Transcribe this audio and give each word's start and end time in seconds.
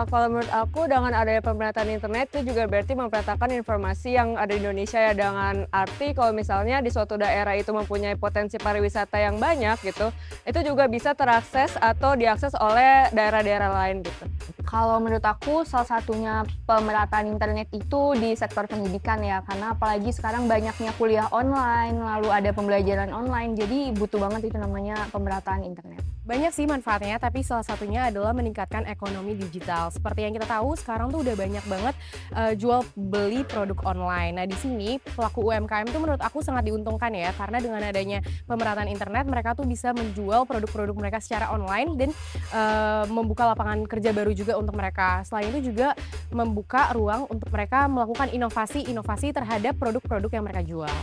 Uh, 0.00 0.08
kalau 0.08 0.32
menurut 0.32 0.48
aku 0.48 0.88
dengan 0.88 1.12
adanya 1.12 1.44
pemerataan 1.44 1.92
internet 1.92 2.32
itu 2.32 2.52
juga 2.52 2.64
berarti 2.64 2.96
memperatakan 2.96 3.52
informasi 3.52 4.16
yang 4.16 4.32
ada 4.40 4.56
di 4.56 4.64
Indonesia 4.64 4.96
ya 4.96 5.12
dengan 5.12 5.68
arti 5.68 6.16
kalau 6.16 6.32
misalnya 6.32 6.80
di 6.80 6.88
suatu 6.88 7.20
daerah 7.20 7.52
itu 7.52 7.68
mempunyai 7.68 8.16
potensi 8.16 8.56
pariwisata 8.56 9.20
yang 9.20 9.36
banyak 9.36 9.76
gitu, 9.84 10.08
itu 10.48 10.60
juga 10.64 10.88
bisa 10.88 11.12
terakses 11.12 11.76
atau 11.76 12.16
diakses 12.16 12.56
oleh 12.56 13.12
daerah-daerah 13.12 13.68
lain 13.68 14.00
gitu. 14.00 14.24
Kalau 14.64 14.96
menurut 15.02 15.24
aku 15.26 15.68
salah 15.68 16.00
satunya 16.00 16.48
pemerataan 16.64 17.28
internet 17.28 17.68
itu 17.74 18.16
di 18.16 18.32
sektor 18.38 18.64
pendidikan 18.70 19.20
ya 19.20 19.44
karena 19.44 19.76
apalagi 19.76 20.16
sekarang 20.16 20.48
banyaknya 20.48 20.96
kuliah 20.96 21.28
online 21.28 22.00
lalu 22.00 22.32
ada 22.32 22.56
pembelajaran 22.56 23.12
online 23.12 23.52
jadi 23.52 23.92
butuh 23.92 24.16
banget 24.16 24.48
itu 24.48 24.56
namanya 24.56 25.10
pemerataan 25.12 25.60
internet. 25.66 26.00
Banyak 26.30 26.54
sih 26.54 26.62
manfaatnya, 26.62 27.18
tapi 27.18 27.42
salah 27.42 27.66
satunya 27.66 28.06
adalah 28.06 28.30
meningkatkan 28.30 28.86
ekonomi 28.86 29.34
digital. 29.34 29.89
Seperti 29.90 30.24
yang 30.24 30.32
kita 30.32 30.46
tahu, 30.46 30.78
sekarang 30.78 31.10
tuh 31.10 31.20
udah 31.26 31.34
banyak 31.36 31.64
banget 31.66 31.94
uh, 32.32 32.52
jual 32.54 32.86
beli 32.94 33.42
produk 33.44 33.76
online. 33.84 34.38
Nah, 34.38 34.46
di 34.46 34.56
sini 34.56 34.96
pelaku 35.02 35.50
UMKM 35.50 35.90
itu 35.90 35.98
menurut 35.98 36.22
aku 36.22 36.40
sangat 36.40 36.70
diuntungkan 36.70 37.10
ya, 37.12 37.34
karena 37.34 37.58
dengan 37.58 37.82
adanya 37.82 38.22
pemerataan 38.46 38.88
internet, 38.88 39.26
mereka 39.26 39.52
tuh 39.58 39.66
bisa 39.66 39.90
menjual 39.92 40.46
produk-produk 40.46 40.94
mereka 40.96 41.18
secara 41.18 41.50
online 41.50 41.98
dan 41.98 42.10
uh, 42.54 43.04
membuka 43.10 43.50
lapangan 43.50 43.84
kerja 43.84 44.14
baru 44.14 44.32
juga 44.32 44.56
untuk 44.56 44.78
mereka. 44.78 45.26
Selain 45.26 45.50
itu 45.50 45.74
juga 45.74 45.92
membuka 46.30 46.88
ruang 46.94 47.26
untuk 47.26 47.50
mereka 47.50 47.90
melakukan 47.90 48.30
inovasi-inovasi 48.30 49.34
terhadap 49.34 49.74
produk-produk 49.76 50.30
yang 50.30 50.44
mereka 50.46 50.62
jual. 50.62 50.96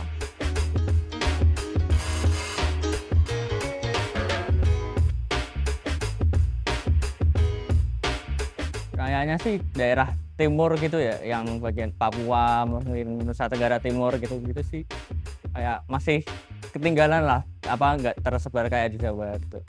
Kayaknya 8.98 9.36
sih 9.38 9.62
daerah 9.78 10.10
timur 10.34 10.74
gitu 10.74 10.98
ya, 10.98 11.22
yang 11.22 11.62
bagian 11.62 11.94
Papua, 11.94 12.66
mungkin 12.66 13.22
Nusa 13.22 13.46
Tenggara 13.46 13.78
Timur 13.78 14.10
gitu-gitu 14.18 14.58
sih 14.66 14.82
kayak 15.54 15.86
masih 15.86 16.26
ketinggalan 16.74 17.22
lah, 17.22 17.40
apa 17.70 17.94
nggak 17.94 18.16
tersebar 18.26 18.66
kayak 18.66 18.98
di 18.98 18.98
Jawa 18.98 19.38
gitu. 19.38 19.62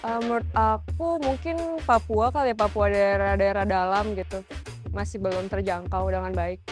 Uh, 0.00 0.16
menurut 0.24 0.48
aku 0.56 1.20
mungkin 1.20 1.76
Papua 1.84 2.32
kali 2.32 2.52
ya, 2.52 2.56
Papua 2.56 2.88
daerah-daerah 2.88 3.68
dalam 3.68 4.16
gitu, 4.16 4.40
masih 4.96 5.20
belum 5.20 5.52
terjangkau 5.52 6.08
dengan 6.08 6.32
baik. 6.32 6.64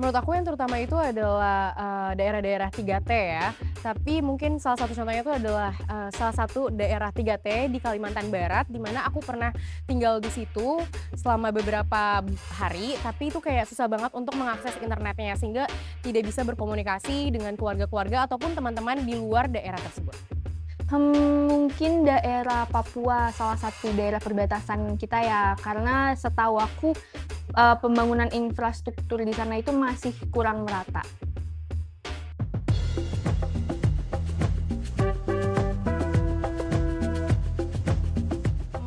Menurut 0.00 0.16
aku 0.16 0.32
yang 0.32 0.44
terutama 0.46 0.80
itu 0.80 0.96
adalah 0.96 1.76
uh, 1.76 2.10
daerah-daerah 2.16 2.72
3T 2.72 3.10
ya. 3.12 3.52
Tapi 3.82 4.24
mungkin 4.24 4.56
salah 4.56 4.78
satu 4.80 4.96
contohnya 4.96 5.20
itu 5.20 5.32
adalah 5.32 5.72
uh, 5.90 6.08
salah 6.14 6.32
satu 6.32 6.72
daerah 6.72 7.12
3T 7.12 7.68
di 7.68 7.78
Kalimantan 7.82 8.32
Barat 8.32 8.70
di 8.72 8.80
mana 8.80 9.04
aku 9.04 9.20
pernah 9.20 9.52
tinggal 9.84 10.22
di 10.22 10.30
situ 10.32 10.80
selama 11.12 11.52
beberapa 11.52 12.24
hari, 12.56 12.96
tapi 13.02 13.28
itu 13.28 13.38
kayak 13.42 13.68
susah 13.68 13.90
banget 13.90 14.10
untuk 14.16 14.32
mengakses 14.38 14.72
internetnya 14.80 15.34
sehingga 15.36 15.64
tidak 16.00 16.24
bisa 16.24 16.40
berkomunikasi 16.46 17.28
dengan 17.34 17.52
keluarga-keluarga 17.58 18.30
ataupun 18.30 18.56
teman-teman 18.56 19.02
di 19.04 19.18
luar 19.18 19.50
daerah 19.50 19.78
tersebut. 19.82 20.41
Hmm, 20.92 21.48
mungkin 21.48 22.04
daerah 22.04 22.68
Papua 22.68 23.32
salah 23.32 23.56
satu 23.56 23.88
daerah 23.96 24.20
perbatasan 24.20 25.00
kita 25.00 25.24
ya, 25.24 25.56
karena 25.56 26.12
setahu 26.12 26.60
aku 26.60 26.92
uh, 27.56 27.80
pembangunan 27.80 28.28
infrastruktur 28.28 29.24
di 29.24 29.32
sana 29.32 29.56
itu 29.56 29.72
masih 29.72 30.12
kurang 30.28 30.68
merata. 30.68 31.00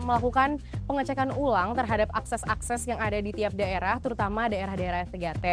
melakukan 0.05 0.61
pengecekan 0.85 1.33
ulang 1.35 1.73
terhadap 1.73 2.09
akses-akses 2.13 2.85
yang 2.85 3.01
ada 3.01 3.17
di 3.19 3.33
tiap 3.33 3.53
daerah, 3.57 3.97
terutama 3.99 4.47
daerah-daerah 4.47 5.09
3T. 5.09 5.45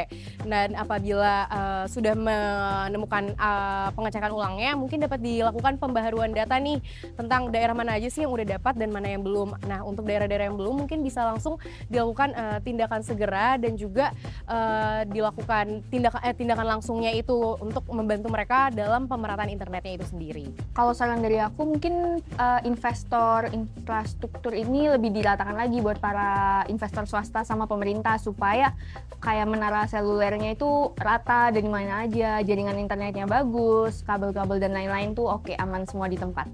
Dan 0.44 0.76
apabila 0.76 1.48
uh, 1.48 1.84
sudah 1.88 2.14
menemukan 2.14 3.32
uh, 3.40 3.88
pengecekan 3.96 4.30
ulangnya, 4.30 4.76
mungkin 4.76 5.02
dapat 5.02 5.18
dilakukan 5.24 5.80
pembaharuan 5.80 6.30
data 6.36 6.56
nih 6.60 6.78
tentang 7.16 7.48
daerah 7.48 7.72
mana 7.72 7.96
aja 7.96 8.08
sih 8.12 8.24
yang 8.24 8.32
udah 8.32 8.46
dapat 8.60 8.76
dan 8.76 8.92
mana 8.92 9.08
yang 9.08 9.24
belum. 9.24 9.56
Nah, 9.66 9.80
untuk 9.82 10.04
daerah-daerah 10.06 10.52
yang 10.52 10.58
belum 10.60 10.84
mungkin 10.84 11.00
bisa 11.00 11.24
langsung 11.24 11.56
dilakukan 11.88 12.36
uh, 12.36 12.58
tindakan 12.60 13.00
segera 13.00 13.56
dan 13.56 13.74
juga 13.74 14.12
uh, 14.46 15.02
dilakukan 15.08 15.82
tindakan 15.88 16.20
eh, 16.22 16.34
tindakan 16.36 16.66
langsungnya 16.78 17.12
itu 17.16 17.56
untuk 17.58 17.88
membantu 17.90 18.28
mereka 18.28 18.68
dalam 18.70 19.08
pemerataan 19.08 19.50
internetnya 19.50 19.96
itu 19.96 20.06
sendiri. 20.06 20.46
Kalau 20.76 20.92
saran 20.92 21.24
dari 21.24 21.40
aku 21.40 21.64
mungkin 21.64 22.20
uh, 22.36 22.60
investor 22.62 23.48
infrastruktur 23.50 24.52
ini 24.52 24.92
lebih 24.92 25.21
diratakan 25.22 25.54
lagi 25.54 25.78
buat 25.78 26.02
para 26.02 26.66
investor 26.66 27.06
swasta 27.06 27.46
sama 27.46 27.70
pemerintah 27.70 28.18
supaya 28.18 28.74
kayak 29.22 29.46
menara 29.46 29.86
selulernya 29.86 30.58
itu 30.58 30.90
rata 30.98 31.54
dari 31.54 31.70
mana 31.70 32.02
aja, 32.02 32.42
jaringan 32.42 32.74
internetnya 32.74 33.22
bagus, 33.22 34.02
kabel-kabel 34.02 34.58
dan 34.58 34.74
lain-lain 34.74 35.14
tuh 35.14 35.30
oke 35.30 35.54
aman 35.54 35.86
semua 35.86 36.10
di 36.10 36.18
tempat. 36.18 36.50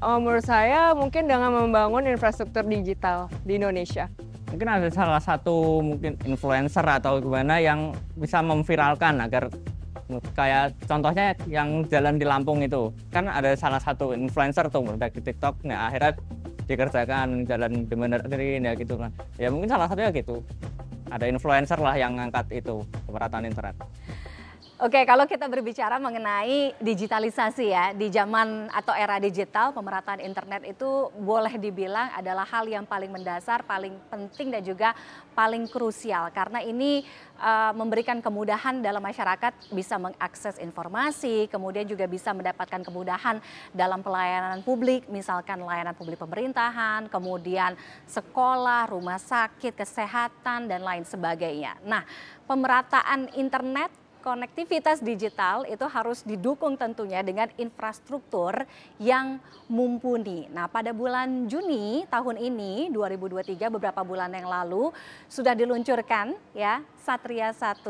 Oh, 0.00 0.16
menurut 0.16 0.44
saya 0.44 0.96
mungkin 0.96 1.28
dengan 1.28 1.52
membangun 1.52 2.08
infrastruktur 2.08 2.64
digital 2.64 3.28
di 3.44 3.60
Indonesia. 3.60 4.08
Mungkin 4.48 4.68
ada 4.68 4.88
salah 4.88 5.20
satu 5.20 5.84
mungkin 5.84 6.16
influencer 6.24 6.84
atau 6.84 7.20
gimana 7.20 7.60
yang 7.60 7.92
bisa 8.16 8.40
memviralkan 8.40 9.20
agar 9.20 9.52
kayak 10.38 10.78
contohnya 10.86 11.34
yang 11.50 11.82
jalan 11.90 12.14
di 12.14 12.22
Lampung 12.22 12.62
itu 12.62 12.94
kan 13.10 13.26
ada 13.26 13.58
salah 13.58 13.82
satu 13.82 14.14
influencer 14.14 14.70
tuh 14.70 14.86
di 14.94 15.20
TikTok 15.20 15.66
nah 15.66 15.90
akhirnya 15.90 16.14
dikerjakan 16.66 17.46
jalan 17.46 17.86
dibenerin 17.86 18.66
ya 18.66 18.72
gitu 18.74 18.98
kan 18.98 19.10
ya 19.38 19.48
mungkin 19.50 19.70
salah 19.70 19.86
satunya 19.86 20.10
gitu. 20.10 20.42
Ada 21.06 21.30
influencer 21.30 21.78
lah 21.78 21.94
yang 21.94 22.18
ngangkat 22.18 22.50
itu 22.50 22.82
pemerataan 23.06 23.46
internet 23.46 23.78
Oke, 24.76 25.08
kalau 25.08 25.24
kita 25.24 25.48
berbicara 25.48 25.96
mengenai 25.96 26.76
digitalisasi 26.84 27.72
ya, 27.72 27.96
di 27.96 28.12
zaman 28.12 28.68
atau 28.68 28.92
era 28.92 29.16
digital, 29.16 29.72
pemerataan 29.72 30.20
internet 30.20 30.68
itu 30.68 31.08
boleh 31.16 31.56
dibilang 31.56 32.12
adalah 32.12 32.44
hal 32.44 32.68
yang 32.68 32.84
paling 32.84 33.08
mendasar, 33.08 33.64
paling 33.64 33.96
penting 34.12 34.52
dan 34.52 34.60
juga 34.60 34.92
paling 35.32 35.64
krusial 35.64 36.28
karena 36.28 36.60
ini 36.60 37.08
uh, 37.40 37.72
memberikan 37.72 38.20
kemudahan 38.20 38.84
dalam 38.84 39.00
masyarakat 39.00 39.72
bisa 39.72 39.96
mengakses 39.96 40.60
informasi, 40.60 41.48
kemudian 41.48 41.88
juga 41.88 42.04
bisa 42.04 42.36
mendapatkan 42.36 42.84
kemudahan 42.84 43.40
dalam 43.72 44.04
pelayanan 44.04 44.60
publik, 44.60 45.08
misalkan 45.08 45.56
layanan 45.64 45.96
publik 45.96 46.20
pemerintahan, 46.20 47.08
kemudian 47.08 47.80
sekolah, 48.04 48.92
rumah 48.92 49.16
sakit, 49.16 49.72
kesehatan 49.72 50.68
dan 50.68 50.84
lain 50.84 51.08
sebagainya. 51.08 51.80
Nah, 51.80 52.04
pemerataan 52.44 53.32
internet 53.40 54.04
konektivitas 54.26 54.98
digital 54.98 55.62
itu 55.70 55.86
harus 55.86 56.26
didukung 56.26 56.74
tentunya 56.74 57.22
dengan 57.22 57.46
infrastruktur 57.54 58.66
yang 58.98 59.38
mumpuni. 59.70 60.50
Nah, 60.50 60.66
pada 60.66 60.90
bulan 60.90 61.46
Juni 61.46 62.02
tahun 62.10 62.34
ini 62.34 62.90
2023 62.90 63.70
beberapa 63.70 64.02
bulan 64.02 64.34
yang 64.34 64.50
lalu 64.50 64.90
sudah 65.30 65.54
diluncurkan 65.54 66.34
ya 66.58 66.82
Satria 67.06 67.54
1 67.54 67.86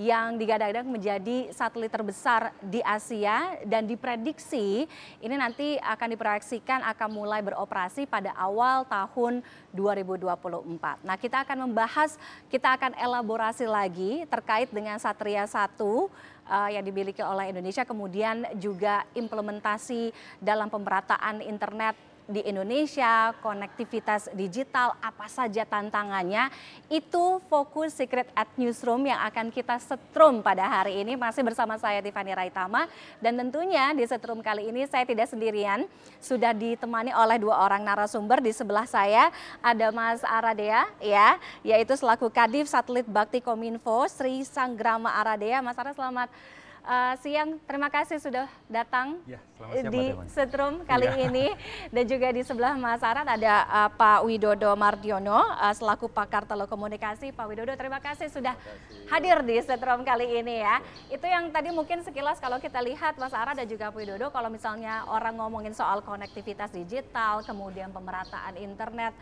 yang 0.00 0.40
digadang-gadang 0.40 0.88
menjadi 0.88 1.52
satelit 1.52 1.92
terbesar 1.92 2.56
di 2.64 2.80
Asia 2.80 3.60
dan 3.68 3.84
diprediksi 3.84 4.88
ini 5.20 5.36
nanti 5.36 5.76
akan 5.76 6.16
diproyeksikan 6.16 6.80
akan 6.96 7.08
mulai 7.12 7.44
beroperasi 7.44 8.08
pada 8.08 8.32
awal 8.32 8.88
tahun 8.88 9.44
2024. 9.76 11.04
Nah, 11.04 11.20
kita 11.20 11.44
akan 11.44 11.68
membahas, 11.68 12.16
kita 12.48 12.72
akan 12.80 12.96
elaborasi 12.96 13.68
lagi 13.68 14.24
terkait 14.32 14.72
dengan 14.72 14.96
Satria 14.96 15.44
1 15.44 15.52
uh, 15.52 16.08
eh, 16.48 16.80
yang 16.80 16.84
dimiliki 16.88 17.20
oleh 17.20 17.52
Indonesia 17.52 17.84
kemudian 17.84 18.48
juga 18.56 19.04
implementasi 19.12 20.16
dalam 20.40 20.72
pemerataan 20.72 21.44
internet 21.44 22.15
di 22.26 22.42
Indonesia, 22.42 23.30
konektivitas 23.38 24.30
digital, 24.34 24.98
apa 24.98 25.30
saja 25.30 25.62
tantangannya, 25.62 26.50
itu 26.90 27.38
fokus 27.46 27.94
Secret 27.94 28.26
at 28.34 28.50
Newsroom 28.58 29.06
yang 29.06 29.22
akan 29.30 29.54
kita 29.54 29.78
setrum 29.78 30.42
pada 30.42 30.66
hari 30.66 31.06
ini. 31.06 31.14
Masih 31.14 31.46
bersama 31.46 31.78
saya 31.78 32.02
Tiffany 32.02 32.34
Raitama 32.34 32.90
dan 33.22 33.38
tentunya 33.38 33.94
di 33.94 34.02
setrum 34.02 34.42
kali 34.42 34.68
ini 34.68 34.84
saya 34.90 35.06
tidak 35.06 35.30
sendirian, 35.30 35.86
sudah 36.18 36.50
ditemani 36.50 37.14
oleh 37.14 37.38
dua 37.38 37.62
orang 37.62 37.86
narasumber 37.86 38.42
di 38.42 38.50
sebelah 38.50 38.90
saya 38.90 39.30
ada 39.62 39.94
Mas 39.94 40.26
Aradea 40.26 40.90
ya, 40.98 41.38
yaitu 41.62 41.94
selaku 41.94 42.26
Kadif 42.28 42.66
Satelit 42.66 43.06
Bakti 43.06 43.38
Kominfo 43.38 44.02
Sri 44.10 44.42
Sanggrama 44.42 45.14
Aradea. 45.14 45.62
Mas 45.62 45.78
Ara 45.78 45.94
selamat 45.94 46.28
uh, 46.86 47.14
siang. 47.18 47.58
Terima 47.66 47.90
kasih 47.90 48.22
sudah 48.22 48.46
datang 48.70 49.18
ya, 49.26 49.42
siang, 49.58 49.90
di 49.90 50.04
Setrum 50.30 50.86
kali 50.86 51.10
ya. 51.10 51.26
ini. 51.26 51.46
Dan 51.90 52.04
juga 52.06 52.30
di 52.30 52.46
sebelah 52.46 52.78
Mas 52.78 53.02
Arat 53.02 53.26
ada 53.26 53.66
uh, 53.66 53.90
Pak 53.92 54.24
Widodo 54.24 54.70
Mardiono 54.78 55.36
uh, 55.36 55.74
selaku 55.74 56.06
pakar 56.08 56.46
telekomunikasi. 56.46 57.34
Pak 57.34 57.46
Widodo 57.50 57.74
terima 57.74 57.98
kasih 57.98 58.30
sudah 58.30 58.54
kasih. 58.54 59.10
hadir 59.10 59.38
di 59.42 59.56
Setrum 59.60 60.06
kali 60.06 60.40
ini 60.40 60.62
ya. 60.62 60.78
Itu 61.10 61.26
yang 61.26 61.50
tadi 61.50 61.74
mungkin 61.74 62.06
sekilas 62.06 62.38
kalau 62.38 62.62
kita 62.62 62.78
lihat 62.80 63.18
Mas 63.18 63.34
Arat 63.34 63.58
dan 63.58 63.66
juga 63.66 63.90
Pak 63.90 63.98
Widodo 63.98 64.30
kalau 64.30 64.48
misalnya 64.48 65.04
orang 65.10 65.36
ngomongin 65.36 65.74
soal 65.74 66.00
konektivitas 66.00 66.70
digital, 66.70 67.42
kemudian 67.42 67.90
pemerataan 67.90 68.54
internet, 68.56 69.12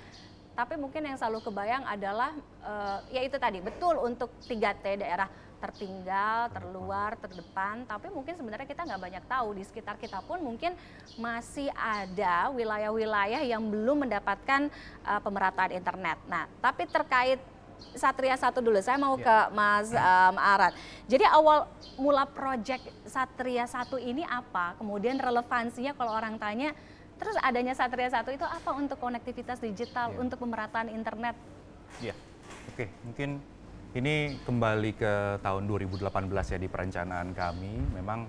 tapi 0.54 0.78
mungkin 0.78 1.02
yang 1.02 1.18
selalu 1.18 1.42
kebayang 1.42 1.82
adalah 1.82 2.30
uh, 2.62 3.02
ya 3.10 3.26
itu 3.26 3.34
tadi 3.42 3.58
betul 3.58 3.98
untuk 3.98 4.30
3T 4.46 5.02
daerah 5.02 5.26
tertinggal, 5.64 6.52
terluar, 6.52 7.16
terdepan, 7.16 7.88
tapi 7.88 8.12
mungkin 8.12 8.36
sebenarnya 8.36 8.68
kita 8.68 8.84
nggak 8.84 9.00
banyak 9.00 9.24
tahu 9.24 9.56
di 9.56 9.64
sekitar 9.64 9.96
kita 9.96 10.20
pun 10.20 10.44
mungkin 10.44 10.76
masih 11.16 11.72
ada 11.72 12.52
wilayah-wilayah 12.52 13.40
yang 13.40 13.64
belum 13.64 14.04
mendapatkan 14.04 14.68
uh, 15.08 15.20
pemerataan 15.24 15.72
internet. 15.72 16.20
Nah, 16.28 16.44
tapi 16.60 16.84
terkait 16.84 17.40
Satria 17.96 18.36
satu 18.38 18.64
dulu, 18.64 18.78
saya 18.80 18.96
mau 19.00 19.16
ya. 19.18 19.24
ke 19.24 19.36
Mas 19.52 19.88
um, 19.92 20.36
Arat. 20.38 20.72
Jadi 21.10 21.24
awal 21.26 21.68
mula 21.96 22.24
proyek 22.26 22.80
Satria 23.06 23.64
satu 23.64 23.96
ini 23.96 24.22
apa? 24.24 24.78
Kemudian 24.78 25.18
relevansinya 25.18 25.92
kalau 25.96 26.14
orang 26.14 26.38
tanya, 26.38 26.72
terus 27.18 27.34
adanya 27.40 27.72
Satria 27.76 28.08
satu 28.12 28.30
itu 28.32 28.46
apa 28.46 28.70
untuk 28.76 28.98
konektivitas 29.00 29.60
digital, 29.60 30.12
ya. 30.12 30.16
untuk 30.22 30.38
pemerataan 30.42 30.90
internet? 30.90 31.36
Ya, 32.02 32.14
oke, 32.72 32.90
mungkin 33.06 33.38
ini 33.94 34.42
kembali 34.42 34.90
ke 34.98 35.38
tahun 35.38 35.70
2018 35.70 36.10
ya 36.26 36.58
di 36.58 36.66
perencanaan 36.66 37.30
kami. 37.30 37.78
Memang 37.94 38.26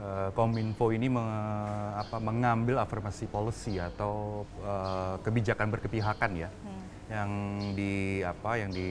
uh, 0.00 0.32
Kominfo 0.32 0.88
ini 0.88 1.12
me, 1.12 1.20
apa, 2.00 2.16
mengambil 2.16 2.80
afirmasi 2.80 3.28
policy 3.28 3.76
atau 3.76 4.44
uh, 4.64 5.20
kebijakan 5.20 5.68
berkepihakan 5.68 6.30
ya. 6.32 6.48
Hmm. 6.48 6.82
Yang 7.12 7.30
di 7.76 7.94
apa 8.24 8.50
yang 8.56 8.70
di 8.72 8.88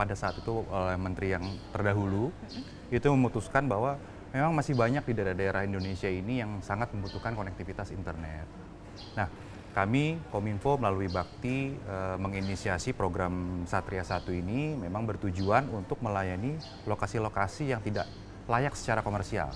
pada 0.00 0.16
saat 0.16 0.40
itu 0.40 0.64
oleh 0.64 0.96
menteri 0.96 1.36
yang 1.36 1.44
terdahulu 1.76 2.32
hmm. 2.32 2.96
itu 2.96 3.06
memutuskan 3.12 3.68
bahwa 3.68 4.00
memang 4.32 4.56
masih 4.56 4.72
banyak 4.72 5.04
di 5.04 5.12
daerah-daerah 5.12 5.68
Indonesia 5.68 6.08
ini 6.08 6.40
yang 6.40 6.64
sangat 6.64 6.88
membutuhkan 6.96 7.36
konektivitas 7.36 7.92
internet. 7.92 8.48
Nah, 9.12 9.28
kami 9.74 10.22
Kominfo 10.30 10.78
melalui 10.78 11.10
Bakti 11.10 11.74
e, 11.74 11.96
menginisiasi 12.22 12.94
program 12.94 13.66
Satria 13.66 14.06
1 14.06 14.22
ini 14.30 14.78
memang 14.78 15.02
bertujuan 15.02 15.66
untuk 15.74 15.98
melayani 15.98 16.54
lokasi-lokasi 16.86 17.74
yang 17.74 17.82
tidak 17.82 18.06
layak 18.46 18.78
secara 18.78 19.02
komersial. 19.02 19.50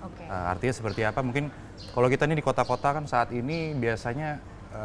Okay. 0.00 0.24
E, 0.24 0.32
artinya 0.32 0.72
seperti 0.72 1.04
apa? 1.04 1.20
Mungkin 1.20 1.52
kalau 1.92 2.08
kita 2.08 2.24
ini 2.24 2.40
di 2.40 2.44
kota-kota 2.44 2.96
kan 2.96 3.04
saat 3.04 3.28
ini 3.36 3.76
biasanya 3.76 4.40
e, 4.72 4.82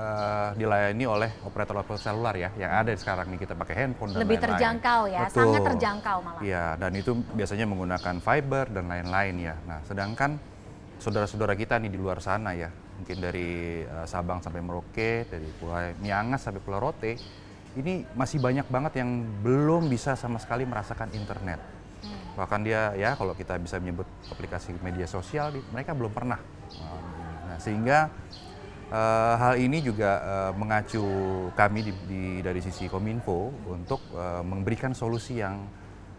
dilayani 0.60 1.06
oleh 1.08 1.32
operator-operator 1.48 2.04
seluler 2.04 2.36
ya, 2.44 2.50
yang 2.60 2.84
ada 2.84 2.92
sekarang 2.92 3.32
nih 3.32 3.40
kita 3.40 3.56
pakai 3.56 3.88
handphone 3.88 4.12
dan 4.12 4.28
Lebih 4.28 4.36
lain-lain. 4.36 4.52
terjangkau 4.52 5.02
ya, 5.08 5.22
Betul. 5.32 5.38
sangat 5.40 5.62
terjangkau 5.64 6.18
malah. 6.28 6.42
Iya, 6.44 6.66
dan 6.76 6.92
itu 6.92 7.12
biasanya 7.32 7.66
menggunakan 7.72 8.16
fiber 8.20 8.68
dan 8.68 8.92
lain-lain 8.92 9.36
ya. 9.40 9.56
Nah, 9.64 9.80
sedangkan 9.88 10.36
saudara-saudara 11.00 11.56
kita 11.56 11.80
nih 11.80 11.88
di 11.88 11.96
luar 11.96 12.20
sana 12.20 12.52
ya, 12.52 12.68
mungkin 13.00 13.18
dari 13.20 13.82
uh, 13.88 14.06
Sabang 14.06 14.44
sampai 14.44 14.62
Merauke, 14.62 15.26
dari 15.28 15.48
Pulau 15.58 15.80
Miangas 16.00 16.46
sampai 16.46 16.62
Pulau 16.62 16.90
Rote, 16.90 17.18
ini 17.74 18.06
masih 18.14 18.38
banyak 18.38 18.70
banget 18.70 19.02
yang 19.02 19.26
belum 19.42 19.90
bisa 19.90 20.14
sama 20.14 20.38
sekali 20.38 20.66
merasakan 20.68 21.10
internet. 21.18 21.58
Hmm. 22.04 22.38
Bahkan 22.38 22.60
dia 22.62 22.94
ya 22.94 23.18
kalau 23.18 23.34
kita 23.34 23.58
bisa 23.58 23.82
menyebut 23.82 24.06
aplikasi 24.30 24.76
media 24.84 25.10
sosial, 25.10 25.56
mereka 25.74 25.98
belum 25.98 26.14
pernah. 26.14 26.38
Nah, 27.50 27.58
sehingga 27.58 28.10
uh, 28.90 29.34
hal 29.38 29.62
ini 29.62 29.82
juga 29.82 30.12
uh, 30.22 30.52
mengacu 30.54 31.02
kami 31.58 31.80
di, 31.90 31.94
di, 32.06 32.24
dari 32.42 32.62
sisi 32.62 32.86
Kominfo 32.90 33.50
untuk 33.70 34.02
uh, 34.14 34.46
memberikan 34.46 34.94
solusi 34.94 35.42
yang 35.42 35.66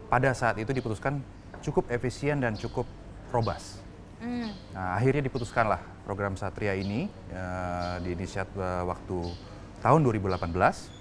pada 0.07 0.31
saat 0.35 0.59
itu 0.59 0.71
diputuskan 0.71 1.19
cukup 1.63 1.89
efisien 1.89 2.39
dan 2.43 2.55
cukup 2.55 2.85
robust. 3.31 3.84
Hmm. 4.19 4.49
Nah, 4.71 4.95
akhirnya 4.95 5.23
diputuskanlah 5.27 5.81
program 6.07 6.39
Satria 6.39 6.73
ini 6.77 7.11
uh, 7.33 7.99
diinisiat 7.99 8.49
uh, 8.55 8.83
waktu 8.87 9.19
tahun 9.83 10.01
2018 10.07 10.95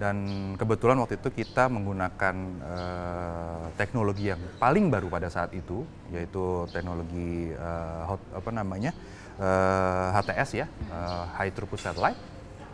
dan 0.00 0.16
kebetulan 0.56 0.96
waktu 0.96 1.20
itu 1.20 1.28
kita 1.28 1.68
menggunakan 1.68 2.34
uh, 2.64 3.64
teknologi 3.76 4.32
yang 4.32 4.40
paling 4.56 4.88
baru 4.88 5.12
pada 5.12 5.28
saat 5.28 5.52
itu 5.52 5.84
yaitu 6.08 6.64
teknologi 6.72 7.52
uh, 7.52 8.16
hot, 8.16 8.20
apa 8.32 8.50
namanya 8.50 8.96
uh, 9.36 10.16
HTS 10.16 10.64
ya 10.64 10.66
uh, 10.88 11.28
High 11.36 11.52
Throughput 11.52 11.84
Satellite 11.84 12.16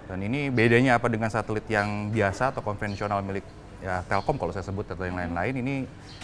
dan 0.06 0.22
ini 0.22 0.54
bedanya 0.54 1.02
apa 1.02 1.10
dengan 1.10 1.26
satelit 1.26 1.66
yang 1.66 2.14
biasa 2.14 2.54
atau 2.54 2.62
konvensional 2.62 3.18
milik 3.26 3.42
ya 3.82 4.06
Telkom 4.06 4.38
kalau 4.38 4.54
saya 4.54 4.62
sebut 4.62 4.86
atau 4.86 5.02
yang 5.02 5.18
lain-lain 5.18 5.54
ini 5.58 5.74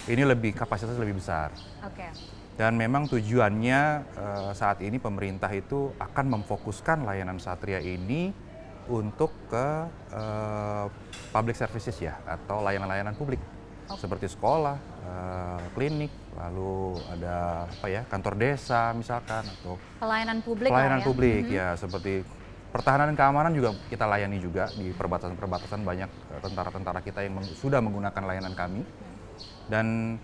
ini 0.06 0.22
lebih 0.22 0.55
kapasitas 0.55 0.94
lebih 0.96 1.19
besar. 1.19 1.50
Oke. 1.82 1.98
Okay. 1.98 2.42
Dan 2.52 2.76
memang 2.76 3.08
tujuannya 3.08 3.81
uh, 4.12 4.52
saat 4.52 4.84
ini 4.84 5.00
pemerintah 5.00 5.49
itu 5.50 5.88
akan 5.96 6.40
memfokuskan 6.40 7.02
layanan 7.08 7.40
Satria 7.40 7.81
ini 7.81 8.28
untuk 8.93 9.32
ke 9.49 9.69
uh, 10.12 10.87
public 11.32 11.56
services 11.56 11.96
ya 11.96 12.19
atau 12.26 12.60
layanan-layanan 12.60 13.14
publik 13.14 13.38
okay. 13.87 14.00
seperti 14.00 14.26
sekolah, 14.28 14.76
uh, 15.06 15.62
klinik, 15.72 16.10
lalu 16.34 16.99
ada 17.12 17.69
apa 17.69 17.87
ya 17.88 18.02
kantor 18.08 18.34
desa 18.37 18.90
misalkan 18.96 19.44
atau 19.46 19.76
pelayanan 20.00 20.38
publik 20.40 20.70
pelayanan 20.72 21.00
ya. 21.00 21.06
publik 21.06 21.44
mm 21.44 21.50
-hmm. 21.52 21.60
ya 21.60 21.69
seperti 21.78 22.12
pertahanan 22.72 23.12
dan 23.12 23.16
keamanan 23.20 23.52
juga 23.52 23.76
kita 23.93 24.08
layani 24.08 24.38
juga 24.40 24.72
di 24.72 24.96
perbatasan-perbatasan 24.96 25.84
banyak 25.84 26.10
tentara-tentara 26.40 27.05
kita 27.05 27.20
yang 27.20 27.37
meng 27.37 27.44
sudah 27.44 27.84
menggunakan 27.84 28.22
layanan 28.25 28.56
kami 28.56 28.81
dan 29.69 30.16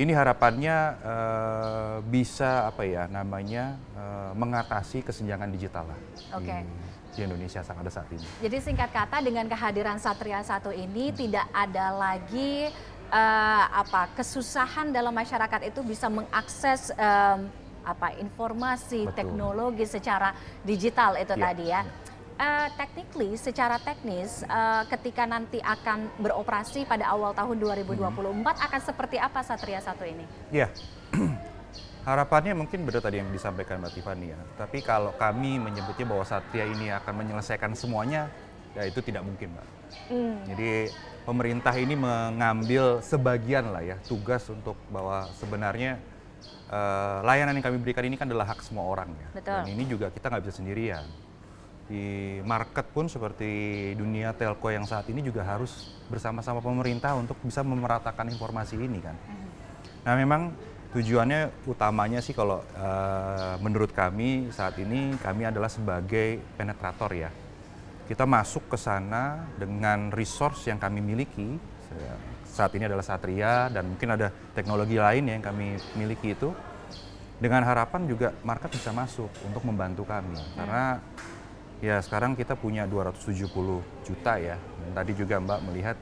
ini 0.00 0.16
harapannya 0.16 0.76
uh, 1.04 1.96
bisa 2.08 2.72
apa 2.72 2.88
ya 2.88 3.04
namanya 3.12 3.76
uh, 3.92 4.32
mengatasi 4.32 5.04
kesenjangan 5.04 5.52
digital 5.52 5.92
lah 5.92 6.00
okay. 6.32 6.64
di, 6.64 6.72
di 7.12 7.20
Indonesia 7.28 7.60
saat 7.60 7.76
ada 7.76 7.92
saat 7.92 8.08
ini. 8.08 8.24
Jadi 8.40 8.56
singkat 8.64 8.88
kata 8.88 9.20
dengan 9.20 9.44
kehadiran 9.44 10.00
Satria 10.00 10.40
satu 10.40 10.72
ini 10.72 11.12
hmm. 11.12 11.16
tidak 11.20 11.46
ada 11.52 11.92
lagi 11.92 12.72
uh, 13.12 13.64
apa 13.76 14.08
kesusahan 14.16 14.88
dalam 14.88 15.12
masyarakat 15.12 15.68
itu 15.68 15.84
bisa 15.84 16.08
mengakses 16.08 16.96
um, 16.96 17.52
apa 17.84 18.16
informasi 18.16 19.04
Betul. 19.04 19.16
teknologi 19.16 19.84
secara 19.84 20.32
digital 20.64 21.20
itu 21.20 21.36
ya, 21.36 21.44
tadi 21.44 21.66
ya. 21.68 21.80
ya 21.84 22.09
uh, 22.40 22.68
technically 22.74 23.36
secara 23.36 23.76
teknis 23.76 24.42
uh, 24.48 24.88
ketika 24.88 25.28
nanti 25.28 25.60
akan 25.60 26.08
beroperasi 26.16 26.88
pada 26.88 27.12
awal 27.12 27.36
tahun 27.36 27.60
2024 27.60 28.00
hmm. 28.00 28.42
akan 28.48 28.80
seperti 28.80 29.16
apa 29.20 29.44
Satria 29.44 29.84
satu 29.84 30.08
ini? 30.08 30.24
Ya. 30.48 30.72
Harapannya 32.08 32.56
mungkin 32.56 32.88
benar 32.88 33.04
tadi 33.04 33.20
yang 33.20 33.28
disampaikan 33.28 33.76
Mbak 33.84 33.92
Tiffany 33.92 34.32
ya. 34.32 34.40
Tapi 34.56 34.80
kalau 34.80 35.12
kami 35.20 35.60
menyebutnya 35.60 36.08
bahwa 36.08 36.24
Satria 36.24 36.64
ini 36.64 36.88
akan 36.88 37.12
menyelesaikan 37.12 37.76
semuanya, 37.76 38.32
ya 38.72 38.88
itu 38.88 39.04
tidak 39.04 39.20
mungkin 39.20 39.52
Mbak. 39.52 39.66
Hmm. 40.08 40.36
Jadi 40.48 40.88
pemerintah 41.28 41.76
ini 41.76 41.92
mengambil 41.92 43.04
sebagian 43.04 43.68
lah 43.68 43.84
ya 43.84 43.96
tugas 44.08 44.48
untuk 44.48 44.80
bahwa 44.88 45.28
sebenarnya 45.36 46.00
uh, 46.72 47.20
layanan 47.20 47.60
yang 47.60 47.68
kami 47.68 47.76
berikan 47.76 48.08
ini 48.08 48.16
kan 48.16 48.24
adalah 48.24 48.48
hak 48.48 48.64
semua 48.64 48.88
orang 48.88 49.12
ya. 49.12 49.28
Betul. 49.36 49.60
Dan 49.60 49.68
ini 49.68 49.84
juga 49.84 50.08
kita 50.08 50.32
nggak 50.32 50.42
bisa 50.48 50.56
sendirian 50.56 51.04
di 51.90 52.38
market 52.46 52.86
pun 52.94 53.10
seperti 53.10 53.50
dunia 53.98 54.30
telco 54.30 54.70
yang 54.70 54.86
saat 54.86 55.10
ini 55.10 55.26
juga 55.26 55.42
harus 55.42 55.90
bersama-sama 56.06 56.62
pemerintah 56.62 57.18
untuk 57.18 57.34
bisa 57.42 57.66
memeratakan 57.66 58.30
informasi 58.30 58.78
ini 58.78 59.02
kan. 59.02 59.18
Mhm. 59.18 59.48
Nah 60.06 60.14
memang 60.14 60.54
tujuannya 60.94 61.66
utamanya 61.70 62.22
sih 62.22 62.34
kalau 62.34 62.62
uh, 62.78 63.54
menurut 63.62 63.90
kami 63.90 64.50
saat 64.54 64.78
ini 64.78 65.18
kami 65.18 65.46
adalah 65.46 65.70
sebagai 65.70 66.38
penetrator 66.54 67.10
ya. 67.14 67.30
Kita 68.06 68.26
masuk 68.26 68.70
ke 68.70 68.78
sana 68.78 69.46
dengan 69.54 70.10
resource 70.10 70.66
yang 70.66 70.82
kami 70.82 70.98
miliki. 70.98 71.58
Saat 72.50 72.74
ini 72.74 72.90
adalah 72.90 73.06
Satria 73.06 73.70
dan 73.70 73.94
mungkin 73.94 74.18
ada 74.18 74.34
teknologi 74.50 74.98
lain 74.98 75.30
yang 75.30 75.38
kami 75.38 75.78
miliki 75.94 76.34
itu. 76.34 76.50
Dengan 77.38 77.62
harapan 77.62 78.10
juga 78.10 78.34
market 78.42 78.74
bisa 78.74 78.90
masuk 78.90 79.30
untuk 79.46 79.62
membantu 79.62 80.02
kami. 80.02 80.34
Karena 80.58 80.98
Ya 81.80 81.96
sekarang 82.04 82.36
kita 82.36 82.52
punya 82.56 82.84
270 82.84 83.48
juta 84.04 84.32
ya. 84.36 84.56
Dan 84.56 84.90
tadi 84.92 85.12
juga 85.16 85.40
Mbak 85.40 85.60
melihat 85.64 85.96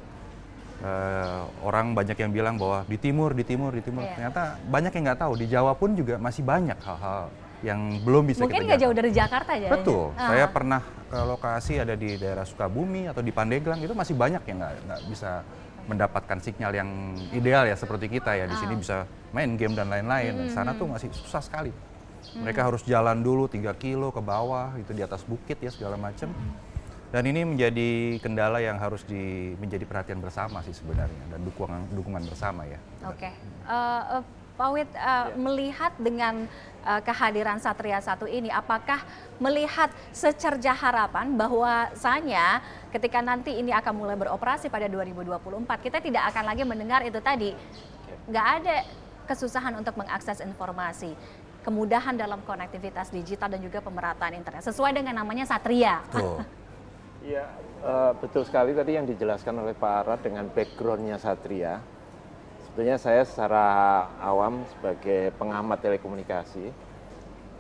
uh, 0.83 1.47
orang 1.63 1.95
banyak 1.95 2.19
yang 2.19 2.35
bilang 2.35 2.59
bahwa 2.59 2.83
di 2.91 2.99
timur, 2.99 3.31
di 3.35 3.47
timur, 3.47 3.71
di 3.71 3.83
timur. 3.83 4.03
Iya. 4.03 4.15
Ternyata 4.19 4.43
banyak 4.67 4.93
yang 4.95 5.05
nggak 5.11 5.21
tahu. 5.23 5.33
Di 5.39 5.47
Jawa 5.47 5.73
pun 5.79 5.95
juga 5.95 6.19
masih 6.19 6.43
banyak 6.43 6.79
hal-hal 6.83 7.31
yang 7.63 7.99
belum 8.07 8.23
bisa 8.31 8.47
Mungkin 8.47 8.71
nggak 8.71 8.81
jauh 8.83 8.95
dari 8.95 9.11
Jakarta 9.11 9.53
ya? 9.55 9.71
Betul. 9.71 10.15
Uh. 10.15 10.19
Saya 10.19 10.47
pernah 10.51 10.81
ke 11.09 11.19
lokasi 11.19 11.81
ada 11.81 11.95
di 11.99 12.21
daerah 12.21 12.45
Sukabumi 12.47 13.09
atau 13.09 13.25
di 13.25 13.33
Pandeglang 13.35 13.81
itu 13.81 13.95
masih 13.97 14.15
banyak 14.15 14.43
yang 14.47 14.59
nggak 14.63 15.01
bisa 15.11 15.43
mendapatkan 15.89 16.37
sinyal 16.37 16.73
yang 16.77 16.91
ideal 17.33 17.65
ya 17.65 17.73
seperti 17.73 18.13
kita 18.13 18.37
ya 18.37 18.45
di 18.45 18.55
uh. 18.55 18.61
sini 18.61 18.75
bisa 18.79 19.09
main 19.35 19.55
game 19.59 19.75
dan 19.75 19.91
lain-lain. 19.91 20.47
Hmm. 20.47 20.51
Sana 20.55 20.75
tuh 20.75 20.87
masih 20.87 21.11
susah 21.15 21.43
sekali. 21.43 21.71
Mereka 22.39 22.61
harus 22.61 22.83
jalan 22.85 23.21
dulu 23.21 23.51
3 23.51 23.75
kilo 23.77 24.13
ke 24.13 24.21
bawah, 24.23 24.75
itu 24.79 24.93
di 24.95 25.03
atas 25.03 25.25
bukit 25.25 25.59
ya 25.59 25.71
segala 25.73 25.97
macam. 25.97 26.31
Dan 27.09 27.25
ini 27.25 27.41
menjadi 27.41 28.21
kendala 28.21 28.61
yang 28.61 28.77
harus 28.77 29.01
di, 29.09 29.57
menjadi 29.57 29.89
perhatian 29.89 30.21
bersama 30.21 30.61
sih 30.61 30.77
sebenarnya 30.77 31.25
dan 31.33 31.41
dukungan 31.41 31.89
dukungan 31.97 32.23
bersama 32.29 32.69
ya. 32.69 32.77
Oke. 33.09 33.33
Okay. 33.33 33.33
Uh, 33.65 34.21
uh, 34.21 34.23
Pak 34.59 34.69
Wid, 34.75 34.91
uh, 34.99 35.31
melihat 35.39 35.95
dengan 36.03 36.51
uh, 36.83 36.99
kehadiran 36.99 37.63
Satria 37.63 38.03
satu 38.03 38.27
ini, 38.27 38.51
apakah 38.51 39.07
melihat 39.39 39.87
secerca 40.11 40.75
harapan 40.75 41.39
bahwasanya 41.39 42.59
ketika 42.91 43.23
nanti 43.23 43.55
ini 43.55 43.71
akan 43.71 43.95
mulai 43.95 44.19
beroperasi 44.19 44.67
pada 44.67 44.91
2024, 44.91 45.63
kita 45.79 46.03
tidak 46.03 46.27
akan 46.35 46.45
lagi 46.51 46.67
mendengar 46.67 47.07
itu 47.07 47.23
tadi, 47.23 47.55
nggak 48.27 48.47
ada 48.59 48.77
kesusahan 49.31 49.79
untuk 49.79 49.95
mengakses 49.95 50.41
informasi 50.41 51.13
kemudahan 51.69 52.17
dalam 52.17 52.41
konektivitas 52.49 53.13
digital 53.13 53.53
dan 53.53 53.61
juga 53.61 53.85
pemerataan 53.85 54.33
internet 54.33 54.65
sesuai 54.65 54.97
dengan 54.97 55.21
namanya 55.21 55.45
Satria. 55.45 56.01
Betul. 56.09 56.41
Iya, 57.19 57.51
eh, 57.83 58.13
betul 58.25 58.47
sekali 58.47 58.73
tadi 58.73 58.95
yang 58.95 59.05
dijelaskan 59.05 59.61
oleh 59.61 59.75
Pak 59.75 59.93
Ara 60.01 60.15
dengan 60.17 60.49
backgroundnya 60.49 61.19
Satria. 61.19 61.83
Sebetulnya 62.63 62.95
saya 62.97 63.27
secara 63.27 63.67
awam 64.23 64.63
sebagai 64.71 65.35
pengamat 65.37 65.83
telekomunikasi 65.83 66.71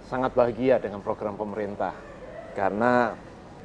sangat 0.07 0.33
bahagia 0.33 0.79
dengan 0.79 1.03
program 1.03 1.35
pemerintah 1.35 1.91
karena 2.55 3.19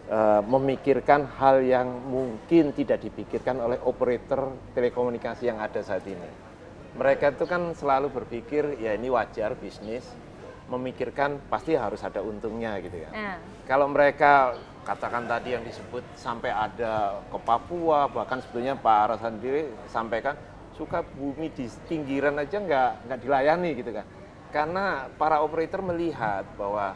eh, 0.10 0.42
memikirkan 0.44 1.30
hal 1.38 1.62
yang 1.62 1.88
mungkin 2.10 2.74
tidak 2.74 3.00
dipikirkan 3.00 3.62
oleh 3.62 3.78
operator 3.86 4.50
telekomunikasi 4.74 5.54
yang 5.54 5.62
ada 5.62 5.80
saat 5.86 6.04
ini. 6.10 6.30
Mereka 7.00 7.38
itu 7.38 7.46
kan 7.46 7.72
selalu 7.78 8.12
berpikir 8.12 8.82
ya 8.82 8.98
ini 8.98 9.14
wajar 9.14 9.56
bisnis, 9.56 10.04
memikirkan 10.74 11.38
pasti 11.48 11.78
harus 11.78 12.02
ada 12.02 12.20
untungnya 12.26 12.82
gitu 12.82 12.98
ya. 13.06 13.10
Nah, 13.14 13.38
Kalau 13.70 13.88
mereka 13.88 14.58
katakan 14.84 15.30
tadi 15.30 15.56
yang 15.56 15.64
disebut 15.64 16.04
sampai 16.20 16.52
ada 16.52 17.24
ke 17.32 17.38
Papua, 17.40 18.12
bahkan 18.12 18.44
sebetulnya 18.44 18.76
Pak 18.76 18.98
Ara 19.08 19.16
sendiri 19.16 19.72
sampaikan 19.88 20.36
suka 20.74 21.06
bumi 21.06 21.54
di 21.54 21.70
pinggiran 21.88 22.36
aja 22.42 22.58
nggak 22.60 23.08
nggak 23.08 23.20
dilayani 23.22 23.70
gitu 23.78 23.92
kan. 23.94 24.06
Karena 24.52 25.08
para 25.16 25.42
operator 25.42 25.82
melihat 25.82 26.46
bahwa 26.60 26.94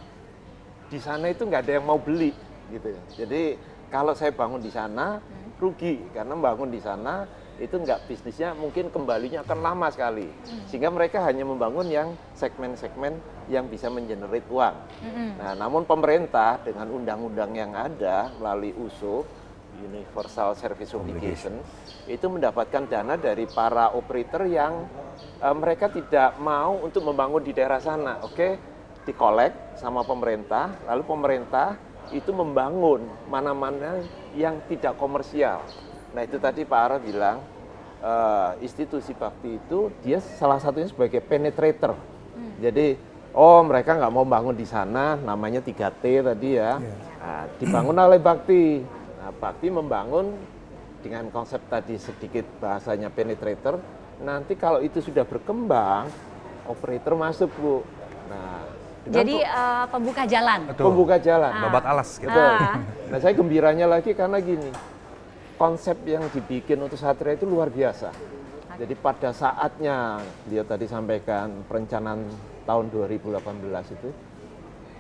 di 0.91 1.00
sana 1.00 1.31
itu 1.31 1.46
nggak 1.46 1.63
ada 1.63 1.74
yang 1.79 1.86
mau 1.86 1.98
beli 1.98 2.34
gitu. 2.74 2.91
Jadi 3.15 3.57
kalau 3.88 4.12
saya 4.12 4.36
bangun 4.36 4.60
di 4.60 4.72
sana 4.72 5.22
rugi 5.57 6.03
karena 6.13 6.36
bangun 6.38 6.69
di 6.69 6.77
sana 6.77 7.25
itu 7.57 7.74
nggak 7.74 8.05
bisnisnya 8.05 8.53
mungkin 8.53 8.93
kembalinya 8.93 9.41
akan 9.41 9.60
lama 9.65 9.88
sekali 9.89 10.29
sehingga 10.69 10.93
mereka 10.93 11.25
hanya 11.25 11.41
membangun 11.41 11.89
yang 11.89 12.13
segmen-segmen 12.38 13.17
yang 13.48 13.72
bisa 13.72 13.88
mengenerate 13.88 14.48
uang. 14.51 14.75
Nah, 15.39 15.54
namun 15.56 15.88
pemerintah 15.88 16.60
dengan 16.60 16.92
undang-undang 16.92 17.51
yang 17.56 17.72
ada 17.72 18.32
melalui 18.36 18.75
USO 18.75 19.24
Universal 19.77 20.58
Service 20.58 20.92
Obligation 20.98 21.62
itu 22.10 22.25
mendapatkan 22.25 22.89
dana 22.89 23.16
dari 23.20 23.46
para 23.46 23.94
operator 23.94 24.48
yang 24.50 24.88
eh, 25.42 25.56
mereka 25.56 25.92
tidak 25.92 26.38
mau 26.42 26.82
untuk 26.82 27.06
membangun 27.06 27.44
di 27.46 27.54
daerah 27.54 27.77
sana. 27.77 28.24
Oke, 28.25 28.58
dikolek 29.06 29.77
sama 29.77 30.04
pemerintah, 30.04 30.74
lalu 30.89 31.04
pemerintah 31.06 31.77
itu 32.16 32.32
membangun 32.32 33.04
mana-mana 33.27 34.00
yang 34.34 34.63
tidak 34.72 34.96
komersial. 34.96 35.60
Nah 36.16 36.24
itu 36.24 36.39
tadi 36.39 36.63
Pak 36.63 36.80
Ara 36.80 36.98
bilang 36.98 37.44
eh, 38.01 38.51
institusi 38.63 39.13
bakti 39.13 39.60
itu 39.60 39.92
dia 40.01 40.20
salah 40.20 40.58
satunya 40.58 40.89
sebagai 40.89 41.22
penetrator. 41.22 41.96
Jadi 42.58 42.98
oh 43.38 43.62
mereka 43.62 43.94
nggak 43.94 44.10
mau 44.10 44.25
bangun 44.25 44.58
di 44.58 44.65
sana, 44.65 45.13
namanya 45.13 45.62
3T 45.62 46.03
tadi 46.25 46.58
ya. 46.58 46.82
Nah, 47.22 47.46
dibangun 47.62 47.94
oleh 47.94 48.17
bakti. 48.17 48.82
Nah 49.22 49.29
bakti 49.38 49.70
membangun 49.70 50.34
dengan 51.06 51.29
konsep 51.29 51.62
tadi 51.70 52.01
sedikit 52.01 52.44
bahasanya 52.58 53.13
penetrator. 53.13 53.77
Nanti 54.25 54.58
kalau 54.58 54.82
itu 54.82 54.98
sudah 54.98 55.22
berkembang, 55.22 56.10
operator 56.65 57.13
masuk 57.13 57.53
bu. 57.62 57.86
Nah 58.25 58.65
jadi 59.08 59.46
uh, 59.46 59.86
pembuka 59.88 60.25
jalan. 60.27 60.60
Betul. 60.74 60.84
pembuka 60.89 61.15
jalan. 61.22 61.53
Babat 61.70 61.86
alas 61.86 62.10
gitu. 62.17 62.34
Ah. 62.34 62.82
Nah 63.08 63.24
saya 63.24 63.32
gembiranya 63.39 63.88
lagi 63.88 64.12
karena 64.12 64.36
gini, 64.44 64.67
konsep 65.56 65.96
yang 66.03 66.27
dibikin 66.27 66.75
untuk 66.75 67.00
Satria 67.00 67.39
itu 67.39 67.48
luar 67.48 67.72
biasa. 67.72 68.12
Jadi 68.75 68.94
pada 69.00 69.32
saatnya 69.32 70.20
dia 70.44 70.67
tadi 70.67 70.91
sampaikan 70.91 71.63
perencanaan 71.72 72.27
tahun 72.67 72.91
2018 72.91 73.95
itu, 73.95 74.09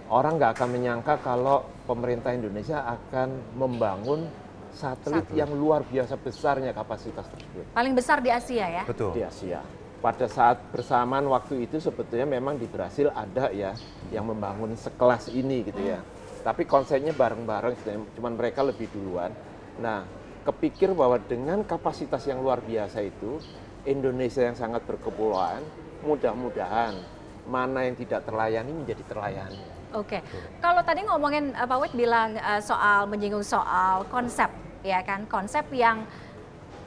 orang 0.07 0.39
nggak 0.39 0.51
akan 0.55 0.69
menyangka 0.71 1.19
kalau 1.19 1.67
pemerintah 1.83 2.31
Indonesia 2.31 2.87
akan 2.87 3.59
membangun 3.59 4.23
satelit 4.71 5.27
yang 5.33 5.51
luar 5.51 5.83
biasa 5.83 6.15
besarnya 6.21 6.69
kapasitas 6.69 7.25
tersebut 7.25 7.65
Paling 7.73 7.97
besar 7.97 8.21
di 8.21 8.29
Asia 8.29 8.65
ya. 8.69 8.83
Betul. 8.87 9.11
di 9.17 9.25
Asia. 9.25 9.59
Pada 9.97 10.29
saat 10.29 10.61
bersamaan 10.69 11.25
waktu 11.25 11.65
itu 11.65 11.81
sebetulnya 11.81 12.29
memang 12.29 12.61
di 12.61 12.69
Brasil 12.69 13.09
ada 13.09 13.49
ya 13.49 13.73
yang 14.13 14.29
membangun 14.29 14.77
sekelas 14.77 15.33
ini 15.33 15.65
gitu 15.65 15.81
ya. 15.81 15.99
Tapi 16.45 16.63
konsepnya 16.69 17.11
bareng-bareng, 17.11 17.73
sebenarnya, 17.81 18.07
cuman 18.13 18.33
mereka 18.37 18.61
lebih 18.61 18.87
duluan. 18.93 19.33
Nah, 19.81 20.05
kepikir 20.45 20.93
bahwa 20.93 21.17
dengan 21.19 21.65
kapasitas 21.65 22.23
yang 22.29 22.39
luar 22.39 22.61
biasa 22.61 23.03
itu, 23.03 23.41
Indonesia 23.89 24.45
yang 24.45 24.55
sangat 24.55 24.85
berkepulauan, 24.85 25.65
mudah-mudahan 26.05 27.16
mana 27.47 27.87
yang 27.87 27.95
tidak 27.95 28.27
terlayani 28.27 28.75
menjadi 28.75 29.03
terlayani. 29.07 29.63
Oke, 29.95 30.19
kalau 30.59 30.83
tadi 30.83 31.07
ngomongin 31.07 31.55
uh, 31.55 31.63
Pak 31.63 31.77
Wid 31.79 31.93
bilang 31.95 32.35
uh, 32.35 32.59
soal 32.59 33.07
menyinggung 33.07 33.47
soal 33.47 34.03
konsep, 34.11 34.51
ya 34.83 34.99
kan, 35.01 35.23
konsep 35.31 35.63
yang 35.71 36.03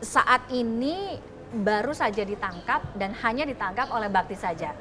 saat 0.05 0.45
ini 0.53 1.17
baru 1.51 1.97
saja 1.97 2.23
ditangkap 2.23 2.85
dan 2.95 3.17
hanya 3.25 3.49
ditangkap 3.49 3.89
oleh 3.91 4.13
Bakti 4.13 4.37
saja. 4.37 4.77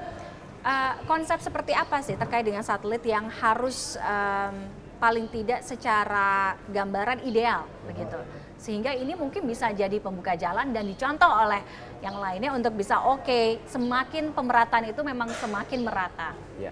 Uh, 0.60 1.00
konsep 1.08 1.40
seperti 1.40 1.72
apa 1.72 2.04
sih 2.04 2.20
terkait 2.20 2.44
dengan 2.44 2.60
satelit 2.60 3.00
yang 3.08 3.32
harus 3.32 3.96
um, 4.04 4.68
paling 5.00 5.32
tidak 5.32 5.64
secara 5.64 6.60
gambaran 6.68 7.24
ideal 7.24 7.64
begitu, 7.88 8.20
sehingga 8.60 8.92
ini 8.92 9.16
mungkin 9.16 9.48
bisa 9.48 9.72
jadi 9.72 9.96
pembuka 10.04 10.36
jalan 10.36 10.76
dan 10.76 10.84
dicontoh 10.84 11.32
oleh 11.32 11.64
yang 12.00 12.16
lainnya 12.20 12.56
untuk 12.56 12.76
bisa 12.80 13.04
oke, 13.04 13.64
semakin 13.68 14.32
pemerataan 14.32 14.92
itu 14.92 15.02
memang 15.04 15.28
semakin 15.36 15.80
merata. 15.84 16.32
Ya. 16.56 16.72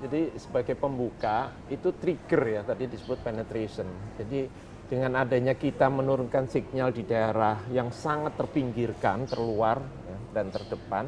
Jadi 0.00 0.32
sebagai 0.40 0.76
pembuka 0.80 1.52
itu 1.68 1.92
trigger 1.92 2.42
ya 2.48 2.60
tadi 2.64 2.88
disebut 2.88 3.20
penetration. 3.20 3.84
Jadi 4.16 4.48
dengan 4.88 5.22
adanya 5.22 5.54
kita 5.54 5.86
menurunkan 5.86 6.48
sinyal 6.50 6.90
di 6.90 7.04
daerah 7.04 7.62
yang 7.70 7.92
sangat 7.94 8.34
terpinggirkan, 8.34 9.28
terluar 9.28 9.78
ya, 9.80 10.18
dan 10.34 10.50
terdepan, 10.50 11.04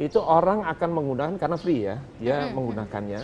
itu 0.00 0.18
orang 0.18 0.64
akan 0.64 0.90
menggunakan 0.90 1.34
karena 1.36 1.58
free 1.58 1.82
ya, 1.84 1.96
dia 2.16 2.36
menggunakannya. 2.50 3.20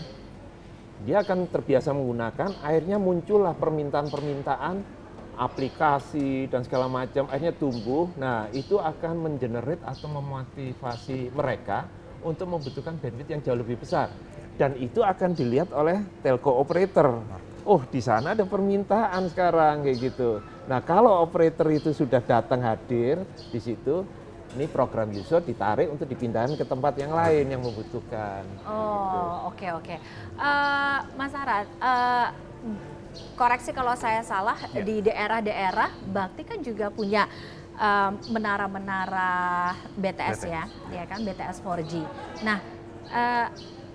Dia 1.00 1.24
akan 1.24 1.48
terbiasa 1.48 1.96
menggunakan, 1.96 2.60
akhirnya 2.60 3.00
muncullah 3.00 3.56
permintaan-permintaan 3.56 5.00
aplikasi 5.40 6.52
dan 6.52 6.61
segala 6.68 6.85
macam, 6.85 7.25
akhirnya 7.32 7.56
tumbuh. 7.56 8.12
Nah, 8.20 8.52
itu 8.52 8.76
akan 8.76 9.25
mengenerate 9.25 9.80
atau 9.80 10.12
memotivasi 10.12 11.32
mereka 11.32 11.88
untuk 12.20 12.52
membutuhkan 12.52 13.00
bandwidth 13.00 13.32
yang 13.32 13.40
jauh 13.40 13.56
lebih 13.56 13.80
besar. 13.80 14.12
Dan 14.61 14.76
itu 14.76 15.00
akan 15.00 15.32
dilihat 15.32 15.73
oleh 15.73 16.04
telco 16.20 16.52
operator. 16.52 17.25
Oh, 17.64 17.80
di 17.88 18.04
sana 18.04 18.37
ada 18.37 18.44
permintaan 18.44 19.32
sekarang 19.32 19.88
kayak 19.88 20.12
gitu. 20.12 20.44
Nah, 20.68 20.85
kalau 20.85 21.25
operator 21.25 21.73
itu 21.73 21.97
sudah 21.97 22.20
datang 22.20 22.61
hadir 22.61 23.25
di 23.49 23.56
situ, 23.56 24.04
ini 24.52 24.68
program 24.68 25.09
user 25.14 25.40
ditarik 25.40 25.88
untuk 25.88 26.04
dipindahkan 26.04 26.61
ke 26.61 26.64
tempat 26.68 26.92
yang 27.00 27.16
lain 27.16 27.49
yang 27.49 27.62
membutuhkan. 27.64 28.44
Oh, 28.68 29.49
oke 29.49 29.66
oke. 29.80 29.97
Eh, 30.37 30.99
Mas 31.16 31.32
Arad, 31.32 31.68
eh, 31.80 32.28
koreksi 33.34 33.70
kalau 33.74 33.94
saya 33.98 34.22
salah 34.22 34.56
di 34.72 35.02
daerah-daerah 35.04 35.90
Bakti 36.10 36.42
kan 36.46 36.58
juga 36.60 36.88
punya 36.92 37.26
menara-menara 38.28 39.72
BTS, 39.96 40.44
ya, 40.44 40.68
ya 40.92 41.04
kan 41.08 41.24
BTS 41.24 41.64
4G. 41.64 42.04
Nah, 42.44 42.60
eh, 43.08 43.46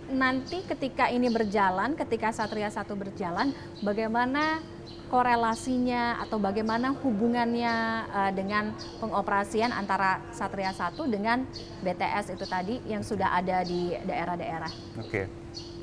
nanti 0.10 0.66
ketika 0.66 1.10
ini 1.10 1.30
berjalan, 1.30 1.94
ketika 1.94 2.34
Satria 2.34 2.74
satu 2.74 2.98
berjalan, 2.98 3.54
bagaimana 3.86 4.62
korelasinya 5.10 6.18
atau 6.18 6.42
bagaimana 6.42 6.98
hubungannya 6.98 7.76
eh, 8.10 8.32
dengan 8.34 8.74
pengoperasian 8.98 9.70
antara 9.70 10.22
Satria 10.34 10.74
1 10.74 11.06
dengan 11.06 11.46
BTS 11.86 12.34
itu 12.34 12.46
tadi 12.50 12.82
yang 12.90 13.06
sudah 13.06 13.38
ada 13.38 13.62
di 13.62 13.94
daerah-daerah. 14.02 14.72
Oke, 14.98 15.30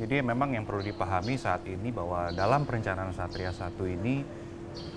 jadi 0.00 0.24
memang 0.24 0.56
yang 0.56 0.64
perlu 0.64 0.80
dipahami 0.80 1.36
saat 1.36 1.68
ini 1.68 1.92
bahwa 1.92 2.32
dalam 2.32 2.64
perencanaan 2.64 3.12
Satria 3.12 3.52
1 3.52 3.76
ini, 3.92 4.24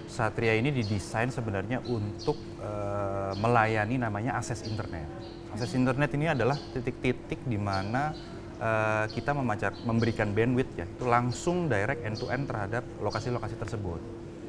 Satria 0.07 0.55
ini 0.55 0.71
didesain 0.71 1.27
sebenarnya 1.27 1.83
untuk 1.83 2.39
eh, 2.63 3.33
melayani 3.35 3.99
namanya 3.99 4.39
akses 4.39 4.63
internet. 4.63 5.07
Akses 5.51 5.75
internet 5.75 6.15
ini 6.15 6.31
adalah 6.31 6.55
titik-titik 6.71 7.43
di 7.43 7.59
mana 7.59 8.15
eh, 8.55 9.05
kita 9.11 9.35
memacar, 9.35 9.75
memberikan 9.83 10.31
bandwidth 10.31 10.79
ya, 10.79 10.87
itu 10.87 11.03
langsung 11.03 11.67
direct 11.67 11.99
end 12.07 12.15
to 12.15 12.31
end 12.31 12.47
terhadap 12.47 12.87
lokasi-lokasi 13.03 13.59
tersebut. 13.59 13.99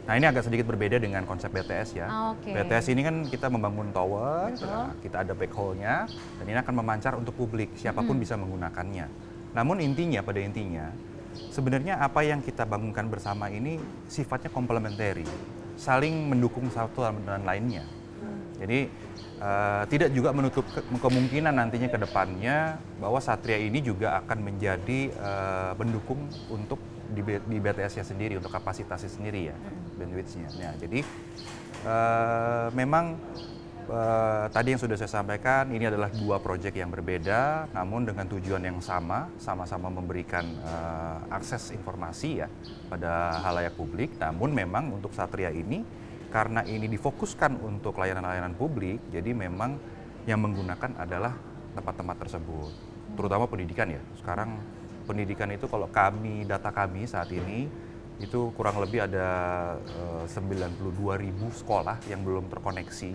Nah 0.07 0.15
ini 0.15 0.31
agak 0.31 0.47
sedikit 0.47 0.71
berbeda 0.71 1.03
dengan 1.03 1.27
konsep 1.27 1.51
BTS 1.51 1.99
ya. 1.99 2.07
Ah, 2.07 2.31
Oke. 2.31 2.55
BTS 2.55 2.95
ini 2.95 3.03
kan 3.03 3.27
kita 3.27 3.51
membangun 3.51 3.91
tower, 3.91 4.55
Betul. 4.55 4.71
nah, 4.71 4.95
kita 5.03 5.27
ada 5.27 5.35
backhaul-nya, 5.35 6.07
dan 6.07 6.45
ini 6.47 6.59
akan 6.63 6.75
memancar 6.79 7.19
untuk 7.19 7.35
publik, 7.35 7.75
siapa 7.75 8.07
pun 8.07 8.15
bisa 8.15 8.39
menggunakannya. 8.39 9.26
Namun 9.57 9.81
intinya, 9.81 10.21
pada 10.21 10.37
intinya, 10.37 10.93
sebenarnya 11.49 11.97
apa 11.97 12.21
yang 12.21 12.45
kita 12.45 12.69
bangunkan 12.69 13.09
bersama 13.09 13.49
ini 13.49 13.81
sifatnya 14.05 14.53
komplementari, 14.53 15.25
saling 15.81 16.29
mendukung 16.29 16.69
satu 16.69 17.09
dan 17.25 17.41
lainnya. 17.49 17.81
Jadi 18.61 18.93
eh, 19.41 19.83
tidak 19.89 20.13
juga 20.13 20.37
menutup 20.37 20.65
ke- 20.77 20.85
kemungkinan 21.01 21.57
nantinya 21.57 21.89
ke 21.89 21.97
depannya 21.97 22.77
bahwa 23.01 23.17
Satria 23.17 23.57
ini 23.57 23.81
juga 23.81 24.21
akan 24.21 24.45
menjadi 24.45 25.09
eh, 25.09 25.73
pendukung 25.81 26.21
untuk 26.53 26.77
di, 27.17 27.25
di 27.25 27.57
BTS-nya 27.57 28.05
sendiri, 28.05 28.37
untuk 28.37 28.53
kapasitasnya 28.53 29.09
sendiri 29.09 29.49
ya, 29.49 29.57
bandwidth-nya. 29.97 30.49
Nah, 30.53 30.75
jadi 30.77 31.01
eh, 31.81 32.67
memang 32.77 33.17
eh, 33.89 34.45
tadi 34.51 34.69
yang 34.75 34.81
sudah 34.83 34.97
saya 34.99 35.11
sampaikan 35.11 35.71
ini 35.71 35.87
adalah 35.87 36.11
dua 36.11 36.43
proyek 36.43 36.77
yang 36.79 36.91
berbeda, 36.91 37.71
namun 37.73 38.07
dengan 38.07 38.27
tujuan 38.27 38.63
yang 38.63 38.79
sama, 38.83 39.31
sama-sama 39.39 39.89
memberikan 39.89 40.45
eh, 40.45 41.19
akses 41.35 41.73
informasi 41.73 42.45
ya 42.45 42.49
pada 42.91 43.43
halayak 43.43 43.75
publik. 43.79 44.15
Namun 44.19 44.53
memang 44.53 44.95
untuk 44.95 45.15
Satria 45.15 45.51
ini 45.51 45.83
karena 46.31 46.67
ini 46.67 46.91
difokuskan 46.91 47.63
untuk 47.63 47.97
layanan-layanan 47.97 48.59
publik, 48.59 48.99
jadi 49.15 49.33
memang 49.33 49.79
yang 50.27 50.43
menggunakan 50.43 50.99
adalah 50.99 51.33
tempat-tempat 51.79 52.17
tersebut, 52.27 52.73
terutama 53.15 53.47
pendidikan 53.47 53.87
ya. 53.87 54.03
Sekarang 54.19 54.59
pendidikan 55.07 55.49
itu 55.55 55.71
kalau 55.71 55.87
kami 55.87 56.43
data 56.45 56.75
kami 56.75 57.07
saat 57.07 57.31
ini 57.31 57.86
itu 58.17 58.49
kurang 58.57 58.81
lebih 58.81 59.05
ada 59.05 59.29
eh, 60.25 60.25
92 60.25 60.73
ribu 61.21 61.53
sekolah 61.53 62.01
yang 62.09 62.25
belum 62.25 62.49
terkoneksi 62.49 63.13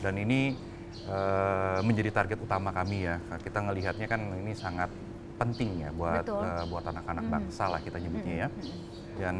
dan 0.00 0.14
ini 0.16 0.56
eh, 1.04 1.78
menjadi 1.84 2.10
target 2.14 2.38
utama 2.40 2.72
kami 2.72 3.04
ya. 3.04 3.20
Kita 3.36 3.60
ngelihatnya 3.60 4.06
kan 4.06 4.20
ini 4.34 4.56
sangat 4.56 4.88
penting 5.36 5.80
ya 5.80 5.90
buat 5.92 6.24
Betul. 6.24 6.40
eh, 6.40 6.64
buat 6.68 6.84
anak-anak 6.84 7.24
Mhm. 7.24 7.32
bangsa 7.32 7.64
lah 7.68 7.80
kita 7.80 7.96
nyebutnya 7.96 8.34
ya. 8.36 8.48
Mhm. 8.48 8.72
Dan 9.20 9.36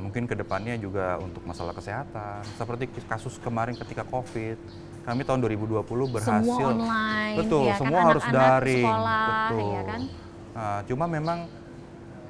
mungkin 0.00 0.24
ke 0.24 0.32
depannya 0.32 0.80
juga 0.80 1.20
untuk 1.20 1.44
masalah 1.44 1.76
kesehatan, 1.76 2.40
seperti 2.56 2.88
kasus 3.04 3.36
kemarin 3.36 3.76
ketika 3.76 4.00
COVID, 4.02 4.56
kami 5.04 5.20
tahun 5.20 5.40
2020 5.40 6.08
berhasil 6.08 6.40
Semua 6.48 6.72
online, 6.72 7.36
betul, 7.36 7.62
ya 7.62 7.72
kan? 7.72 7.80
semua 7.84 8.00
harus 8.06 8.24
Anak-anak 8.24 8.48
daring, 8.56 8.84
sekolah, 8.88 9.28
betul. 9.28 9.68
ya 9.68 9.82
kan? 9.84 10.00
Nah, 10.48 10.78
cuma 10.84 11.04
memang 11.04 11.38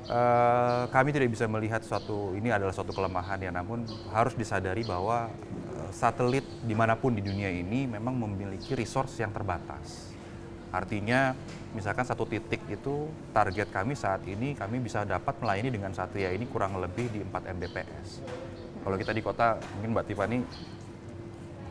eh, 0.08 0.84
kami 0.88 1.12
tidak 1.12 1.28
bisa 1.30 1.44
melihat 1.46 1.84
suatu 1.84 2.32
ini 2.34 2.48
adalah 2.48 2.72
suatu 2.72 2.90
kelemahan 2.90 3.38
ya, 3.38 3.52
namun 3.52 3.84
harus 4.10 4.34
disadari 4.34 4.82
bahwa 4.82 5.28
eh, 5.76 5.90
satelit 5.92 6.44
di 6.64 6.74
mana 6.74 6.96
pun 6.96 7.12
di 7.14 7.22
dunia 7.22 7.52
ini 7.52 7.84
memang 7.86 8.16
memiliki 8.16 8.72
resource 8.74 9.20
yang 9.20 9.30
terbatas. 9.30 10.08
Artinya, 10.68 11.32
misalkan 11.72 12.04
satu 12.04 12.28
titik 12.28 12.60
itu 12.68 13.08
target 13.32 13.72
kami 13.72 13.96
saat 13.96 14.20
ini 14.28 14.52
kami 14.52 14.84
bisa 14.84 15.04
dapat 15.08 15.40
melayani 15.40 15.72
dengan 15.72 15.96
Satria 15.96 16.28
ini 16.28 16.44
kurang 16.44 16.76
lebih 16.76 17.08
di 17.08 17.24
4 17.24 17.56
Mbps. 17.56 18.08
Kalau 18.84 18.96
kita 19.00 19.12
di 19.16 19.22
kota, 19.24 19.56
mungkin 19.76 19.96
Mbak 19.96 20.04
Tiffany 20.12 20.38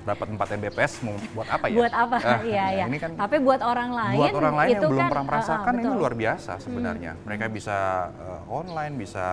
dapat 0.08 0.28
4 0.32 0.58
Mbps 0.64 0.92
mau 1.04 1.16
buat 1.36 1.48
apa 1.52 1.66
ya? 1.68 1.76
Buat 1.84 1.94
apa? 1.94 2.18
Ah, 2.24 2.40
Iya, 2.48 2.64
nah, 2.64 2.70
iya. 2.72 2.86
Ini 2.88 2.98
kan 2.98 3.12
Tapi 3.20 3.36
buat 3.44 3.62
orang 3.62 3.90
lain 3.92 4.18
buat 4.18 4.36
orang 4.40 4.56
lain 4.56 4.70
itu 4.72 4.80
yang 4.80 4.92
belum 4.96 5.02
kan, 5.04 5.10
pernah 5.12 5.20
ah, 5.20 5.28
ah, 5.28 5.32
merasakan 5.36 5.74
ini 5.76 5.84
betul. 5.84 6.00
luar 6.00 6.14
biasa 6.16 6.52
sebenarnya. 6.64 7.12
Mereka 7.28 7.46
bisa 7.52 7.78
eh, 8.16 8.42
online, 8.48 8.94
bisa 8.96 9.26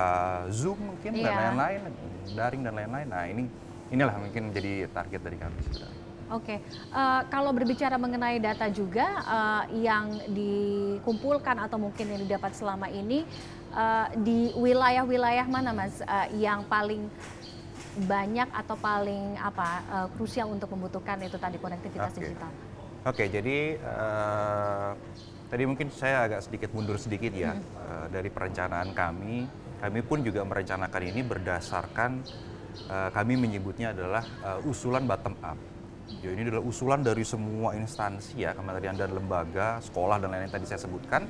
zoom 0.50 0.78
mungkin 0.82 1.12
dan 1.14 1.22
Iya. 1.22 1.38
lain-lain, 1.38 1.80
daring 2.34 2.62
dan 2.62 2.74
lain-lain. 2.74 3.06
Nah 3.06 3.24
ini 3.24 3.42
inilah 3.88 4.16
mungkin 4.18 4.50
jadi 4.50 4.90
target 4.90 5.20
dari 5.22 5.36
kami 5.38 5.58
sebenarnya. 5.62 6.00
Oke, 6.32 6.56
Eh, 6.90 7.22
kalau 7.28 7.52
berbicara 7.52 7.94
mengenai 7.94 8.40
data 8.40 8.66
juga 8.66 9.06
eh, 9.22 9.84
yang 9.84 10.08
dikumpulkan 10.32 11.56
atau 11.60 11.76
mungkin 11.76 12.10
yang 12.10 12.20
didapat 12.24 12.56
selama 12.56 12.88
ini 12.88 13.22
eh, 13.70 14.06
di 14.18 14.50
wilayah-wilayah 14.56 15.44
mana, 15.46 15.70
Mas, 15.70 16.00
eh, 16.00 16.26
yang 16.40 16.64
paling 16.64 17.06
banyak 17.94 18.48
atau 18.50 18.74
paling 18.74 19.38
apa 19.38 19.68
eh, 19.86 20.08
krusial 20.18 20.50
untuk 20.50 20.70
membutuhkan 20.74 21.22
itu 21.22 21.38
tadi 21.38 21.56
konektivitas 21.62 22.10
Oke. 22.14 22.20
digital? 22.20 22.50
Oke, 23.04 23.24
jadi 23.28 23.58
eh, 23.78 24.90
tadi 25.48 25.62
mungkin 25.68 25.92
saya 25.94 26.26
agak 26.26 26.40
sedikit 26.48 26.74
mundur 26.74 26.98
sedikit 26.98 27.30
ya 27.30 27.54
Eh, 27.94 28.06
dari 28.10 28.28
perencanaan 28.32 28.90
kami. 28.96 29.46
Kami 29.78 30.00
pun 30.00 30.24
juga 30.24 30.40
merencanakan 30.48 31.02
ini 31.04 31.20
berdasarkan 31.20 32.10
eh, 32.88 33.10
kami 33.12 33.34
menyebutnya 33.36 33.92
adalah 33.92 34.24
eh, 34.24 34.70
usulan 34.70 35.04
bottom 35.04 35.36
up. 35.44 35.58
Ya, 36.20 36.36
ini 36.36 36.48
adalah 36.48 36.64
usulan 36.64 37.00
dari 37.00 37.24
semua 37.24 37.72
instansi 37.76 38.44
ya, 38.44 38.52
kementerian 38.52 38.92
dan 38.92 39.12
lembaga, 39.12 39.80
sekolah 39.80 40.20
dan 40.20 40.32
lain-lain 40.32 40.52
tadi 40.52 40.68
saya 40.68 40.80
sebutkan. 40.84 41.24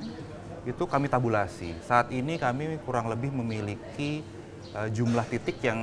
Itu 0.67 0.83
kami 0.83 1.07
tabulasi. 1.07 1.79
Saat 1.79 2.11
ini 2.11 2.35
kami 2.35 2.79
kurang 2.83 3.07
lebih 3.07 3.31
memiliki 3.31 4.19
eh, 4.75 4.89
jumlah 4.91 5.25
titik 5.31 5.63
yang 5.63 5.79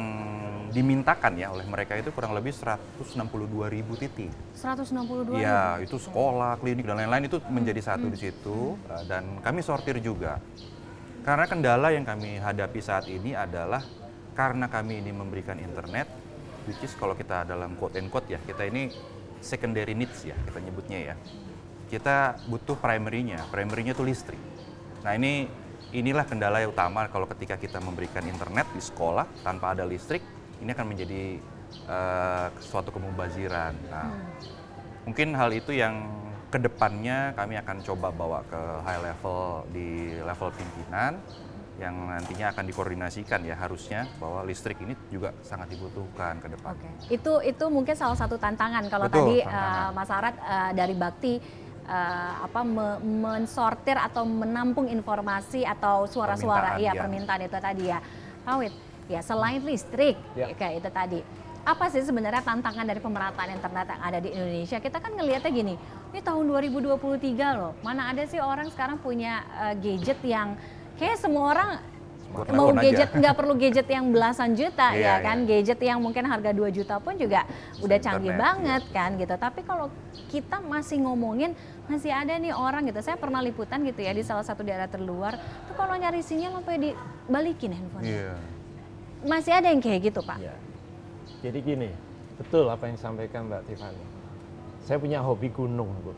dimintakan 0.72 1.36
ya 1.36 1.52
oleh 1.52 1.68
mereka 1.68 1.94
itu 2.00 2.08
kurang 2.16 2.32
lebih 2.32 2.56
162 2.56 3.68
ribu 3.68 3.92
titik. 3.94 4.32
162 4.56 5.36
Iya, 5.38 5.84
itu 5.84 6.00
sekolah, 6.00 6.56
klinik 6.58 6.88
dan 6.88 6.96
lain-lain 7.04 7.28
itu 7.28 7.38
menjadi 7.52 7.92
satu 7.92 8.08
di 8.08 8.18
situ 8.18 8.74
uh, 8.88 9.04
dan 9.04 9.38
kami 9.44 9.60
sortir 9.60 10.00
juga. 10.00 10.40
Karena 11.22 11.46
kendala 11.46 11.92
yang 11.94 12.02
kami 12.02 12.40
hadapi 12.40 12.80
saat 12.82 13.06
ini 13.06 13.36
adalah 13.36 13.84
karena 14.32 14.66
kami 14.66 15.04
ini 15.04 15.12
memberikan 15.12 15.60
internet, 15.60 16.08
which 16.66 16.80
is 16.82 16.96
kalau 16.96 17.12
kita 17.14 17.44
dalam 17.44 17.76
quote 17.76 18.00
and 18.00 18.08
quote 18.08 18.26
ya, 18.26 18.40
kita 18.42 18.66
ini 18.66 18.90
secondary 19.44 19.92
needs 19.92 20.24
ya, 20.24 20.34
kita 20.48 20.58
nyebutnya 20.58 21.12
ya. 21.12 21.14
Kita 21.92 22.40
butuh 22.48 22.80
primary-nya, 22.80 23.44
primary-nya 23.52 23.92
itu 23.92 24.02
listrik. 24.02 24.40
Nah 25.04 25.12
ini 25.12 25.44
inilah 25.92 26.24
kendala 26.24 26.64
yang 26.64 26.72
utama 26.72 27.04
kalau 27.12 27.28
ketika 27.28 27.60
kita 27.60 27.78
memberikan 27.78 28.24
internet 28.24 28.64
di 28.72 28.80
sekolah 28.80 29.28
tanpa 29.44 29.76
ada 29.76 29.84
listrik, 29.84 30.24
ini 30.64 30.72
akan 30.72 30.86
menjadi 30.88 31.36
uh, 31.86 32.48
suatu 32.64 32.88
kemubaziran. 32.88 33.76
Nah, 33.92 34.10
mungkin 35.04 35.36
hal 35.36 35.52
itu 35.52 35.76
yang 35.76 36.08
ke 36.52 36.60
depannya 36.60 37.32
kami 37.32 37.56
akan 37.60 37.76
coba 37.80 38.08
bawa 38.12 38.44
ke 38.44 38.60
high 38.84 39.00
level 39.00 39.64
di 39.72 40.20
level 40.20 40.52
pimpinan 40.52 41.16
yang 41.80 41.96
nantinya 41.96 42.52
akan 42.52 42.68
dikoordinasikan 42.68 43.40
ya 43.48 43.56
harusnya 43.56 44.04
bahwa 44.20 44.44
listrik 44.44 44.76
ini 44.84 44.92
juga 45.08 45.32
sangat 45.40 45.72
dibutuhkan 45.72 46.36
ke 46.36 46.52
depan. 46.52 46.76
Oke, 46.76 46.88
itu 47.08 47.32
itu 47.48 47.64
mungkin 47.72 47.96
salah 47.96 48.16
satu 48.16 48.36
tantangan 48.36 48.84
kalau 48.92 49.08
Betul, 49.08 49.16
tadi 49.32 49.36
tantangan. 49.40 49.88
eh, 49.88 49.90
Mas 49.96 50.10
Arat 50.12 50.34
eh, 50.36 50.70
dari 50.76 50.94
Bakti 50.94 51.34
eh, 51.84 52.32
apa 52.42 52.60
me- 52.62 53.00
mensortir 53.02 53.94
atau 53.94 54.22
menampung 54.22 54.86
informasi 54.86 55.62
atau 55.62 56.06
suara-suara 56.06 56.78
ya 56.78 56.92
ya. 56.92 57.02
permintaan 57.02 57.42
itu 57.42 57.58
tadi 57.58 57.84
ya. 57.88 57.98
Pawit, 58.42 58.74
ya 59.06 59.22
selain 59.22 59.62
listrik 59.62 60.18
Ya. 60.34 60.50
kayak 60.52 60.82
itu 60.82 60.90
tadi. 60.90 61.20
Apa 61.62 61.86
sih 61.86 62.02
sebenarnya 62.02 62.42
tantangan 62.42 62.82
dari 62.82 62.98
pemerataan 62.98 63.54
internet 63.54 63.86
yang 63.86 64.02
ada 64.02 64.18
di 64.18 64.34
Indonesia? 64.34 64.82
Kita 64.82 64.98
kan 64.98 65.14
ngelihatnya 65.14 65.50
gini, 65.54 65.74
ini 66.10 66.20
tahun 66.20 66.50
2023 66.50 66.98
loh. 67.54 67.78
Mana 67.86 68.10
ada 68.10 68.26
sih 68.26 68.42
orang 68.42 68.66
sekarang 68.74 68.98
punya 68.98 69.46
eh, 69.62 69.74
gadget 69.78 70.18
yang 70.26 70.58
kayak 70.98 71.22
semua 71.22 71.54
orang 71.54 71.70
mau 72.50 72.72
gadget 72.72 73.10
nggak 73.12 73.34
perlu 73.36 73.54
gadget 73.54 73.86
yang 73.86 74.08
belasan 74.08 74.56
juta 74.56 74.92
Iya, 74.92 74.98
ya 74.98 75.12
iya. 75.12 75.14
kan 75.20 75.36
gadget 75.44 75.78
yang 75.78 75.98
mungkin 76.00 76.24
harga 76.24 76.50
2 76.50 76.72
juta 76.72 76.96
pun 76.98 77.14
juga 77.14 77.44
udah 77.78 77.98
canggih 78.00 78.32
internet, 78.32 78.42
banget 78.42 78.82
kan 78.90 79.10
gitu 79.16 79.34
tapi 79.36 79.60
kalau 79.62 79.86
kita 80.28 80.58
masih 80.58 81.04
ngomongin 81.04 81.52
masih 81.86 82.08
ada 82.08 82.32
nih 82.34 82.56
orang 82.56 82.88
gitu 82.88 83.00
saya 83.00 83.14
pernah 83.14 83.44
liputan 83.44 83.84
gitu 83.84 84.00
ya 84.00 84.10
di 84.10 84.24
salah 84.24 84.42
satu 84.42 84.64
daerah 84.64 84.88
terluar 84.88 85.36
tuh 85.68 85.74
kalau 85.76 85.92
nyari 85.92 86.24
sinyal 86.24 86.56
sampai 86.56 86.90
dibalikin 86.90 87.70
handphone 87.76 88.04
Iya. 88.04 88.32
masih 89.22 89.52
ada 89.52 89.68
yang 89.68 89.78
kayak 89.78 90.00
gitu 90.08 90.20
pak 90.20 90.40
Ya. 90.40 90.54
Jadi 91.42 91.58
gini, 91.58 91.90
betul 92.38 92.70
apa 92.70 92.86
yang 92.86 92.94
disampaikan 92.94 93.50
Mbak 93.50 93.66
Tiffany. 93.66 94.04
Saya 94.78 95.02
punya 95.02 95.18
hobi 95.18 95.50
gunung, 95.50 95.90
Bu. 96.02 96.14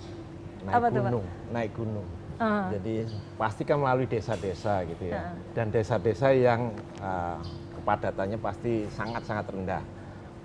Naik 0.64 0.74
Apa 0.76 0.86
tuh, 0.88 1.00
Pak? 1.00 1.08
gunung, 1.08 1.26
naik 1.48 1.72
gunung. 1.72 2.04
Ah. 2.38 2.70
Jadi 2.74 3.06
pasti 3.38 3.62
kan 3.62 3.78
melalui 3.78 4.06
desa-desa 4.10 4.82
gitu 4.88 5.10
ya. 5.10 5.18
Ah. 5.18 5.32
Dan 5.54 5.70
desa-desa 5.70 6.34
yang 6.34 6.74
ah, 6.98 7.38
kepadatannya 7.78 8.38
pasti 8.38 8.88
sangat-sangat 8.90 9.46
rendah. 9.50 9.82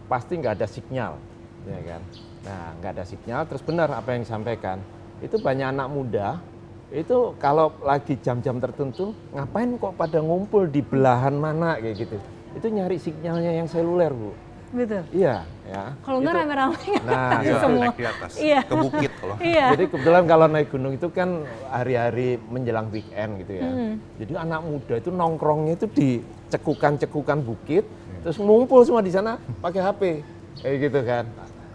Pasti 0.09 0.41
nggak 0.41 0.53
ada 0.57 0.67
sinyal, 0.67 1.13
ya 1.69 1.81
kan. 1.85 2.01
Nah, 2.45 2.65
nggak 2.81 2.91
ada 2.97 3.05
sinyal. 3.05 3.41
Terus 3.45 3.61
benar 3.61 3.93
apa 3.93 4.17
yang 4.17 4.25
disampaikan. 4.25 4.81
Itu 5.21 5.37
banyak 5.37 5.69
anak 5.69 5.87
muda 5.91 6.41
itu 6.89 7.37
kalau 7.37 7.69
lagi 7.85 8.17
jam-jam 8.17 8.57
tertentu 8.57 9.13
ngapain 9.29 9.77
kok 9.77 9.93
pada 9.93 10.17
ngumpul 10.25 10.65
di 10.65 10.81
belahan 10.81 11.37
mana 11.37 11.77
kayak 11.77 11.95
gitu. 12.01 12.17
Itu 12.57 12.65
nyari 12.73 12.97
sinyalnya 12.97 13.61
yang 13.61 13.69
seluler, 13.69 14.09
Bu. 14.09 14.33
Betul. 14.69 15.01
Iya, 15.09 15.35
ya. 15.65 15.83
Kalau 16.05 16.17
nggak 16.21 16.33
Itu- 16.33 16.41
rame-rame. 16.45 16.77
Nah, 17.01 17.31
Iya, 17.45 17.53
semua. 17.57 17.83
naik 17.89 17.97
di 17.97 18.05
atas. 18.05 18.31
Iya. 18.37 18.59
Ke 18.61 18.75
bukit 18.77 19.11
kalau. 19.17 19.35
Iya. 19.41 19.65
Jadi 19.73 19.83
kebetulan 19.89 20.23
kalau 20.29 20.45
naik 20.45 20.67
gunung 20.69 20.93
itu 20.93 21.07
kan 21.09 21.29
hari-hari 21.73 22.37
menjelang 22.47 22.87
weekend 22.93 23.31
gitu 23.41 23.53
ya. 23.57 23.65
Hmm. 23.65 23.93
Jadi 24.21 24.31
anak 24.37 24.61
muda 24.61 24.93
itu 25.01 25.09
nongkrongnya 25.09 25.73
itu 25.73 25.87
di 25.89 26.09
cekukan-cekukan 26.49 27.39
bukit, 27.41 27.85
terus 28.21 28.37
ngumpul 28.37 28.85
semua 28.85 29.01
di 29.01 29.09
sana 29.09 29.41
pakai 29.57 29.81
HP, 29.81 30.01
kayak 30.61 30.77
gitu 30.85 30.99
kan. 31.01 31.25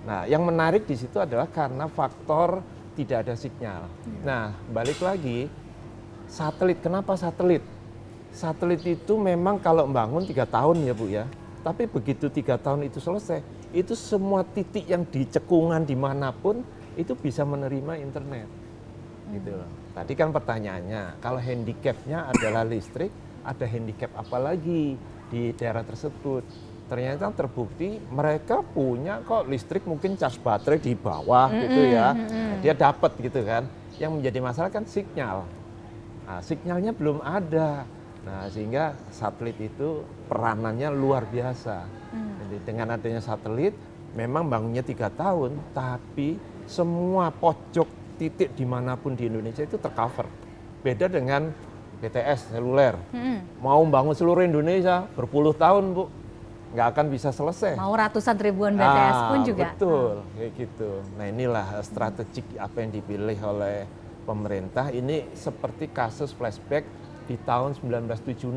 Nah, 0.04 0.20
yang 0.28 0.42
menarik 0.44 0.84
di 0.84 0.94
situ 0.94 1.16
adalah 1.18 1.50
karena 1.50 1.90
faktor 1.90 2.62
tidak 2.94 3.26
ada 3.26 3.34
sinyal. 3.34 3.90
Nah, 4.22 4.54
balik 4.70 5.02
lagi 5.02 5.50
satelit. 6.26 6.78
Kenapa 6.78 7.18
satelit? 7.18 7.62
Satelit 8.30 8.82
itu 8.82 9.14
memang 9.14 9.58
kalau 9.58 9.86
membangun 9.86 10.26
tiga 10.26 10.46
tahun 10.46 10.82
ya 10.82 10.94
bu 10.94 11.06
ya. 11.06 11.24
Tapi 11.64 11.88
begitu 11.88 12.28
tiga 12.28 12.60
tahun 12.60 12.84
itu 12.84 13.00
selesai, 13.00 13.40
itu 13.72 13.96
semua 13.96 14.44
titik 14.44 14.84
yang 14.84 15.08
di 15.08 15.24
cekungan 15.24 15.88
di 15.88 15.96
mana 15.96 16.28
pun 16.28 16.60
itu 16.94 17.16
bisa 17.16 17.40
menerima 17.48 18.04
internet. 18.04 18.46
Gitu 19.32 19.50
loh. 19.50 19.70
Tadi 19.96 20.12
kan 20.12 20.28
pertanyaannya, 20.28 21.24
kalau 21.24 21.40
handicapnya 21.40 22.28
adalah 22.28 22.68
listrik, 22.68 23.08
ada 23.40 23.64
handicap 23.64 24.12
apa 24.12 24.36
lagi 24.36 25.00
di 25.32 25.56
daerah 25.56 25.80
tersebut? 25.80 26.44
Ternyata 26.84 27.32
terbukti 27.32 27.96
mereka 28.12 28.60
punya 28.60 29.24
kok 29.24 29.48
listrik 29.48 29.88
mungkin 29.88 30.20
cas 30.20 30.36
baterai 30.36 30.76
di 30.76 30.92
bawah 30.92 31.48
gitu 31.48 31.80
ya. 31.96 32.12
Dia 32.60 32.76
dapat 32.76 33.16
gitu 33.16 33.40
kan. 33.40 33.64
Yang 33.96 34.12
menjadi 34.20 34.38
masalah 34.44 34.68
kan 34.68 34.84
sinyal. 34.84 35.48
Nah, 36.28 36.40
sinyalnya 36.44 36.92
belum 36.92 37.24
ada. 37.24 37.88
Nah, 38.24 38.48
sehingga 38.48 38.96
satelit 39.12 39.60
itu 39.60 40.00
peranannya 40.26 40.88
luar 40.90 41.28
biasa. 41.28 41.84
Jadi 42.14 42.56
dengan 42.64 42.96
adanya 42.96 43.20
satelit, 43.20 43.76
memang 44.16 44.48
bangunnya 44.48 44.80
tiga 44.80 45.12
tahun, 45.12 45.60
tapi 45.76 46.40
semua 46.64 47.28
pojok 47.28 48.16
titik 48.16 48.56
di 48.56 48.64
mana 48.64 48.96
pun 48.96 49.12
di 49.12 49.28
Indonesia 49.28 49.60
itu 49.60 49.76
tercover. 49.76 50.24
Beda 50.80 51.08
dengan 51.08 51.52
BTS 52.00 52.56
seluler. 52.56 52.96
Mau 53.60 53.80
bangun 53.84 54.16
seluruh 54.16 54.44
Indonesia 54.44 55.04
berpuluh 55.12 55.52
tahun, 55.52 55.92
Bu, 55.92 56.08
nggak 56.72 56.86
akan 56.96 57.06
bisa 57.12 57.28
selesai. 57.28 57.76
Mau 57.76 57.92
ratusan 57.92 58.36
ribuan 58.40 58.72
BTS 58.72 59.18
pun 59.28 59.38
Ah, 59.40 59.44
juga. 59.44 59.62
Betul, 59.68 60.14
kayak 60.36 60.52
gitu. 60.56 60.90
Nah 61.20 61.26
inilah 61.28 61.66
strategik 61.84 62.46
apa 62.56 62.76
yang 62.80 62.90
dipilih 62.92 63.38
oleh 63.44 63.84
pemerintah. 64.24 64.88
Ini 64.88 65.36
seperti 65.36 65.92
kasus 65.92 66.32
flashback 66.32 66.84
di 67.24 67.36
tahun 67.42 67.72
1976. 67.76 68.52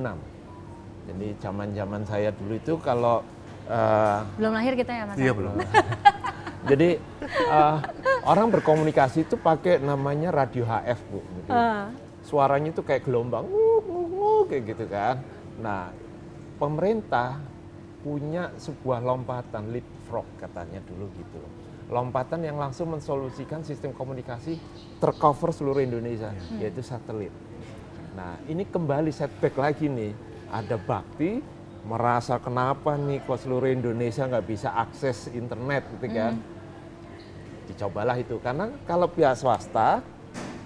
Jadi 1.08 1.28
zaman-zaman 1.40 2.02
saya 2.04 2.36
dulu 2.36 2.54
itu 2.60 2.74
kalau 2.84 3.24
eh, 3.66 4.20
Belum 4.36 4.52
lahir 4.52 4.76
kita 4.76 4.92
ya 4.92 5.04
Mas? 5.08 5.16
Iya 5.16 5.32
belum. 5.32 5.56
jadi 6.72 6.90
eh, 7.48 7.78
orang 8.28 8.48
berkomunikasi 8.52 9.24
itu 9.24 9.40
pakai 9.40 9.80
namanya 9.80 10.36
radio 10.36 10.68
HF 10.68 11.00
bu. 11.08 11.20
Jadi, 11.24 11.52
Ah. 11.52 11.88
Suaranya 12.28 12.76
itu 12.76 12.84
kayak 12.84 13.08
gelombang, 13.08 13.48
kayak 14.52 14.76
gitu 14.76 14.84
kan. 14.92 15.24
Nah 15.64 15.96
pemerintah 16.60 17.40
punya 18.04 18.52
sebuah 18.60 19.00
lompatan 19.00 19.72
leapfrog 19.72 20.28
katanya 20.36 20.84
dulu 20.84 21.08
gitu. 21.16 21.40
Lompatan 21.88 22.44
yang 22.44 22.60
langsung 22.60 22.92
mensolusikan 22.92 23.64
sistem 23.64 23.96
komunikasi 23.96 24.60
tercover 25.00 25.56
seluruh 25.56 25.80
Indonesia, 25.80 26.36
yaitu 26.60 26.84
satelit. 26.84 27.32
Nah 28.18 28.34
ini 28.50 28.66
kembali 28.66 29.14
setback 29.14 29.54
lagi 29.62 29.86
nih, 29.86 30.10
ada 30.50 30.74
bakti 30.82 31.38
merasa 31.86 32.42
kenapa 32.42 32.98
nih 32.98 33.22
kok 33.22 33.38
seluruh 33.38 33.70
Indonesia 33.70 34.26
nggak 34.26 34.48
bisa 34.50 34.74
akses 34.74 35.30
internet 35.30 35.86
gitu 35.94 36.10
kan. 36.10 36.34
Dicobalah 37.70 38.18
itu, 38.18 38.42
karena 38.42 38.74
kalau 38.90 39.06
pihak 39.06 39.38
swasta 39.38 40.02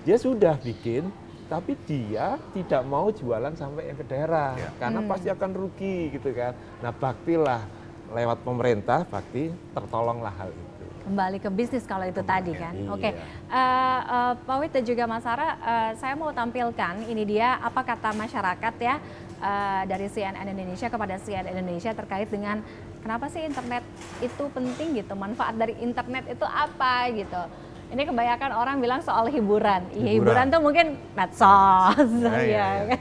dia 0.07 0.15
sudah 0.15 0.55
bikin, 0.63 1.11
tapi 1.51 1.75
dia 1.83 2.39
tidak 2.55 2.87
mau 2.87 3.11
jualan 3.11 3.51
sampai 3.51 3.91
yang 3.91 3.99
ke 3.99 4.05
daerah, 4.07 4.55
Ya. 4.55 4.71
karena 4.79 5.03
pasti 5.03 5.27
akan 5.27 5.51
rugi 5.51 6.15
gitu 6.15 6.31
kan. 6.31 6.55
Nah 6.79 6.95
baktilah 6.95 7.67
lewat 8.15 8.47
pemerintah, 8.47 9.03
bakti 9.11 9.51
tertolonglah 9.75 10.31
hal 10.39 10.55
itu. 10.55 10.70
Kembali 11.01 11.37
ke 11.37 11.49
bisnis 11.49 11.83
kalau 11.83 12.05
itu 12.05 12.21
tadi 12.21 12.53
kan. 12.53 12.73
Iya. 12.73 12.89
Oke, 12.89 13.09
Eh, 13.11 13.15
eh, 13.51 14.33
Pak 14.37 14.57
Wit 14.61 14.71
dan 14.71 14.83
juga 14.85 15.03
Mas 15.05 15.21
Sarah, 15.21 15.57
eh, 15.57 15.91
saya 15.97 16.13
mau 16.13 16.29
tampilkan 16.31 17.03
ini 17.03 17.25
dia 17.25 17.57
apa 17.57 17.81
kata 17.81 18.13
masyarakat 18.13 18.73
ya 18.79 18.95
eh, 19.37 19.81
dari 19.85 20.07
CNN 20.07 20.45
Indonesia 20.47 20.87
kepada 20.87 21.17
CNN 21.17 21.51
Indonesia 21.51 21.91
terkait 21.91 22.29
dengan 22.29 22.61
kenapa 23.01 23.27
sih 23.27 23.41
internet 23.41 23.81
itu 24.21 24.43
penting 24.49 24.95
gitu, 24.95 25.13
manfaat 25.13 25.57
dari 25.57 25.73
internet 25.79 26.29
itu 26.29 26.45
apa 26.45 27.09
gitu. 27.09 27.41
Ini 27.91 28.07
kebanyakan 28.07 28.51
orang 28.55 28.79
bilang 28.79 29.03
soal 29.03 29.27
hiburan. 29.27 29.83
Iya, 29.91 30.15
hiburan, 30.15 30.31
Hiburan. 30.31 30.45
tuh 30.47 30.61
mungkin 30.63 30.87
medsos, 31.11 32.07
Ya, 32.23 32.39
ya, 32.39 32.67
ya. 32.87 32.97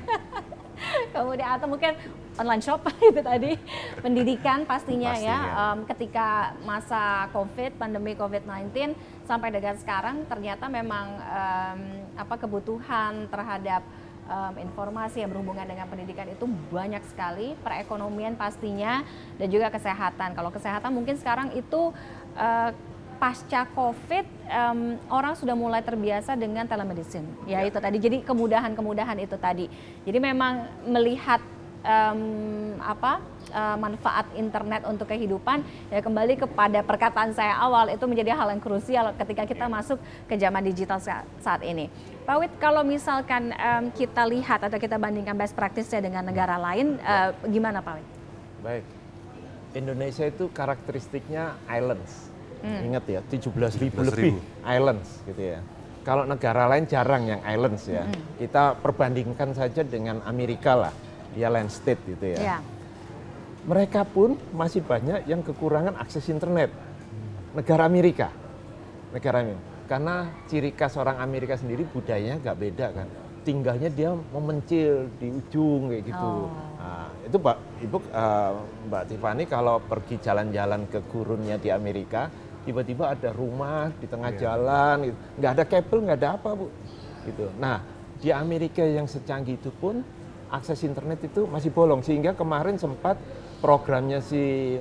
Kemudian 1.14 1.48
atau 1.56 1.66
mungkin 1.68 1.92
online 2.38 2.62
shop 2.62 2.86
itu 3.10 3.20
tadi, 3.20 3.52
pendidikan 4.00 4.64
pastinya 4.64 5.12
Pasti, 5.14 5.28
ya. 5.28 5.38
ya. 5.38 5.38
Em, 5.72 5.78
ketika 5.88 6.28
masa 6.64 7.28
COVID, 7.34 7.76
pandemi 7.76 8.16
COVID-19 8.16 8.94
sampai 9.28 9.48
dengan 9.54 9.76
sekarang 9.78 10.26
ternyata 10.26 10.66
memang 10.66 11.06
em, 11.20 11.80
apa 12.16 12.34
kebutuhan 12.40 13.28
terhadap 13.28 13.82
em, 14.26 14.54
informasi 14.64 15.22
yang 15.22 15.30
berhubungan 15.30 15.66
dengan 15.68 15.86
pendidikan 15.86 16.28
itu 16.28 16.48
banyak 16.70 17.02
sekali, 17.08 17.54
perekonomian 17.60 18.34
pastinya 18.38 19.04
dan 19.36 19.48
juga 19.48 19.68
kesehatan. 19.68 20.32
Kalau 20.34 20.50
kesehatan 20.50 20.90
mungkin 20.94 21.16
sekarang 21.20 21.52
itu 21.54 21.92
eh, 22.38 22.70
pasca 23.20 23.68
COVID 23.76 24.24
em, 24.48 24.96
orang 25.12 25.36
sudah 25.36 25.52
mulai 25.52 25.84
terbiasa 25.84 26.32
dengan 26.40 26.64
telemedicine. 26.64 27.28
Ya, 27.44 27.60
itu 27.60 27.76
tadi. 27.76 28.00
Jadi 28.00 28.24
kemudahan-kemudahan 28.24 29.20
itu 29.20 29.36
tadi. 29.36 29.68
Jadi 30.08 30.18
memang 30.18 30.64
melihat 30.88 31.44
em, 31.84 32.20
apa 32.80 33.20
eh, 33.52 33.76
manfaat 33.76 34.24
internet 34.32 34.88
untuk 34.88 35.04
kehidupan 35.04 35.60
ya 35.92 36.00
kembali 36.00 36.40
kepada 36.40 36.80
perkataan 36.80 37.36
saya 37.36 37.60
awal 37.60 37.92
itu 37.92 38.08
menjadi 38.08 38.32
hal 38.32 38.56
yang 38.56 38.62
krusial 38.64 39.12
ketika 39.20 39.44
kita 39.44 39.68
masuk 39.68 40.00
ke 40.24 40.40
zaman 40.40 40.64
digital 40.64 40.96
sa- 40.96 41.28
saat 41.44 41.60
ini. 41.60 41.92
Pak 42.24 42.36
Wit, 42.40 42.52
kalau 42.56 42.80
misalkan 42.80 43.52
em, 43.52 43.92
kita 43.92 44.24
lihat 44.24 44.64
atau 44.64 44.80
kita 44.80 44.96
bandingkan 44.96 45.36
best 45.36 45.52
practice-nya 45.52 46.00
dengan 46.00 46.24
negara 46.24 46.56
lain, 46.56 46.96
eh, 46.96 47.36
gimana 47.52 47.84
Pak 47.84 47.94
Wit? 48.00 48.08
Baik. 48.64 48.84
Indonesia 49.70 50.26
itu 50.26 50.50
karakteristiknya 50.50 51.54
islands. 51.68 52.29
Ingat 52.60 53.04
ya, 53.08 53.20
17.000 53.24 53.88
17.000. 53.88 54.08
lebih 54.12 54.34
islands 54.64 55.08
gitu 55.24 55.42
ya. 55.56 55.60
Kalau 56.00 56.24
negara 56.24 56.64
lain 56.64 56.88
jarang 56.88 57.28
yang 57.28 57.40
islands 57.44 57.84
ya. 57.84 58.04
Kita 58.40 58.76
perbandingkan 58.80 59.52
saja 59.52 59.84
dengan 59.84 60.24
Amerika 60.24 60.72
lah. 60.76 60.92
Dia 61.36 61.52
land 61.52 61.68
state 61.68 62.00
gitu 62.16 62.36
ya. 62.36 62.40
Ya. 62.40 62.58
Mereka 63.68 64.08
pun 64.08 64.40
masih 64.56 64.80
banyak 64.80 65.28
yang 65.28 65.44
kekurangan 65.44 66.00
akses 66.00 66.24
internet. 66.32 66.72
Negara 67.52 67.84
Amerika. 67.84 68.32
Negara 69.12 69.44
Amerika. 69.44 69.68
Karena 69.90 70.30
ciri 70.48 70.70
khas 70.72 70.96
orang 70.96 71.20
Amerika 71.20 71.58
sendiri 71.58 71.84
budayanya 71.84 72.40
nggak 72.40 72.58
beda 72.58 72.86
kan. 72.96 73.08
Tinggalnya 73.44 73.88
dia 73.92 74.12
memencil 74.12 75.10
di 75.20 75.28
ujung 75.32 75.92
kayak 75.92 76.04
gitu. 76.08 76.30
Oh. 76.46 76.48
Nah, 76.80 77.08
itu 77.26 77.36
Pak 77.36 77.56
Ibu 77.84 77.98
eh, 78.08 78.52
Mbak 78.88 79.02
Tiffany 79.10 79.44
kalau 79.44 79.76
pergi 79.84 80.16
jalan-jalan 80.22 80.88
ke 80.88 81.02
gurunnya 81.10 81.56
di 81.60 81.68
Amerika, 81.68 82.32
tiba-tiba 82.64 83.12
ada 83.12 83.30
rumah 83.32 83.88
di 83.96 84.06
tengah 84.06 84.32
jalan, 84.36 85.10
gitu. 85.12 85.18
nggak 85.40 85.52
ada 85.56 85.64
kabel, 85.64 85.98
nggak 86.04 86.18
ada 86.20 86.30
apa 86.36 86.50
bu, 86.52 86.66
gitu. 87.24 87.46
Nah 87.56 87.80
di 88.20 88.28
Amerika 88.28 88.84
yang 88.84 89.08
secanggih 89.08 89.56
itu 89.56 89.72
pun 89.72 90.04
akses 90.52 90.82
internet 90.84 91.24
itu 91.24 91.46
masih 91.48 91.72
bolong 91.72 92.04
sehingga 92.04 92.36
kemarin 92.36 92.76
sempat 92.76 93.16
programnya 93.64 94.20
si 94.20 94.76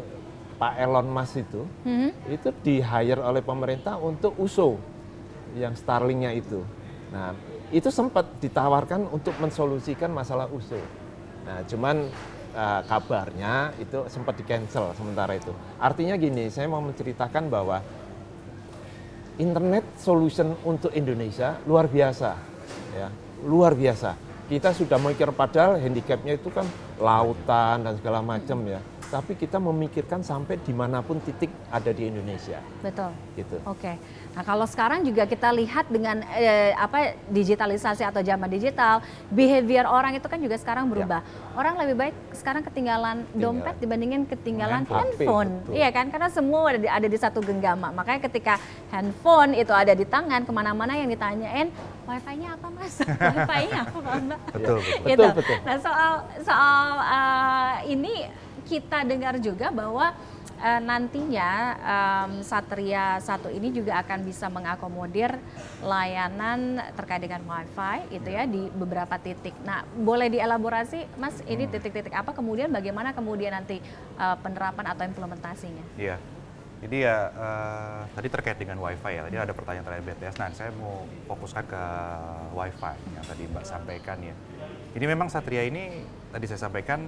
Pak 0.59 0.75
Elon 0.75 1.07
Musk 1.07 1.39
itu 1.39 1.61
Hmm? 1.87 2.11
itu 2.27 2.51
di 2.59 2.83
hire 2.83 3.23
oleh 3.23 3.39
pemerintah 3.39 3.95
untuk 3.95 4.35
USO 4.35 4.75
yang 5.55 5.71
Starlinknya 5.77 6.35
itu. 6.35 6.59
Nah 7.15 7.31
itu 7.71 7.87
sempat 7.93 8.27
ditawarkan 8.43 9.07
untuk 9.13 9.37
mensolusikan 9.39 10.11
masalah 10.11 10.51
USO. 10.51 10.77
Nah 11.47 11.63
cuman 11.63 12.11
eh, 12.53 12.81
kabarnya 12.85 13.73
itu 13.81 14.05
sempat 14.09 14.37
di 14.37 14.43
cancel 14.45 14.93
sementara 14.97 15.35
itu. 15.35 15.53
Artinya 15.77 16.15
gini, 16.17 16.49
saya 16.49 16.67
mau 16.69 16.81
menceritakan 16.81 17.49
bahwa 17.49 17.79
internet 19.39 19.87
solution 19.95 20.53
untuk 20.67 20.91
Indonesia 20.91 21.55
luar 21.63 21.87
biasa, 21.87 22.35
ya 22.93 23.07
luar 23.47 23.73
biasa. 23.73 24.15
Kita 24.49 24.73
sudah 24.73 24.97
mikir 24.97 25.29
padahal 25.31 25.77
handicapnya 25.77 26.35
itu 26.35 26.49
kan 26.49 26.65
lautan 26.97 27.85
dan 27.85 27.93
segala 27.95 28.19
macam 28.19 28.65
ya. 28.65 28.81
tapi 29.09 29.33
kita 29.33 29.57
memikirkan 29.57 30.21
sampai 30.21 30.61
di 30.61 30.69
mana 30.69 31.01
pun 31.01 31.17
titik 31.17 31.49
ada 31.73 31.89
di 31.89 32.13
Indonesia. 32.13 32.61
Betul. 32.85 33.09
Gitu. 33.33 33.57
Oke. 33.65 33.97
Nah, 34.29 34.43
kalau 34.45 34.65
sekarang 34.69 35.01
juga 35.01 35.25
kita 35.25 35.49
lihat 35.49 35.89
dengan 35.89 36.21
eh, 36.37 36.71
apa 36.77 37.17
digitalisasi 37.33 38.05
atau 38.05 38.21
zaman 38.21 38.45
digital, 38.45 39.01
behavior 39.33 39.89
orang 39.89 40.15
itu 40.15 40.27
kan 40.29 40.37
juga 40.37 40.55
sekarang 40.55 40.85
berubah. 40.85 41.25
Orang 41.57 41.81
lebih 41.81 41.95
baik 41.97 42.15
sekarang 42.37 42.61
ketinggalan 42.61 43.25
dompet 43.33 43.75
dibandingin 43.81 44.29
ketinggalan 44.29 44.85
Handphone. 44.85 45.09
handphone. 45.17 45.51
Iya 45.73 45.89
kan? 45.89 46.05
Karena 46.13 46.29
semua 46.29 46.71
ada 46.71 46.79
di, 46.79 46.87
ada 46.87 47.07
di 47.09 47.17
satu 47.17 47.41
genggama. 47.41 47.89
Makanya 47.89 48.29
ketika 48.29 48.61
handphone 48.93 49.57
itu 49.57 49.73
ada 49.73 49.97
di 49.97 50.05
tangan, 50.05 50.45
ke 50.45 50.51
mana-mana 50.53 50.93
yang 50.93 51.09
ditanyain, 51.09 51.73
wifi-nya 52.05 52.53
apa 52.53 52.67
mas? 52.69 52.95
wifi-nya 53.33 53.81
apa 53.81 53.97
mbak? 53.97 54.39
Betul, 54.53 54.77
betul. 54.77 55.03
Gitu. 55.09 55.25
Betul, 55.25 55.29
betul. 55.41 55.57
Nah 55.65 55.77
soal 55.81 56.13
soal 56.45 56.83
eh, 57.01 57.73
ini 57.97 58.13
kita 58.69 59.01
dengar 59.01 59.33
juga 59.41 59.73
bahwa 59.73 60.13
eh, 60.59 60.81
nantinya 60.83 61.49
em, 61.79 62.31
Satria 62.43 63.17
satu 63.23 63.47
ini 63.49 63.71
juga 63.71 63.99
akan 64.03 64.19
bisa 64.27 64.51
mengakomodir 64.51 65.39
layanan 65.81 66.83
terkait 66.93 67.23
dengan 67.23 67.41
wifi 67.47 67.97
itu 68.13 68.29
ya 68.29 68.43
di 68.45 68.67
beberapa 68.69 69.15
titik. 69.17 69.55
Nah 69.63 69.87
boleh 69.95 70.27
dielaborasi 70.27 71.19
mas 71.19 71.39
ini 71.47 71.65
titik-titik 71.71 72.11
apa 72.11 72.35
kemudian 72.35 72.69
bagaimana 72.69 73.15
kemudian 73.15 73.55
nanti 73.55 73.79
eh, 74.19 74.37
penerapan 74.43 74.85
atau 74.91 75.03
implementasinya? 75.07 75.85
Iya. 75.95 76.19
Jadi 76.79 76.97
ya 77.03 77.17
eh, 77.27 78.01
tadi 78.15 78.27
terkait 78.31 78.57
dengan 78.59 78.79
WiFi 78.79 79.11
ya. 79.11 79.21
Tadi 79.27 79.37
ada 79.37 79.53
pertanyaan 79.55 79.85
terkait 79.87 80.03
BTS. 80.07 80.35
Nah, 80.39 80.49
saya 80.55 80.71
mau 80.79 81.03
fokuskan 81.27 81.63
ke 81.67 81.83
WiFi 82.55 82.95
yang 83.19 83.25
tadi 83.27 83.43
Mbak 83.51 83.65
sampaikan 83.67 84.17
ya. 84.23 84.35
Jadi 84.95 85.05
memang 85.05 85.27
Satria 85.27 85.67
ini 85.67 86.07
tadi 86.31 86.45
saya 86.47 86.65
sampaikan 86.65 87.05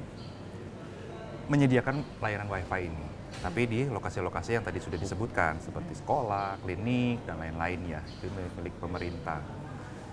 menyediakan 1.51 2.23
layanan 2.23 2.47
WiFi 2.47 2.81
ini. 2.87 3.07
Tapi 3.43 3.61
di 3.67 3.79
lokasi-lokasi 3.91 4.55
yang 4.59 4.63
tadi 4.63 4.79
sudah 4.79 4.95
disebutkan 4.95 5.59
seperti 5.59 5.99
sekolah, 5.99 6.59
klinik 6.63 7.27
dan 7.27 7.39
lain-lain 7.43 7.99
ya. 7.99 8.01
Itu 8.03 8.31
milik 8.31 8.75
pemerintah. 8.79 9.43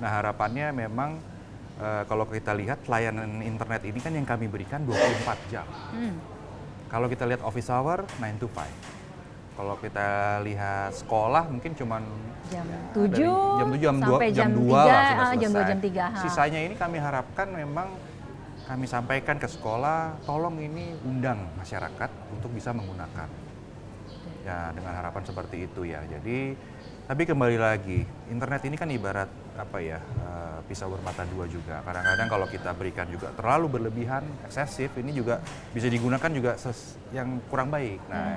Nah, 0.02 0.10
harapannya 0.18 0.74
memang 0.74 1.18
eh, 1.78 2.02
kalau 2.10 2.26
kita 2.26 2.54
lihat 2.58 2.86
layanan 2.90 3.42
internet 3.42 3.86
ini 3.86 3.98
kan 4.02 4.12
yang 4.14 4.26
kami 4.26 4.50
berikan 4.50 4.82
24 4.82 5.50
jam. 5.50 5.66
Hmm. 5.94 6.14
Kalau 6.88 7.06
kita 7.06 7.28
lihat 7.28 7.42
office 7.46 7.70
hour 7.70 8.02
9 8.18 8.42
to 8.42 8.48
5. 8.50 8.98
Kalau 9.58 9.74
kita 9.82 10.38
lihat 10.46 10.94
sekolah 10.94 11.50
mungkin 11.50 11.74
cuman 11.74 12.02
Jam 12.48 12.64
ya, 12.64 12.80
7 12.96 13.12
dari 13.12 13.28
jam 13.60 13.68
7 13.68 13.76
jam 13.84 13.94
2 14.00 14.00
sampai 14.00 14.28
jam 14.32 14.48
jam 14.48 14.50
2 14.56 14.64
3, 14.64 14.72
lah 14.72 15.02
sudah 15.04 15.18
ah, 15.20 15.34
jam 15.36 15.50
2 15.50 15.52
selesai. 15.52 15.68
jam 15.68 15.78
3. 15.84 16.00
ha. 16.00 16.20
Sisanya 16.24 16.60
ini 16.64 16.74
kami 16.78 16.96
harapkan 16.96 17.48
memang 17.52 17.88
kami 18.68 18.84
sampaikan 18.84 19.40
ke 19.40 19.48
sekolah, 19.48 20.20
tolong 20.28 20.60
ini 20.60 20.92
undang 21.08 21.40
masyarakat 21.56 22.10
untuk 22.36 22.52
bisa 22.52 22.76
menggunakan. 22.76 23.28
Ya, 24.44 24.72
dengan 24.76 24.92
harapan 24.92 25.24
seperti 25.24 25.64
itu 25.64 25.88
ya. 25.88 26.04
Jadi 26.04 26.52
tapi 27.08 27.24
kembali 27.24 27.56
lagi, 27.56 28.04
internet 28.28 28.68
ini 28.68 28.76
kan 28.76 28.92
ibarat 28.92 29.32
apa 29.56 29.80
ya, 29.80 29.96
eh, 29.96 30.58
pisau 30.68 30.92
bermata 30.92 31.24
dua 31.24 31.48
juga. 31.48 31.80
Kadang-kadang 31.80 32.28
kalau 32.28 32.44
kita 32.44 32.76
berikan 32.76 33.08
juga 33.08 33.32
terlalu 33.32 33.80
berlebihan, 33.80 34.28
eksesif, 34.44 34.92
ini 35.00 35.16
juga 35.16 35.40
bisa 35.72 35.88
digunakan 35.88 36.28
juga 36.28 36.60
ses- 36.60 37.00
yang 37.16 37.40
kurang 37.48 37.72
baik. 37.72 37.96
Nah, 38.12 38.36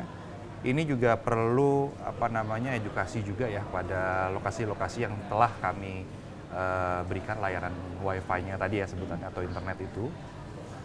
ini 0.63 0.87
juga 0.87 1.19
perlu 1.19 1.91
apa 2.07 2.31
namanya 2.31 2.71
edukasi 2.71 3.19
juga 3.27 3.51
ya 3.51 3.59
pada 3.67 4.31
lokasi-lokasi 4.31 5.03
yang 5.03 5.13
telah 5.27 5.51
kami 5.59 6.07
eh, 6.51 7.01
berikan 7.07 7.39
layanan 7.39 7.73
wifi-nya 8.03 8.59
tadi 8.59 8.83
ya 8.83 8.87
sebutannya 8.87 9.27
atau 9.27 9.41
internet 9.41 9.77
itu. 9.81 10.05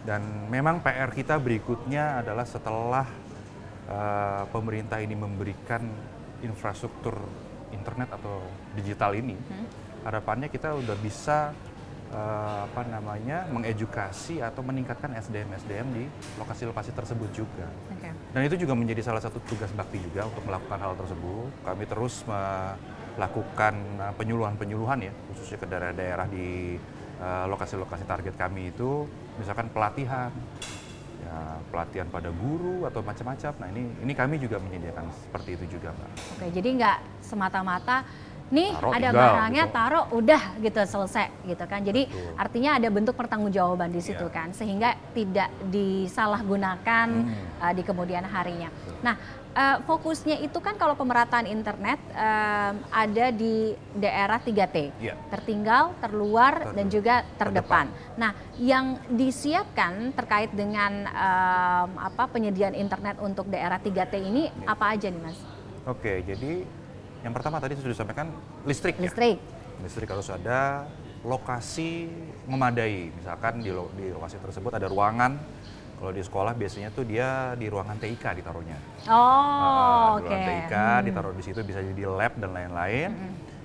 Dan 0.07 0.47
memang 0.47 0.79
PR 0.79 1.11
kita 1.11 1.35
berikutnya 1.35 2.23
adalah 2.23 2.47
setelah 2.47 3.05
eh, 3.91 4.43
pemerintah 4.49 5.03
ini 5.03 5.15
memberikan 5.15 5.83
infrastruktur 6.41 7.17
internet 7.73 8.15
atau 8.15 8.39
digital 8.77 9.11
ini, 9.17 9.35
harapannya 10.07 10.47
kita 10.47 10.71
udah 10.77 10.95
bisa 11.03 11.51
eh, 12.13 12.59
apa 12.63 12.81
namanya 12.87 13.47
mengedukasi 13.51 14.39
atau 14.39 14.63
meningkatkan 14.63 15.11
SDM 15.19 15.49
SDM 15.59 15.87
di 15.91 16.03
lokasi-lokasi 16.39 16.95
tersebut 16.95 17.29
juga. 17.35 17.67
Oke. 17.91 18.09
Dan 18.31 18.41
itu 18.47 18.55
juga 18.59 18.73
menjadi 18.77 19.01
salah 19.03 19.23
satu 19.23 19.41
tugas 19.43 19.71
bakti 19.75 19.99
juga 19.99 20.27
untuk 20.29 20.43
melakukan 20.47 20.79
hal 20.79 20.93
tersebut. 20.95 21.51
Kami 21.65 21.83
terus 21.89 22.23
uh, 23.17 24.13
penyuluhan-penyuluhan 24.13 24.99
ya, 25.01 25.13
khususnya 25.33 25.57
ke 25.57 25.65
daerah-daerah 25.65 26.27
di 26.29 26.77
uh, 27.19 27.45
lokasi-lokasi 27.49 28.05
target 28.05 28.37
kami 28.37 28.69
itu, 28.69 29.09
misalkan 29.41 29.67
pelatihan, 29.73 30.29
ya 31.17 31.57
pelatihan 31.73 32.07
pada 32.13 32.29
guru 32.29 32.85
atau 32.85 33.01
macam-macam. 33.01 33.51
Nah 33.57 33.67
ini 33.73 33.81
ini 34.05 34.13
kami 34.13 34.37
juga 34.37 34.61
menyediakan 34.61 35.09
seperti 35.09 35.57
itu 35.57 35.81
juga, 35.81 35.91
Mbak. 35.97 36.09
Oke, 36.37 36.45
jadi 36.53 36.69
nggak 36.77 36.97
semata-mata 37.25 38.05
nih 38.47 38.71
Taruh, 38.79 38.95
ada 38.95 39.09
tinggal, 39.11 39.19
barangnya 39.27 39.65
gitu. 39.67 39.75
taruh 39.75 40.05
udah 40.15 40.41
gitu 40.63 40.79
selesai 40.87 41.27
gitu 41.43 41.63
kan. 41.67 41.83
Jadi 41.83 42.07
Betul. 42.07 42.31
artinya 42.39 42.71
ada 42.79 42.87
bentuk 42.87 43.15
pertanggungjawaban 43.19 43.91
di 43.91 43.99
situ 43.99 44.23
Iya. 44.23 44.31
kan 44.31 44.47
sehingga 44.55 44.95
tidak 45.11 45.51
disalahgunakan 45.67 47.07
Hmm. 47.27 47.35
uh, 47.59 47.73
di 47.75 47.83
kemudian 47.83 48.23
harinya. 48.23 48.71
Nah, 49.03 49.19
uh, 49.57 49.77
fokusnya 49.83 50.37
itu 50.39 50.61
kan 50.61 50.77
kalau 50.77 50.93
pemerataan 50.93 51.49
internet 51.49 51.97
um, 52.13 52.75
ada 52.93 53.25
di 53.33 53.73
daerah 53.91 54.37
3T. 54.37 54.77
Iya. 55.01 55.17
Tertinggal, 55.33 55.97
terluar 55.97 56.53
dan 56.71 56.85
Terdepan. 56.85 56.93
juga 56.93 57.15
terdepan. 57.35 57.85
Nah, 58.15 58.31
yang 58.55 59.01
disiapkan 59.09 60.13
terkait 60.13 60.53
dengan 60.53 61.09
um, 61.09 61.89
apa 61.97 62.29
penyediaan 62.29 62.77
internet 62.77 63.17
untuk 63.17 63.49
daerah 63.49 63.81
3T 63.81 64.13
ini 64.21 64.47
Iya. 64.47 64.65
apa 64.69 64.85
aja 64.93 65.07
nih, 65.09 65.21
Mas? 65.21 65.39
Oke, 65.83 66.21
jadi 66.21 66.61
yang 67.25 67.33
pertama 67.33 67.57
tadi 67.57 67.73
sudah 67.73 67.91
disampaikan 67.91 68.29
listrik, 68.63 68.95
ya. 68.95 69.09
Listrik. 69.09 69.37
Listrik 69.77 70.09
harus 70.09 70.29
ada, 70.29 70.85
lokasi 71.21 72.09
memadai. 72.45 73.09
Misalkan 73.11 73.61
di, 73.61 73.69
lo- 73.69 73.89
di 73.93 74.09
lokasi 74.09 74.37
tersebut 74.37 74.71
ada 74.73 74.85
ruangan. 74.85 75.56
Kalau 75.97 76.13
di 76.13 76.21
sekolah 76.21 76.53
biasanya 76.53 76.93
tuh 76.93 77.03
dia 77.03 77.57
di 77.57 77.65
ruangan 77.65 77.97
TIK 77.97 78.37
ditaruhnya. 78.37 78.77
Oh, 79.09 79.17
Ah, 79.17 80.05
oke. 80.15 80.29
Ruangan 80.29 80.41
TIK 80.45 80.73
Hmm. 80.73 81.03
ditaruh 81.03 81.33
di 81.33 81.43
situ 81.43 81.59
bisa 81.61 81.81
jadi 81.81 82.03
lab 82.05 82.37
dan 82.37 82.53
lain-lain. 82.53 83.09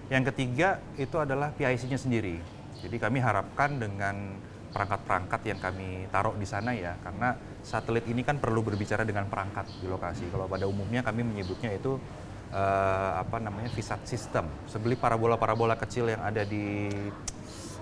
Yang 0.09 0.25
ketiga 0.33 0.69
itu 0.97 1.17
adalah 1.17 1.53
PIC-nya 1.53 1.97
sendiri. 1.97 2.41
Jadi 2.81 2.97
kami 2.97 3.21
harapkan 3.21 3.77
dengan 3.77 4.37
perangkat-perangkat 4.73 5.41
yang 5.45 5.61
kami 5.61 6.09
taruh 6.09 6.33
di 6.33 6.49
sana 6.49 6.73
ya, 6.73 6.97
karena 6.99 7.37
satelit 7.61 8.09
ini 8.09 8.25
kan 8.25 8.41
perlu 8.41 8.65
berbicara 8.65 9.05
dengan 9.05 9.29
perangkat 9.29 9.69
di 9.79 9.87
lokasi. 9.87 10.33
Kalau 10.33 10.49
pada 10.49 10.65
umumnya 10.65 11.05
kami 11.05 11.21
menyebutnya 11.23 11.69
itu 11.71 12.01
eh, 12.49 13.11
apa 13.17 13.41
namanya 13.41 13.69
VSAT 13.69 14.05
system. 14.05 14.45
Sebeli 14.65 14.93
parabola-parabola 14.93 15.73
kecil 15.75 16.09
yang 16.09 16.21
ada 16.21 16.45
di 16.45 16.89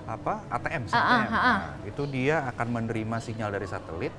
apa 0.07 0.43
ATM, 0.49 0.87
ATM. 0.87 0.95
ah. 0.95 1.27
Nah, 1.27 1.59
itu 1.83 2.03
dia 2.07 2.43
akan 2.47 2.67
menerima 2.73 3.17
sinyal 3.19 3.51
dari 3.51 3.67
satelit 3.67 4.15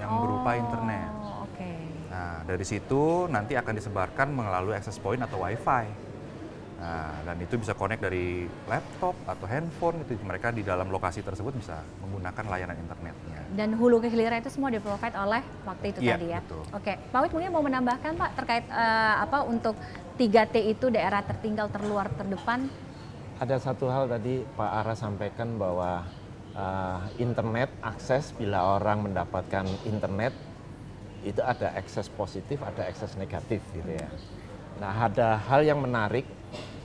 yang 0.00 0.10
berupa 0.22 0.50
internet. 0.56 1.10
Oh, 1.20 1.44
Oke. 1.48 1.70
Nah, 2.12 2.44
dari 2.44 2.64
situ 2.64 3.26
nanti 3.28 3.56
akan 3.56 3.74
disebarkan 3.76 4.28
melalui 4.32 4.76
access 4.76 5.00
point 5.00 5.20
atau 5.20 5.40
wifi. 5.40 6.12
Nah, 6.82 7.14
dan 7.22 7.38
itu 7.38 7.54
bisa 7.62 7.78
connect 7.78 8.02
dari 8.02 8.42
laptop 8.66 9.14
atau 9.22 9.46
handphone 9.46 10.02
itu 10.02 10.18
mereka 10.26 10.50
di 10.50 10.66
dalam 10.66 10.90
lokasi 10.90 11.22
tersebut 11.22 11.54
bisa 11.54 11.78
menggunakan 12.02 12.42
layanan 12.50 12.74
internetnya. 12.74 13.38
Dan 13.54 13.78
hulu 13.78 14.02
ke 14.02 14.10
hilir 14.10 14.34
itu 14.34 14.50
semua 14.50 14.66
di-provide 14.66 15.14
oleh 15.14 15.46
waktu 15.62 15.94
itu 15.94 15.98
Iya, 16.02 16.18
tadi 16.18 16.26
ya. 16.34 16.40
betul. 16.42 16.62
Oke, 16.74 16.92
Pak 16.98 17.18
Wid 17.22 17.32
mungkin 17.38 17.50
mau 17.54 17.62
menambahkan 17.62 18.18
Pak 18.18 18.30
terkait 18.34 18.66
eh, 18.66 19.14
apa 19.14 19.46
untuk 19.46 19.78
3T 20.18 20.54
itu 20.74 20.90
daerah 20.90 21.22
tertinggal, 21.22 21.70
terluar, 21.70 22.10
terdepan. 22.18 22.66
Ada 23.38 23.62
satu 23.62 23.86
hal 23.86 24.10
tadi 24.10 24.42
Pak 24.42 24.70
Ara 24.82 24.94
sampaikan 24.98 25.54
bahwa 25.62 26.02
uh, 26.54 27.00
internet 27.18 27.68
akses 27.80 28.32
bila 28.34 28.76
orang 28.76 29.04
mendapatkan 29.10 29.64
internet 29.84 30.32
itu 31.22 31.38
ada 31.38 31.70
akses 31.78 32.10
positif, 32.10 32.58
ada 32.60 32.82
akses 32.86 33.14
negatif 33.14 33.62
gitu 33.70 33.94
ya. 33.94 34.08
Nah 34.82 35.06
ada 35.06 35.38
hal 35.38 35.62
yang 35.62 35.78
menarik 35.78 36.26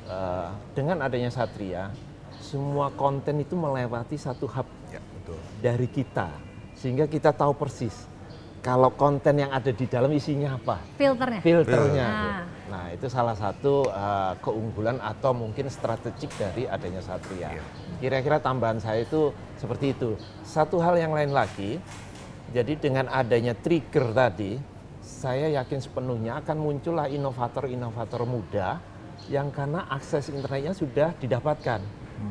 uh, 0.05 0.53
dengan 0.77 1.01
adanya 1.01 1.33
Satria, 1.33 1.89
semua 2.37 2.93
konten 2.93 3.41
itu 3.41 3.57
melewati 3.57 4.15
satu 4.15 4.45
hub 4.45 4.67
Ya, 4.87 5.03
betul. 5.03 5.35
dari 5.59 5.87
kita 5.89 6.31
sehingga 6.77 7.09
kita 7.09 7.33
tahu 7.35 7.51
persis 7.57 8.07
kalau 8.63 8.87
konten 8.93 9.41
yang 9.41 9.51
ada 9.51 9.71
di 9.73 9.83
dalam 9.83 10.11
isinya 10.13 10.55
apa 10.55 10.79
Filternya. 10.95 11.41
filternya. 11.43 12.07
Ah. 12.07 12.41
Nah, 12.67 12.83
itu 12.91 13.07
salah 13.07 13.35
satu 13.35 13.87
uh, 13.87 14.35
keunggulan 14.43 14.99
atau 14.99 15.31
mungkin 15.31 15.71
strategik 15.71 16.27
dari 16.35 16.67
adanya 16.67 16.99
Satria. 16.99 17.55
Iya. 17.55 17.63
Kira-kira 17.97 18.37
tambahan 18.37 18.77
saya 18.77 19.01
itu 19.01 19.33
seperti 19.57 19.97
itu. 19.97 20.13
Satu 20.45 20.77
hal 20.77 21.01
yang 21.01 21.17
lain 21.17 21.33
lagi, 21.33 21.81
jadi 22.53 22.77
dengan 22.77 23.09
adanya 23.09 23.57
trigger 23.57 24.13
tadi, 24.13 24.55
saya 25.01 25.49
yakin 25.63 25.79
sepenuhnya 25.81 26.39
akan 26.43 26.57
muncullah 26.61 27.09
inovator-inovator 27.09 28.27
muda 28.27 28.77
yang 29.27 29.49
karena 29.49 29.89
akses 29.89 30.29
internetnya 30.29 30.77
sudah 30.77 31.15
didapatkan. 31.17 31.81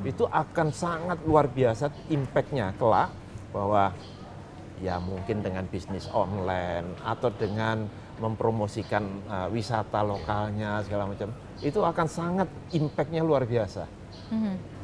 Itu 0.03 0.27
akan 0.27 0.71
sangat 0.75 1.19
luar 1.27 1.47
biasa 1.51 1.91
impact-nya 2.11 2.75
kelak 2.79 3.11
bahwa 3.55 3.95
ya 4.83 5.01
mungkin 5.01 5.41
dengan 5.41 5.65
bisnis 5.67 6.11
online 6.13 7.01
atau 7.01 7.33
dengan 7.33 7.87
mempromosikan 8.21 9.05
uh, 9.29 9.49
wisata 9.53 10.01
lokalnya 10.05 10.81
segala 10.85 11.09
macam 11.09 11.33
itu 11.61 11.81
akan 11.81 12.07
sangat 12.09 12.49
impactnya 12.73 13.25
luar 13.25 13.45
biasa. 13.49 13.85
Mhm. 14.33 14.76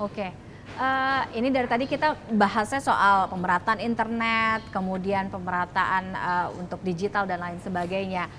Oke. 0.00 0.32
Eh, 0.80 1.22
ini 1.36 1.52
dari 1.52 1.68
tadi 1.68 1.84
kita 1.84 2.16
bahasnya 2.32 2.80
soal 2.80 3.28
pemerataan 3.28 3.84
internet, 3.84 4.64
kemudian 4.72 5.28
pemerataan 5.28 6.04
eh, 6.16 6.48
untuk 6.56 6.80
digital 6.80 7.28
dan 7.28 7.44
lain 7.44 7.60
sebagainya. 7.60 8.30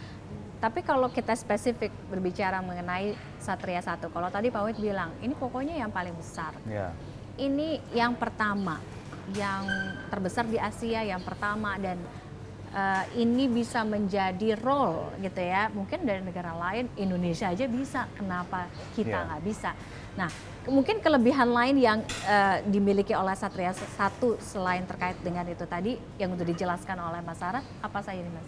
Tapi 0.62 0.86
kalau 0.86 1.10
kita 1.10 1.34
spesifik 1.34 1.90
berbicara 2.10 2.62
mengenai 2.62 3.18
Satria 3.42 3.82
Satu, 3.82 4.14
kalau 4.14 4.30
tadi 4.30 4.54
Pak 4.54 4.62
Wid 4.62 4.78
bilang 4.78 5.10
ini 5.22 5.34
pokoknya 5.38 5.78
yang 5.78 5.90
paling 5.90 6.14
besar. 6.18 6.54
Ya. 6.70 6.94
Ini 7.38 7.82
yang 7.98 8.14
pertama, 8.14 8.78
yang 9.34 9.66
terbesar 10.14 10.46
di 10.46 10.62
Asia, 10.62 11.02
yang 11.02 11.22
pertama 11.26 11.78
dan 11.82 11.98
eh, 12.72 13.04
ini 13.20 13.52
bisa 13.52 13.84
menjadi 13.84 14.56
role 14.60 15.16
gitu 15.20 15.42
ya. 15.44 15.68
Mungkin 15.72 16.08
dari 16.08 16.24
negara 16.24 16.56
lain 16.56 16.88
Indonesia 16.96 17.52
aja 17.52 17.66
bisa, 17.68 18.08
kenapa 18.16 18.68
kita 18.96 19.22
Iya. 19.22 19.28
nggak 19.28 19.44
bisa? 19.44 19.72
Nah, 20.12 20.28
mungkin 20.68 21.00
kelebihan 21.00 21.52
lain 21.52 21.76
yang 21.80 22.00
eh, 22.28 22.64
dimiliki 22.68 23.16
oleh 23.16 23.36
Satria 23.36 23.72
Satu 23.72 24.36
selain 24.44 24.84
terkait 24.84 25.16
dengan 25.24 25.48
itu 25.48 25.64
tadi 25.64 25.96
yang 26.20 26.36
untuk 26.36 26.48
dijelaskan 26.48 27.00
oleh 27.00 27.24
Mas 27.24 27.40
Sarah, 27.40 27.64
apa 27.80 28.00
saja 28.04 28.20
nih 28.20 28.34
Mas? 28.34 28.48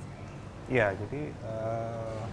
Iya, 0.72 0.88
jadi 0.96 1.22
eh, 1.32 2.24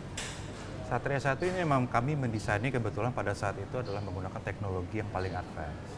Satria 0.91 1.23
Satu 1.23 1.47
ini 1.47 1.63
memang 1.63 1.87
kami 1.87 2.19
mendesainnya 2.19 2.75
kebetulan 2.75 3.15
pada 3.15 3.31
saat 3.31 3.55
itu 3.63 3.79
adalah 3.79 4.03
menggunakan 4.03 4.43
teknologi 4.43 4.99
yang 4.99 5.11
paling 5.15 5.31
advance. 5.35 5.91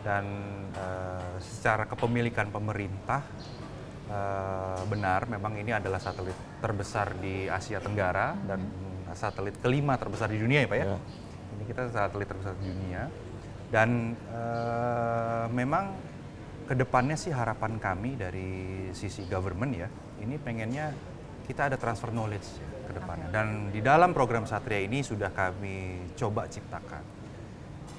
Dan 0.00 0.24
eh, 0.72 1.34
secara 1.44 1.84
kepemilikan 1.84 2.48
pemerintah 2.48 3.20
eh, 4.10 4.80
benar, 4.86 5.26
memang 5.30 5.58
ini 5.58 5.74
adalah 5.74 5.98
satelit 5.98 6.36
terbesar 6.62 7.18
di 7.18 7.50
Asia 7.50 7.78
Tenggara 7.78 8.34
dan 8.46 8.60
satelit 9.14 9.56
kelima 9.62 9.94
terbesar 9.96 10.28
di 10.28 10.38
dunia 10.38 10.64
ya 10.64 10.68
Pak 10.68 10.78
ya. 10.78 10.86
Ya. 10.94 10.98
Ini 11.56 11.62
kita 11.66 11.82
satelit 11.90 12.28
terbesar 12.28 12.54
di 12.58 12.68
dunia. 12.68 13.02
Dan 13.66 14.14
eh, 14.14 15.46
memang 15.50 15.84
ke 16.66 16.74
depannya 16.74 17.14
sih 17.14 17.30
harapan 17.30 17.78
kami 17.78 18.18
dari 18.18 18.50
sisi 18.90 19.22
government 19.30 19.72
ya, 19.74 19.88
ini 20.18 20.34
pengennya 20.34 20.90
kita 21.46 21.70
ada 21.70 21.78
transfer 21.78 22.10
knowledge 22.10 22.58
ya, 22.58 22.68
ke 22.90 22.92
depannya. 22.98 23.28
Dan 23.30 23.70
di 23.70 23.78
dalam 23.78 24.10
program 24.10 24.42
Satria 24.50 24.82
ini 24.82 24.98
sudah 25.06 25.30
kami 25.30 26.10
coba 26.18 26.50
ciptakan. 26.50 27.15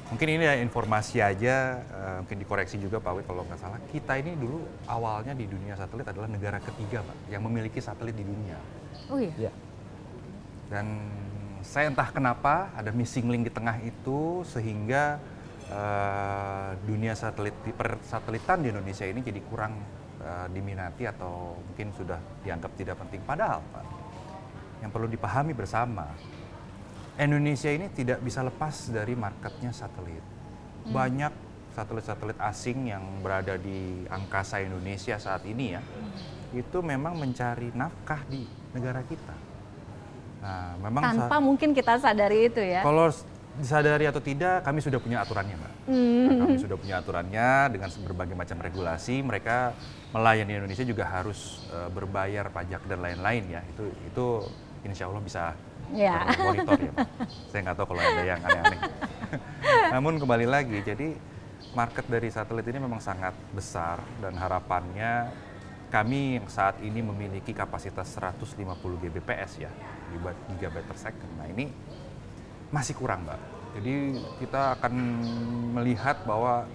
Mungkin 0.07 0.39
ini 0.39 0.43
ya 0.47 0.55
informasi 0.63 1.19
aja, 1.19 1.83
eh, 1.83 2.17
mungkin 2.23 2.39
dikoreksi 2.39 2.79
juga 2.79 3.03
Pak 3.03 3.11
Wid 3.11 3.25
kalau 3.27 3.43
nggak 3.43 3.59
salah. 3.59 3.79
Kita 3.91 4.15
ini 4.15 4.39
dulu 4.39 4.63
awalnya 4.87 5.35
di 5.35 5.43
dunia 5.43 5.75
satelit 5.75 6.07
adalah 6.07 6.31
negara 6.31 6.63
ketiga 6.63 7.03
Pak, 7.03 7.27
yang 7.27 7.43
memiliki 7.43 7.83
satelit 7.83 8.15
di 8.15 8.23
dunia. 8.23 8.55
Oh 9.11 9.19
iya. 9.19 9.51
Ya. 9.51 9.51
Dan 10.71 11.03
saya 11.59 11.91
entah 11.91 12.07
kenapa 12.07 12.71
ada 12.71 12.95
missing 12.95 13.27
link 13.27 13.51
di 13.51 13.51
tengah 13.51 13.75
itu 13.83 14.47
sehingga 14.47 15.19
eh, 15.67 16.69
dunia 16.87 17.11
satelit 17.11 17.55
per 17.75 17.99
satelitan 18.07 18.63
di 18.63 18.71
Indonesia 18.71 19.03
ini 19.03 19.19
jadi 19.19 19.43
kurang 19.43 19.75
eh, 20.23 20.47
diminati 20.55 21.03
atau 21.03 21.59
mungkin 21.59 21.91
sudah 21.91 22.19
dianggap 22.47 22.71
tidak 22.79 22.95
penting. 22.95 23.19
Padahal 23.27 23.59
Pak, 23.75 23.85
yang 24.87 24.91
perlu 24.95 25.11
dipahami 25.11 25.51
bersama, 25.51 26.07
Indonesia 27.17 27.73
ini 27.73 27.89
tidak 27.89 28.21
bisa 28.21 28.45
lepas 28.45 28.93
dari 28.93 29.17
marketnya 29.17 29.73
satelit. 29.73 30.21
Banyak 30.87 31.33
satelit-satelit 31.73 32.37
asing 32.37 32.93
yang 32.93 33.03
berada 33.25 33.57
di 33.57 34.05
angkasa 34.09 34.61
Indonesia 34.61 35.17
saat 35.17 35.41
ini 35.49 35.73
ya, 35.73 35.81
itu 36.53 36.77
memang 36.85 37.17
mencari 37.17 37.73
nafkah 37.73 38.21
di 38.29 38.45
negara 38.73 39.01
kita. 39.05 39.35
Nah, 40.41 40.77
memang 40.77 41.01
Tanpa 41.01 41.37
mungkin 41.41 41.73
kita 41.73 41.97
sadari 41.97 42.53
itu 42.53 42.61
ya. 42.61 42.85
kalau 42.85 43.09
disadari 43.57 44.05
atau 44.05 44.21
tidak, 44.21 44.61
kami 44.61 44.79
sudah 44.85 45.01
punya 45.01 45.25
aturannya, 45.25 45.57
Mbak. 45.57 45.73
Hmm. 45.89 46.29
Kami 46.45 46.57
sudah 46.61 46.77
punya 46.77 46.95
aturannya 47.01 47.49
dengan 47.73 47.89
berbagai 48.05 48.35
macam 48.37 48.57
regulasi. 48.61 49.25
Mereka 49.25 49.73
melayani 50.13 50.61
Indonesia 50.61 50.85
juga 50.85 51.09
harus 51.09 51.65
eh, 51.73 51.89
berbayar 51.89 52.53
pajak 52.53 52.85
dan 52.85 53.01
lain-lain 53.01 53.43
ya. 53.49 53.61
Itu 53.73 53.89
itu 54.05 54.25
insya 54.85 55.09
Allah 55.09 55.23
bisa 55.25 55.43
Ya. 55.95 56.27
monitor 56.39 56.79
ya. 56.79 56.93
Saya 57.51 57.59
nggak 57.67 57.75
tahu 57.79 57.87
kalau 57.95 58.01
ada 58.03 58.23
yang 58.23 58.41
aneh-aneh. 58.43 58.79
Namun 59.93 60.19
kembali 60.19 60.47
lagi, 60.47 60.83
jadi 60.83 61.15
market 61.71 62.05
dari 62.09 62.27
satelit 62.31 62.65
ini 62.67 62.79
memang 62.81 62.99
sangat 62.99 63.33
besar 63.53 64.01
dan 64.19 64.35
harapannya 64.35 65.31
kami 65.87 66.41
yang 66.41 66.47
saat 66.51 66.83
ini 66.83 66.99
memiliki 66.99 67.55
kapasitas 67.55 68.11
150 68.19 68.59
Gbps 68.75 69.51
ya, 69.63 69.71
gigabyte 70.51 70.87
per 70.87 70.97
second. 70.99 71.31
Nah 71.39 71.47
ini 71.47 71.71
masih 72.71 72.91
kurang, 72.99 73.23
Mbak. 73.23 73.39
Jadi 73.79 73.95
kita 74.43 74.75
akan 74.79 74.93
melihat 75.79 76.27
bahwa 76.27 76.67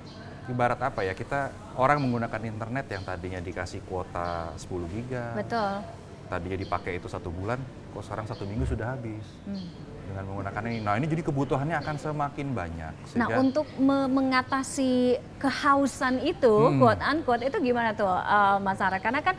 ibarat 0.48 0.80
apa 0.80 1.04
ya, 1.04 1.12
kita 1.12 1.52
orang 1.76 2.00
menggunakan 2.00 2.40
internet 2.40 2.86
yang 2.88 3.02
tadinya 3.04 3.40
dikasih 3.44 3.84
kuota 3.84 4.56
10 4.56 4.94
giga, 4.96 5.36
Betul. 5.36 5.84
tadinya 6.32 6.56
dipakai 6.56 6.96
itu 6.96 7.08
satu 7.10 7.28
bulan, 7.28 7.60
kok 7.92 8.02
sekarang 8.02 8.24
satu 8.24 8.48
minggu 8.48 8.64
sudah 8.64 8.96
habis 8.96 9.24
Hmm. 9.44 9.68
dengan 10.08 10.24
menggunakan 10.26 10.62
ini. 10.66 10.78
Nah 10.80 10.94
ini 10.96 11.06
jadi 11.06 11.22
kebutuhannya 11.22 11.76
akan 11.78 11.96
semakin 11.96 12.46
banyak. 12.50 12.92
Nah, 12.92 13.06
Sehingga 13.06 13.36
untuk 13.38 13.68
me- 13.76 14.08
mengatasi 14.08 14.92
kehausan 15.36 16.24
itu, 16.24 16.50
Hmm. 16.50 16.80
quote 16.80 17.02
unquote, 17.04 17.42
itu 17.44 17.56
gimana 17.60 17.92
tuh, 17.92 18.08
eh, 18.08 18.56
Mas 18.58 18.80
Sarah? 18.80 18.98
Karena 18.98 19.20
kan 19.20 19.36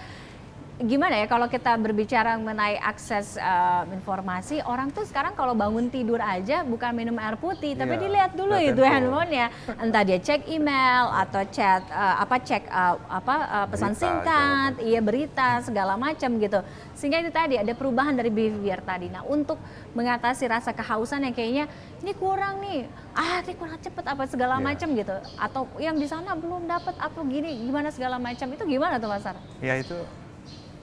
gimana 0.74 1.14
ya 1.16 1.30
kalau 1.30 1.46
kita 1.46 1.78
berbicara 1.78 2.34
mengenai 2.36 2.76
akses 2.76 3.38
eh, 3.38 3.84
informasi, 3.94 4.66
orang 4.66 4.90
tuh 4.90 5.06
sekarang 5.06 5.32
kalau 5.32 5.54
bangun 5.54 5.86
tidur 5.88 6.18
aja 6.18 6.66
bukan 6.66 6.90
minum 6.92 7.14
air 7.18 7.38
putih, 7.38 7.78
tapi 7.78 7.96
Iya, 7.96 8.02
dilihat 8.02 8.32
dulu 8.34 8.58
itu 8.58 8.82
handphone. 8.82 9.30
handphonenya, 9.30 9.48
entah 9.78 10.02
dia 10.02 10.18
cek 10.18 10.50
email 10.50 11.14
atau 11.14 11.46
chat 11.48 11.86
eh, 11.86 12.16
apa 12.18 12.36
cek 12.36 12.64
eh, 12.66 12.96
apa 13.06 13.36
eh, 13.38 13.68
pesan 13.70 13.92
Berita, 13.94 14.02
singkat, 14.02 14.74
iya 14.82 15.00
berita 15.00 15.50
segala 15.62 15.94
macam 15.94 16.42
gitu. 16.42 16.60
Sehingga 16.98 17.22
itu 17.22 17.30
tadi 17.30 17.56
ada 17.56 17.74
perubahan 17.74 18.14
dari 18.14 18.34
behavior 18.34 18.82
tadi. 18.82 19.08
Nah, 19.08 19.22
untuk 19.24 19.62
mengatasi 19.94 20.50
rasa 20.50 20.74
kehausan 20.74 21.22
yang 21.22 21.34
kayaknya 21.34 21.66
ini 22.02 22.12
kurang 22.14 22.58
nih, 22.60 22.90
ah 23.14 23.40
ini 23.40 23.54
kurang 23.54 23.78
cepet 23.78 24.04
apa 24.04 24.26
segala 24.26 24.58
Iya. 24.58 24.66
macam 24.66 24.88
gitu. 24.98 25.16
Atau 25.38 25.62
yang 25.78 25.96
di 25.96 26.10
sana 26.10 26.34
belum 26.34 26.66
dapat 26.66 26.98
apa 26.98 27.20
gini 27.24 27.62
gimana 27.62 27.88
segala 27.88 28.18
macam 28.18 28.50
itu 28.50 28.64
gimana 28.66 28.98
tuh 28.98 29.08
Mas 29.08 29.22
Sar? 29.22 29.38
ya 29.62 29.78
itu 29.78 29.96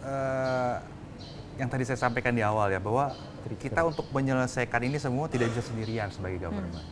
eh, 0.05 0.75
yang 1.61 1.69
tadi 1.69 1.85
saya 1.85 2.01
sampaikan 2.01 2.33
di 2.33 2.41
awal 2.41 2.73
ya 2.73 2.81
bahwa 2.81 3.13
kita 3.61 3.85
untuk 3.85 4.09
menyelesaikan 4.13 4.81
ini 4.85 4.97
semua 4.97 5.29
tidak 5.29 5.53
bisa 5.53 5.65
sendirian 5.65 6.09
sebagai 6.13 6.41
government. 6.41 6.85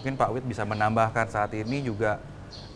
Mungkin 0.00 0.14
Pak 0.20 0.30
Wid 0.36 0.44
bisa 0.44 0.68
menambahkan 0.68 1.28
saat 1.32 1.52
ini 1.56 1.80
juga 1.80 2.20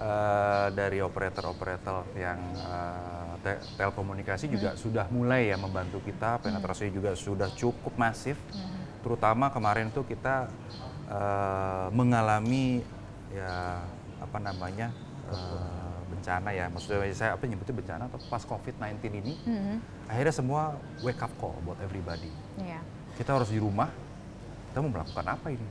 eh, 0.01 0.67
dari 0.73 1.05
operator-operator 1.05 2.09
yang 2.17 2.41
eh, 2.57 3.33
te- 3.45 3.63
telekomunikasi 3.77 4.49
juga 4.49 4.77
sudah 4.77 5.09
mulai 5.13 5.53
ya 5.53 5.57
membantu 5.61 6.01
kita 6.05 6.41
penetrasinya 6.41 6.93
juga 6.93 7.11
sudah 7.17 7.49
cukup 7.53 7.93
masif. 8.01 8.41
Terutama 9.01 9.49
kemarin 9.49 9.89
tuh 9.93 10.05
kita 10.05 10.49
eh, 11.09 11.87
mengalami 11.93 12.85
ya 13.33 13.81
apa 14.21 14.39
namanya 14.41 14.93
eh, 15.33 15.80
bencana 16.21 16.53
ya 16.53 16.69
maksudnya 16.69 17.01
saya 17.17 17.33
apa 17.33 17.49
nyebutnya 17.49 17.73
bencana 17.81 18.03
atau 18.13 18.21
pas 18.29 18.45
COVID-19 18.45 19.01
ini 19.25 19.33
akhirnya 20.05 20.35
semua 20.37 20.77
wake 21.01 21.25
up 21.25 21.33
call 21.41 21.57
buat 21.65 21.81
everybody. 21.81 22.29
Iya. 22.61 22.85
Kita 23.17 23.41
harus 23.41 23.49
di 23.49 23.57
rumah, 23.57 23.89
kita 24.69 24.85
mau 24.85 24.93
melakukan 24.93 25.25
apa 25.25 25.49
ini? 25.49 25.69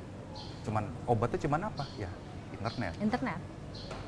Cuman 0.65 0.89
obatnya 1.05 1.39
cuman 1.45 1.61
apa? 1.69 1.85
Ya 2.01 2.09
internet. 2.57 2.93
Internet. 2.97 3.39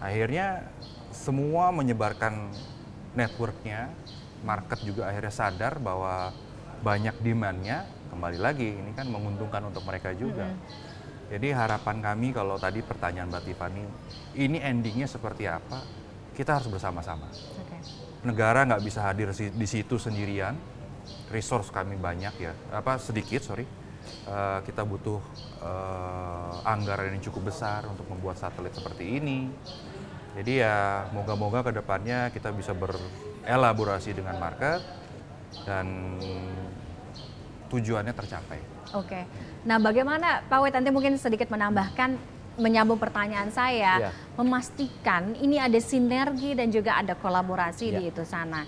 Akhirnya 0.01 0.65
semua 1.13 1.69
menyebarkan 1.69 2.49
networknya, 3.13 3.93
market 4.41 4.81
juga 4.81 5.13
akhirnya 5.13 5.29
sadar 5.29 5.77
bahwa 5.77 6.33
banyak 6.81 7.13
demandnya. 7.21 7.85
Kembali 8.09 8.41
lagi 8.41 8.75
ini 8.75 8.91
kan 8.91 9.07
menguntungkan 9.07 9.61
untuk 9.69 9.85
mereka 9.87 10.11
juga. 10.11 10.49
Jadi 11.31 11.55
harapan 11.55 12.03
kami 12.03 12.35
kalau 12.35 12.59
tadi 12.59 12.83
pertanyaan 12.83 13.31
Mbak 13.31 13.43
Tiffany, 13.47 13.87
ini 14.35 14.59
endingnya 14.59 15.07
seperti 15.07 15.47
apa? 15.47 16.00
Kita 16.41 16.57
harus 16.57 16.73
bersama-sama. 16.73 17.29
Oke. 17.61 17.77
Negara 18.25 18.65
nggak 18.65 18.81
bisa 18.81 19.05
hadir 19.05 19.29
di 19.37 19.67
situ 19.69 20.01
sendirian. 20.01 20.57
Resource 21.29 21.69
kami 21.69 22.01
banyak 22.01 22.33
ya, 22.41 22.57
apa 22.73 22.97
sedikit 22.97 23.45
sorry. 23.45 23.61
Eh, 24.25 24.59
kita 24.65 24.81
butuh 24.81 25.21
eh, 25.61 26.65
anggaran 26.65 27.13
yang 27.13 27.21
cukup 27.29 27.53
besar 27.53 27.85
untuk 27.85 28.09
membuat 28.09 28.41
satelit 28.41 28.73
seperti 28.73 29.21
ini. 29.21 29.53
Jadi 30.33 30.65
ya 30.65 31.05
moga-moga 31.13 31.61
ke 31.61 31.77
depannya 31.77 32.33
kita 32.33 32.49
bisa 32.49 32.73
berelaborasi 32.73 34.17
dengan 34.17 34.41
market 34.41 34.81
dan 35.69 36.17
tujuannya 37.69 38.17
tercapai. 38.17 38.57
Oke. 38.97 39.29
Nah, 39.69 39.77
bagaimana 39.77 40.41
Pak 40.49 40.57
Wet 40.57 40.73
nanti 40.73 40.89
mungkin 40.89 41.21
sedikit 41.21 41.53
menambahkan 41.53 42.40
menyambung 42.59 42.99
pertanyaan 42.99 43.47
saya, 43.47 44.09
Ya. 44.09 44.11
memastikan 44.35 45.35
ini 45.39 45.55
ada 45.55 45.79
sinergi 45.79 46.51
dan 46.51 46.67
juga 46.67 46.99
ada 46.99 47.15
kolaborasi 47.15 47.91
Ya. 47.91 47.99
di 47.99 48.11
itu 48.11 48.23
sana. 48.27 48.67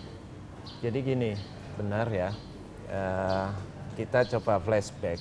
Jadi 0.79 0.99
gini, 1.03 1.31
benar 1.75 2.07
ya. 2.07 2.29
Eh, 2.87 3.47
kita 3.95 4.23
coba 4.37 4.59
flashback 4.59 5.19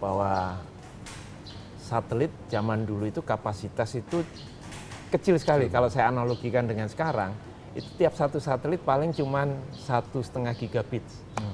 bahwa 0.00 0.58
satelit 1.78 2.32
zaman 2.48 2.84
dulu 2.84 3.06
itu 3.06 3.20
kapasitas 3.20 3.92
itu 3.94 4.24
kecil 5.12 5.36
sekali. 5.36 5.68
Kalau 5.68 5.92
saya 5.92 6.08
analogikan 6.08 6.64
dengan 6.64 6.88
sekarang, 6.88 7.32
itu 7.72 7.88
tiap 7.96 8.12
satu 8.12 8.36
satelit 8.36 8.84
paling 8.84 9.16
cuman 9.16 9.56
satu 9.72 10.20
setengah 10.20 10.52
gigabit. 10.52 11.00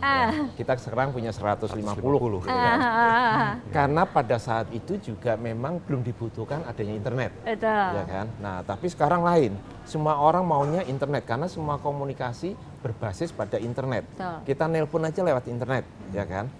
Ah. 0.03 0.51
Kita 0.59 0.75
sekarang 0.75 1.15
punya 1.15 1.31
150. 1.31 1.79
150, 1.79 2.43
gitu 2.43 2.51
kan. 2.51 2.79
Ah, 2.83 3.47
Karena 3.71 4.03
pada 4.03 4.37
saat 4.43 4.67
itu 4.75 4.99
juga 4.99 5.39
memang 5.39 5.79
belum 5.79 6.03
dibutuhkan 6.03 6.67
adanya 6.67 6.95
internet. 6.99 7.31
betul. 7.47 7.91
ya 7.95 8.05
kan? 8.05 8.27
Nah, 8.43 8.57
tapi 8.67 8.91
sekarang 8.91 9.23
lain. 9.23 9.55
Semua 9.87 10.19
orang 10.19 10.43
maunya 10.43 10.83
internet 10.91 11.23
karena 11.25 11.47
semua 11.47 11.79
komunikasi 11.79 12.59
berbasis 12.83 13.31
pada 13.31 13.63
internet. 13.63 14.05
Betul. 14.11 14.37
Kita 14.51 14.65
nelpon 14.67 15.07
aja 15.07 15.23
lewat 15.23 15.47
internet, 15.47 15.87
ya 16.11 16.27
kan? 16.27 16.51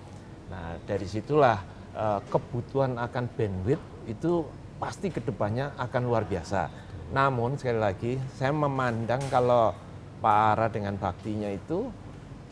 Nah, 0.49 0.79
dari 0.87 1.05
situlah 1.05 1.59
eh, 1.99 2.21
kebutuhan 2.31 2.95
akan 2.95 3.25
bandwidth 3.35 3.83
itu 4.07 4.47
pasti 4.79 5.11
ke 5.11 5.19
depannya 5.19 5.75
akan 5.75 6.03
luar 6.07 6.23
biasa. 6.25 6.88
Namun 7.09 7.57
sekali 7.57 7.81
lagi, 7.81 8.13
saya 8.37 8.53
memandang 8.53 9.21
kalau 9.33 9.73
Pak 10.21 10.37
Ara 10.55 10.67
dengan 10.69 10.99
baktinya 11.01 11.49
itu 11.49 11.89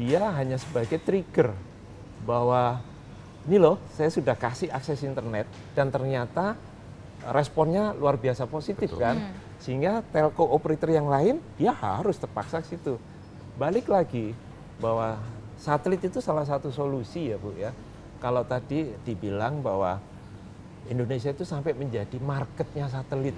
dia 0.00 0.32
hanya 0.32 0.56
sebagai 0.56 1.00
trigger 1.00 1.52
bahwa 2.24 2.80
ini 3.46 3.60
loh, 3.60 3.78
saya 3.92 4.08
sudah 4.08 4.34
kasih 4.34 4.72
akses 4.72 5.04
internet 5.04 5.46
dan 5.76 5.92
ternyata 5.92 6.56
responnya 7.30 7.92
luar 7.94 8.16
biasa 8.16 8.48
positif 8.48 8.96
kan. 8.96 9.18
Sehingga 9.60 10.04
telco 10.12 10.44
operator 10.44 10.92
yang 10.92 11.08
lain 11.08 11.40
dia 11.56 11.72
harus 11.72 12.16
terpaksa 12.20 12.60
ke 12.60 12.76
situ. 12.76 13.00
Balik 13.56 13.88
lagi 13.88 14.36
bahwa 14.80 15.16
satelit 15.56 16.04
itu 16.04 16.20
salah 16.20 16.44
satu 16.44 16.68
solusi 16.68 17.32
ya 17.32 17.40
Bu 17.40 17.56
ya. 17.56 17.72
Kalau 18.20 18.44
tadi 18.44 18.92
dibilang 19.04 19.60
bahwa 19.60 20.00
Indonesia 20.88 21.32
itu 21.32 21.44
sampai 21.44 21.72
menjadi 21.72 22.16
marketnya 22.20 22.88
satelit 22.88 23.34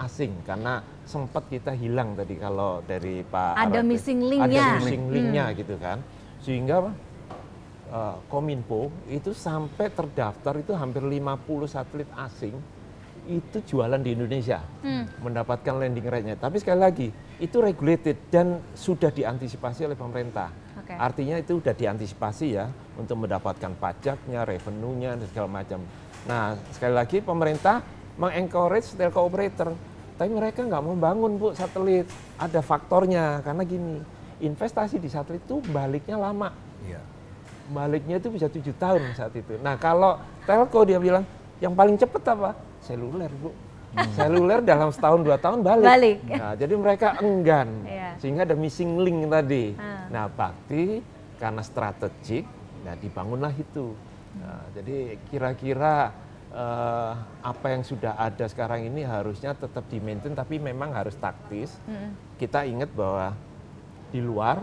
asing 0.00 0.32
karena 0.42 0.80
sempat 1.04 1.44
kita 1.46 1.72
hilang 1.72 2.14
tadi 2.14 2.36
kalau 2.36 2.80
dari 2.82 3.20
Pak 3.20 3.54
Ada 3.54 3.60
Arad 3.60 3.74
ya. 3.76 3.82
missing 3.82 4.20
link-nya. 4.22 4.64
Ada 4.64 4.76
missing 4.78 5.02
link-nya 5.08 5.44
gitu 5.52 5.74
kan. 5.76 5.98
Sehingga 6.40 6.76
eh, 7.90 8.16
Kominfo 8.26 8.88
itu 9.06 9.30
sampai 9.30 9.90
terdaftar 9.90 10.54
itu 10.56 10.72
hampir 10.72 11.02
50 11.02 11.36
satelit 11.66 12.08
asing 12.16 12.54
itu 13.28 13.60
jualan 13.62 14.00
di 14.00 14.16
Indonesia 14.16 14.64
Hmm. 14.80 15.04
mendapatkan 15.20 15.76
landing 15.76 16.08
rate-nya. 16.08 16.34
Tapi 16.34 16.56
sekali 16.56 16.80
lagi 16.80 17.08
itu 17.36 17.56
regulated 17.60 18.16
dan 18.32 18.58
sudah 18.72 19.12
diantisipasi 19.12 19.84
oleh 19.84 19.94
pemerintah. 19.94 20.48
Oke. 20.80 20.96
Artinya 20.96 21.36
itu 21.36 21.60
sudah 21.60 21.76
diantisipasi 21.76 22.46
ya 22.50 22.66
untuk 22.96 23.20
mendapatkan 23.20 23.76
pajaknya, 23.76 24.42
revenue-nya 24.42 25.20
dan 25.20 25.26
segala 25.28 25.48
macam. 25.52 25.84
Nah 26.26 26.56
sekali 26.72 26.94
lagi 26.96 27.20
pemerintah 27.20 27.84
mengencourage 28.16 28.96
telco 28.96 29.20
operator, 29.22 29.72
tapi 30.20 30.36
mereka 30.36 30.60
nggak 30.68 30.84
mau 30.84 30.92
bangun 30.92 31.40
bu 31.40 31.56
satelit. 31.56 32.04
Ada 32.36 32.60
faktornya 32.60 33.40
karena 33.40 33.64
gini, 33.64 34.04
investasi 34.44 35.00
di 35.00 35.08
satelit 35.08 35.40
itu 35.48 35.64
baliknya 35.72 36.20
lama 36.20 36.52
Iya. 36.84 37.00
baliknya 37.72 38.20
itu 38.20 38.28
bisa 38.28 38.52
tujuh 38.52 38.76
tahun 38.76 39.16
saat 39.16 39.32
itu. 39.32 39.56
Nah 39.64 39.80
kalau 39.80 40.20
telco 40.44 40.84
dia 40.84 41.00
bilang 41.00 41.24
yang 41.56 41.72
paling 41.72 41.96
cepat 41.96 42.36
apa? 42.36 42.52
Seluler 42.84 43.32
bu. 43.32 43.48
Seluler 44.12 44.60
dalam 44.60 44.92
setahun 44.92 45.24
dua 45.24 45.40
tahun 45.40 45.64
balik. 45.64 45.86
Balik. 45.88 46.18
Nah, 46.30 46.54
jadi 46.54 46.74
mereka 46.78 47.08
enggan, 47.24 47.68
Iya. 47.88 48.08
sehingga 48.20 48.44
ada 48.44 48.54
missing 48.54 49.00
link 49.02 49.24
tadi. 49.26 49.74
Ah. 49.80 50.06
Nah 50.12 50.24
bakti 50.30 51.00
karena 51.40 51.62
strategik, 51.64 52.44
nah 52.86 52.94
dibangunlah 52.94 53.50
itu. 53.56 53.96
Nah, 54.38 54.62
jadi 54.76 55.18
kira-kira 55.26 56.14
eh, 56.50 57.12
apa 57.42 57.66
yang 57.70 57.82
sudah 57.82 58.14
ada 58.18 58.46
sekarang 58.46 58.86
ini 58.86 59.06
harusnya 59.06 59.54
tetap 59.54 59.86
di 59.88 59.98
maintain, 60.02 60.34
tapi 60.34 60.58
memang 60.58 60.94
harus 60.94 61.14
taktis. 61.16 61.78
Kita 62.36 62.66
ingat 62.66 62.90
bahwa 62.94 63.34
di 64.10 64.18
luar 64.18 64.60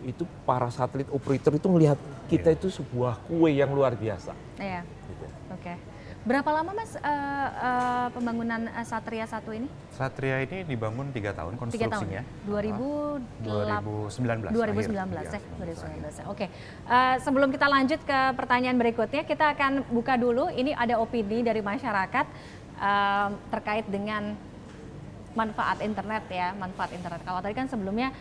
itu 0.00 0.24
para 0.48 0.70
satelit 0.72 1.08
operator 1.12 1.52
itu 1.52 1.68
melihat 1.68 1.98
kita 2.30 2.54
itu 2.54 2.72
sebuah 2.72 3.20
kue 3.28 3.52
yang 3.52 3.68
luar 3.74 3.92
biasa. 3.98 4.32
Iya. 4.56 4.80
Gitu. 4.86 5.26
Oke. 5.52 5.74
Berapa 6.20 6.52
lama 6.52 6.76
Mas 6.76 7.00
eh, 7.00 7.00
eh, 7.00 8.06
pembangunan 8.12 8.68
eh, 8.68 8.84
Satria 8.84 9.24
1 9.24 9.40
ini? 9.56 9.64
Satria 9.88 10.44
ini 10.44 10.68
dibangun 10.68 11.08
tiga 11.16 11.32
tahun 11.32 11.56
Tiga 11.72 11.88
tahun. 11.88 12.12
konstruksinya. 12.12 12.22
2008 12.44 13.40
2019. 13.40 14.52
2019 14.52 14.52
akhir. 14.52 15.16
ya, 15.16 15.32
Iya, 15.32 15.40
2019. 16.20 16.28
Oke. 16.28 16.46
Eh, 16.84 17.16
sebelum 17.24 17.48
kita 17.48 17.72
lanjut 17.72 18.04
ke 18.04 18.20
pertanyaan 18.36 18.76
berikutnya, 18.76 19.24
kita 19.24 19.56
akan 19.56 19.88
buka 19.88 20.20
dulu. 20.20 20.52
Ini 20.52 20.76
ada 20.76 21.00
opini 21.00 21.40
dari 21.40 21.64
masyarakat 21.64 22.26
eh, 22.76 23.28
terkait 23.48 23.88
dengan 23.88 24.36
manfaat 25.32 25.80
internet 25.80 26.28
ya, 26.28 26.52
manfaat 26.52 26.92
internet. 26.92 27.24
Kalau 27.24 27.40
tadi 27.40 27.56
kan 27.56 27.64
sebelumnya 27.64 28.12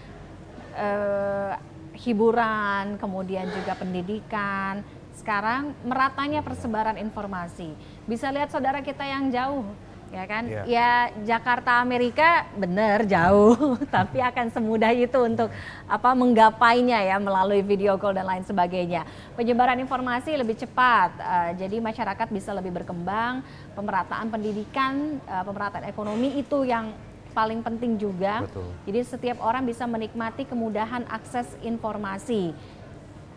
eh, 0.71 1.51
hiburan, 1.99 2.95
kemudian 2.95 3.43
juga 3.51 3.75
pendidikan. 3.75 4.87
Sekarang 5.19 5.75
meratanya 5.83 6.39
persebaran 6.39 6.95
informasi. 6.95 7.75
Bisa 8.07 8.31
lihat 8.31 8.55
saudara 8.55 8.79
kita 8.79 9.03
yang 9.03 9.27
jauh, 9.27 9.67
ya 10.15 10.23
kan? 10.23 10.47
Iya. 10.47 10.63
Ya 10.63 10.91
Jakarta 11.35 11.83
Amerika 11.83 12.47
bener 12.55 13.03
jauh, 13.03 13.75
tapi 13.95 14.23
akan 14.23 14.47
semudah 14.47 14.95
itu 14.95 15.19
untuk 15.19 15.51
apa 15.91 16.15
menggapainya 16.15 17.03
ya 17.03 17.19
melalui 17.19 17.59
video 17.59 17.99
call 17.99 18.15
dan 18.15 18.31
lain 18.31 18.47
sebagainya. 18.47 19.03
Penyebaran 19.35 19.75
informasi 19.83 20.39
lebih 20.39 20.55
cepat, 20.55 21.11
eh, 21.19 21.49
jadi 21.67 21.83
masyarakat 21.83 22.27
bisa 22.31 22.55
lebih 22.55 22.71
berkembang. 22.79 23.43
Pemerataan 23.75 24.31
pendidikan, 24.31 25.19
eh, 25.19 25.43
pemerataan 25.43 25.83
ekonomi 25.83 26.39
itu 26.39 26.63
yang 26.63 26.95
paling 27.35 27.61
penting 27.61 27.95
juga. 27.99 28.43
Betul. 28.43 28.67
Jadi 28.89 28.99
setiap 29.05 29.37
orang 29.43 29.63
bisa 29.67 29.85
menikmati 29.85 30.47
kemudahan 30.49 31.05
akses 31.11 31.45
informasi. 31.61 32.55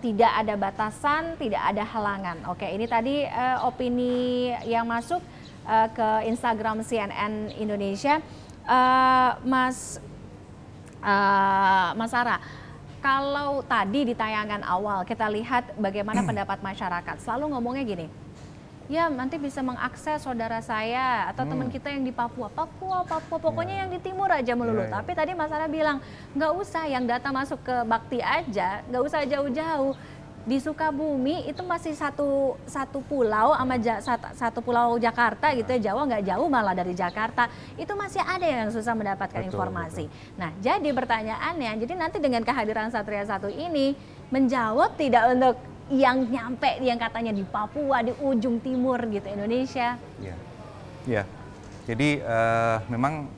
Tidak 0.03 0.33
ada 0.35 0.59
batasan, 0.59 1.39
tidak 1.39 1.63
ada 1.63 1.87
halangan. 1.87 2.51
Oke, 2.51 2.67
ini 2.67 2.91
tadi 2.91 3.23
eh, 3.23 3.57
opini 3.63 4.51
yang 4.67 4.83
masuk 4.83 5.23
eh, 5.63 5.89
ke 5.95 6.27
Instagram 6.27 6.83
CNN 6.83 7.55
Indonesia. 7.55 8.19
Eh, 8.67 9.31
Mas 9.47 10.03
eh, 11.07 11.91
Mas 11.95 12.15
kalau 13.03 13.67
tadi 13.67 14.07
di 14.07 14.15
tayangan 14.15 14.63
awal 14.63 15.03
kita 15.03 15.27
lihat 15.27 15.75
bagaimana 15.79 16.23
pendapat 16.29 16.59
masyarakat, 16.63 17.23
selalu 17.23 17.55
ngomongnya 17.55 17.83
gini, 17.87 18.07
ya 18.93 19.09
nanti 19.09 19.41
bisa 19.41 19.65
mengakses 19.65 20.21
saudara 20.21 20.61
saya 20.61 21.33
atau 21.33 21.49
teman 21.49 21.73
kita 21.73 21.89
yang 21.89 22.05
di 22.05 22.13
Papua, 22.13 22.53
Papua, 22.53 23.01
Papua, 23.09 23.41
pokoknya 23.41 23.89
yang 23.89 23.89
di 23.89 23.97
timur 23.97 24.29
aja 24.29 24.53
melulu. 24.53 24.85
Iya, 24.85 24.93
iya. 24.93 24.95
Tapi 25.01 25.11
tadi 25.17 25.33
Mas 25.33 25.49
Ara 25.49 25.65
bilang 25.65 26.05
nggak 26.37 26.53
usah 26.61 26.85
yang 26.85 27.09
data 27.09 27.33
masuk 27.33 27.57
ke 27.65 27.73
Bakti 27.89 28.21
aja, 28.21 28.85
nggak 28.93 29.03
usah 29.03 29.25
jauh-jauh. 29.25 29.97
Di 30.43 30.59
Sukabumi 30.59 31.47
itu 31.47 31.63
masih 31.63 31.95
satu 31.95 32.59
satu 32.67 32.99
pulau 33.07 33.55
sama 33.55 33.79
Ja- 33.79 34.03
sat- 34.03 34.35
satu 34.35 34.59
pulau 34.59 34.99
Jakarta 34.99 35.55
gitu 35.55 35.71
ya 35.79 35.95
Jawa 35.95 36.03
nggak 36.03 36.35
jauh 36.35 36.51
malah 36.51 36.75
dari 36.75 36.99
Jakarta 36.99 37.47
itu 37.79 37.95
masih 37.95 38.19
ada 38.27 38.43
yang 38.43 38.67
susah 38.75 38.91
mendapatkan 38.99 39.39
Betul, 39.39 39.55
informasi. 39.55 40.05
Nah 40.35 40.51
jadi 40.59 40.91
pertanyaannya 40.91 41.87
jadi 41.87 41.95
nanti 41.95 42.19
dengan 42.19 42.43
kehadiran 42.43 42.91
Satria 42.91 43.23
satu 43.23 43.47
ini 43.47 43.95
menjawab 44.35 44.99
tidak 44.99 45.31
untuk 45.31 45.55
yang 45.93 46.25
nyampe 46.25 46.81
yang 46.81 46.97
katanya 46.97 47.37
di 47.37 47.45
Papua 47.45 48.01
di 48.01 48.17
ujung 48.17 48.65
timur 48.65 48.97
gitu 49.13 49.29
Indonesia. 49.29 50.01
Iya. 50.17 50.37
Iya. 51.05 51.23
Jadi 51.85 52.09
eh, 52.25 52.77
memang 52.89 53.29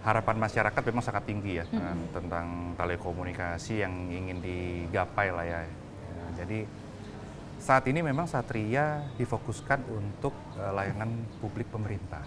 harapan 0.00 0.36
masyarakat 0.40 0.82
memang 0.86 1.04
sangat 1.04 1.26
tinggi 1.26 1.58
ya 1.60 1.66
eh, 1.66 1.96
tentang 2.14 2.78
telekomunikasi 2.78 3.82
yang 3.82 3.94
ingin 4.08 4.38
digapai 4.38 5.28
lah 5.34 5.44
ya. 5.44 5.60
Ya, 5.66 6.24
Jadi 6.44 6.64
saat 7.60 7.84
ini 7.90 8.00
memang 8.00 8.30
Satria 8.30 9.10
difokuskan 9.18 9.82
untuk 9.90 10.32
eh, 10.54 10.70
layanan 10.70 11.26
publik 11.42 11.66
pemerintah. 11.66 12.22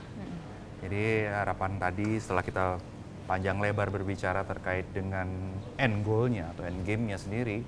Jadi 0.84 1.32
harapan 1.32 1.80
tadi 1.80 2.20
setelah 2.20 2.44
kita 2.44 2.76
panjang 3.24 3.56
lebar 3.56 3.88
berbicara 3.88 4.44
terkait 4.44 4.84
dengan 4.92 5.56
end 5.80 6.04
goal-nya 6.04 6.52
atau 6.52 6.68
end 6.68 6.84
game-nya 6.84 7.16
sendiri, 7.16 7.64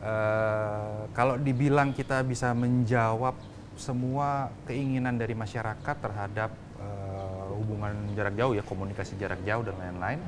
eh, 0.00 1.00
kalau 1.12 1.36
dibilang 1.36 1.92
kita 1.92 2.24
bisa 2.24 2.52
menjawab 2.56 3.36
semua 3.76 4.52
keinginan 4.68 5.16
dari 5.16 5.32
masyarakat 5.32 5.96
terhadap 6.00 6.50
eh, 6.80 7.48
hubungan 7.56 7.96
jarak 8.12 8.34
jauh 8.36 8.52
ya 8.52 8.64
komunikasi 8.64 9.16
jarak 9.16 9.40
jauh 9.44 9.64
dan 9.64 9.76
lain-lain, 9.80 10.20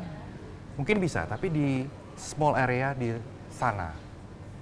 mungkin 0.76 0.96
bisa. 1.00 1.24
Tapi 1.28 1.52
di 1.52 1.68
small 2.16 2.56
area 2.56 2.96
di 2.96 3.12
sana, 3.52 3.92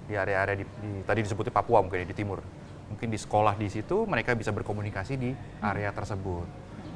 di 0.07 0.15
area-area 0.15 0.55
di, 0.59 0.65
di- 0.67 1.03
tadi 1.07 1.23
disebutnya 1.23 1.55
Papua 1.55 1.79
mungkin 1.83 2.03
ya, 2.03 2.07
di 2.07 2.15
timur, 2.15 2.43
mungkin 2.91 3.07
di 3.07 3.19
sekolah 3.19 3.55
di 3.55 3.71
situ 3.71 4.03
mereka 4.03 4.35
bisa 4.35 4.51
berkomunikasi 4.51 5.13
di 5.15 5.31
area 5.63 5.91
tersebut. 5.95 6.47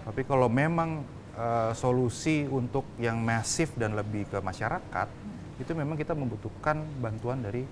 Tapi 0.03 0.21
kalau 0.27 0.51
memang 0.51 1.03
eh, 1.35 1.71
solusi 1.71 2.43
untuk 2.47 2.83
yang 2.99 3.19
masif 3.23 3.71
dan 3.79 3.95
lebih 3.95 4.27
ke 4.27 4.39
masyarakat, 4.43 5.07
itu 5.55 5.71
memang 5.71 5.95
kita 5.95 6.11
membutuhkan 6.11 6.83
bantuan 6.99 7.39
dari 7.39 7.63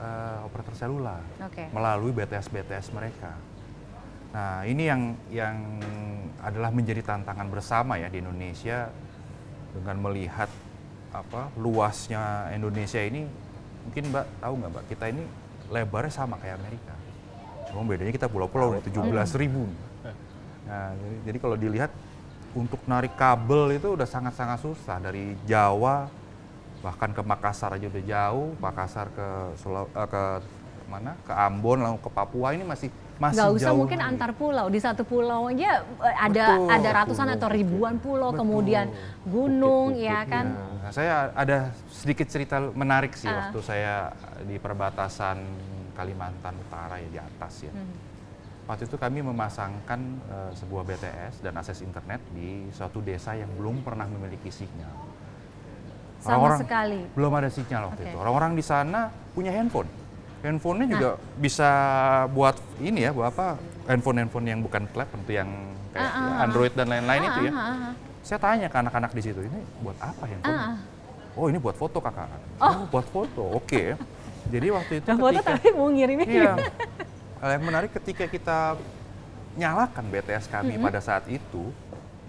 eh, 0.00 0.38
operator 0.46 0.74
seluler 0.76 1.22
Oke. 1.42 1.68
melalui 1.72 2.12
BTS 2.12 2.52
BTS 2.52 2.86
mereka. 2.92 3.32
Nah, 4.36 4.68
ini 4.68 4.84
yang 4.84 5.16
yang 5.32 5.56
adalah 6.44 6.68
menjadi 6.68 7.00
tantangan 7.00 7.48
bersama 7.48 7.96
ya 7.96 8.12
di 8.12 8.20
Indonesia 8.20 8.92
dengan 9.72 9.96
melihat 10.00 10.52
apa 11.14 11.48
luasnya 11.56 12.52
Indonesia 12.52 13.00
ini 13.00 13.24
mungkin 13.88 14.12
Mbak 14.12 14.26
tahu 14.44 14.52
nggak 14.60 14.70
Mbak 14.76 14.84
kita 14.92 15.04
ini 15.08 15.22
lebarnya 15.72 16.12
sama 16.12 16.36
kayak 16.36 16.60
Amerika. 16.60 16.94
Cuma 17.72 17.82
bedanya 17.88 18.12
kita 18.12 18.28
pulau-pulau 18.28 18.78
17 18.82 19.40
ribu. 19.40 19.66
Nah, 20.66 20.90
jadi, 20.98 21.16
jadi 21.30 21.38
kalau 21.38 21.56
dilihat 21.56 21.90
untuk 22.56 22.80
narik 22.88 23.14
kabel 23.14 23.76
itu 23.76 23.94
udah 23.94 24.08
sangat-sangat 24.08 24.58
susah 24.64 24.98
dari 24.98 25.36
Jawa 25.46 26.08
bahkan 26.86 27.10
ke 27.10 27.18
Makassar 27.20 27.74
aja 27.74 27.90
udah 27.90 28.04
jauh, 28.06 28.54
Makassar 28.58 29.10
ke 29.10 29.26
Sula- 29.58 29.90
eh, 29.90 30.06
ke 30.06 30.22
mana? 30.86 31.18
Ke 31.20 31.34
Ambon 31.34 31.82
lalu 31.82 31.98
ke 31.98 32.06
Papua 32.08 32.54
ini 32.54 32.62
masih 32.62 32.86
masih 33.16 33.42
Nggak 33.42 33.50
usah 33.50 33.64
jauh 33.66 33.78
mungkin 33.80 33.98
lagi. 33.98 34.10
antar 34.12 34.30
pulau 34.30 34.66
di 34.68 34.76
satu 34.76 35.02
pulau 35.02 35.48
aja 35.48 35.82
eh, 35.82 36.16
ada 36.20 36.44
Betul. 36.52 36.68
ada 36.70 36.88
ratusan 36.94 37.28
atau 37.32 37.48
ribuan 37.48 37.96
pulau 37.96 38.30
Betul. 38.30 38.38
kemudian 38.38 38.86
gunung 39.26 39.96
ya 39.96 40.22
Bukit-bukit, 40.22 40.30
kan 40.30 40.46
Nah, 40.78 40.92
saya 40.94 41.14
ada 41.34 41.58
sedikit 41.90 42.30
cerita 42.30 42.62
menarik 42.70 43.10
sih 43.12 43.26
Ah. 43.26 43.50
waktu 43.50 43.58
saya 43.60 44.14
di 44.46 44.54
perbatasan 44.56 45.42
Kalimantan 45.92 46.54
Utara 46.60 47.00
ya 47.00 47.08
di 47.08 47.18
atas 47.18 47.66
ya. 47.66 47.72
Hmm. 47.72 47.90
Waktu 48.66 48.84
itu 48.84 48.94
kami 48.94 49.24
memasangkan 49.24 50.00
eh, 50.28 50.50
sebuah 50.54 50.82
BTS 50.84 51.34
dan 51.40 51.56
akses 51.56 51.80
internet 51.80 52.22
di 52.30 52.70
suatu 52.70 53.00
desa 53.00 53.32
yang 53.32 53.50
belum 53.50 53.82
pernah 53.82 54.06
memiliki 54.06 54.46
sinyal. 54.48 54.94
Sama 56.26 56.34
Orang-orang- 56.36 56.60
sekali 56.60 57.00
Belum 57.14 57.32
ada 57.32 57.48
sinyal 57.48 57.82
waktu 57.86 58.02
Oke. 58.02 58.10
itu. 58.10 58.16
Orang-orang 58.18 58.52
di 58.52 58.64
sana 58.64 59.00
punya 59.30 59.50
handphone. 59.50 59.86
Handphonenya 60.42 60.86
juga 60.90 61.08
Nah. 61.08 61.16
bisa 61.38 61.70
buat 62.30 62.56
ini 62.78 62.98
ya, 63.02 63.10
buat 63.10 63.30
apa? 63.30 63.56
Handphone-handphone 63.86 64.46
yang 64.46 64.60
bukan 64.60 64.84
klep, 64.90 65.08
untuk 65.12 65.30
yang 65.30 65.48
kayak 65.90 66.02
Ah, 66.02 66.12
ah, 66.12 66.20
ya, 66.20 66.32
ah. 66.32 66.44
Android 66.44 66.72
dan 66.74 66.86
lain-lain 66.86 67.22
itu 67.24 67.40
ya. 67.40 67.52
Ah, 67.52 67.62
ah, 67.62 67.74
ah. 67.88 67.92
Saya 68.20 68.38
tanya 68.38 68.66
ke 68.66 68.76
anak-anak 68.76 69.10
di 69.10 69.22
situ, 69.22 69.40
ini 69.40 69.58
buat 69.80 69.94
apa 69.96 70.22
handphone? 70.22 70.58
Ah. 70.60 70.76
Oh 71.32 71.46
ini 71.46 71.56
buat 71.56 71.74
foto 71.74 71.98
kakak. 71.98 72.26
Oh, 72.58 72.88
buat 72.88 73.06
foto, 73.06 73.44
oke. 73.54 73.82
Jadi 74.46 74.66
waktu 74.68 74.92
itu 74.98 75.08
Nah, 75.08 75.16
foto 75.16 75.30
ketika, 75.36 75.50
tapi 75.52 75.68
mau 75.70 75.88
ngirimnya 75.88 76.26
iya, 76.26 76.52
hal 77.36 77.50
yang 77.52 77.64
menarik 77.64 77.90
ketika 77.92 78.24
kita 78.24 78.58
nyalakan 79.54 80.04
BTS 80.06 80.46
kami 80.46 80.76
pada 80.76 80.98
saat 80.98 81.26
itu, 81.26 81.72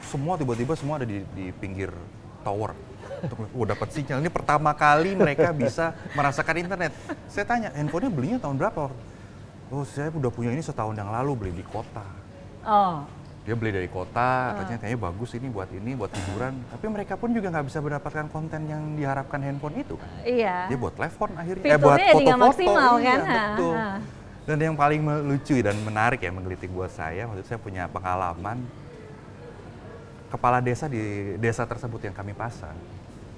semua 0.02 0.36
tiba-tiba 0.36 0.74
semua 0.74 0.98
ada 0.98 1.06
di, 1.06 1.22
di 1.32 1.52
pinggir 1.52 1.91
tower. 2.41 2.72
Untuk 3.24 3.38
oh, 3.49 3.65
dapat 3.65 3.88
sinyal. 3.89 4.22
Ini 4.22 4.30
pertama 4.30 4.72
kali 4.78 5.18
mereka 5.18 5.49
bisa 5.55 5.97
merasakan 6.13 6.55
internet. 6.61 6.91
Saya 7.26 7.45
tanya, 7.47 7.70
handphonenya 7.74 8.11
belinya 8.13 8.39
tahun 8.41 8.55
berapa? 8.61 8.93
Oh, 9.74 9.84
saya 9.84 10.13
udah 10.13 10.32
punya 10.32 10.53
ini 10.53 10.63
setahun 10.63 10.95
yang 10.95 11.11
lalu 11.11 11.32
beli 11.36 11.53
di 11.59 11.65
kota 11.68 12.28
oh 12.68 13.07
dia 13.47 13.55
beli 13.55 13.72
dari 13.72 13.88
kota, 13.88 14.59
katanya 14.59 14.80
kayaknya 14.84 14.99
bagus 15.07 15.32
ini 15.39 15.47
buat 15.47 15.72
ini, 15.72 15.95
buat 15.95 16.11
hiburan. 16.11 16.68
Tapi 16.68 16.86
mereka 16.91 17.15
pun 17.15 17.32
juga 17.32 17.47
nggak 17.47 17.65
bisa 17.72 17.80
mendapatkan 17.80 18.28
konten 18.28 18.68
yang 18.68 18.99
diharapkan 18.99 19.39
handphone 19.39 19.80
itu 19.80 19.95
kan. 19.95 20.11
iya 20.28 20.68
Dia 20.68 20.76
buat 20.76 20.91
telepon 20.99 21.32
akhirnya, 21.32 21.63
Fiturnya 21.63 21.80
buat 21.80 21.95
jadi 21.95 22.11
nggak 22.11 22.39
foto-foto. 22.43 22.43
maksimal, 22.51 22.93
iya, 22.99 23.07
kan? 23.07 23.20
betul. 23.24 23.72
Ha, 23.72 23.88
ha. 23.88 23.97
Dan 24.51 24.57
yang 24.59 24.76
paling 24.76 25.01
lucu 25.32 25.55
dan 25.63 25.80
menarik 25.80 26.20
ya 26.20 26.32
menggelitik 26.36 26.68
buat 26.76 26.91
saya, 26.91 27.24
itu 27.24 27.47
saya 27.47 27.55
punya 27.55 27.88
pengalaman 27.88 28.68
kepala 30.28 30.59
desa 30.59 30.91
di 30.91 30.99
desa 31.39 31.63
tersebut 31.63 32.03
yang 32.03 32.15
kami 32.20 32.36
pasang. 32.36 32.76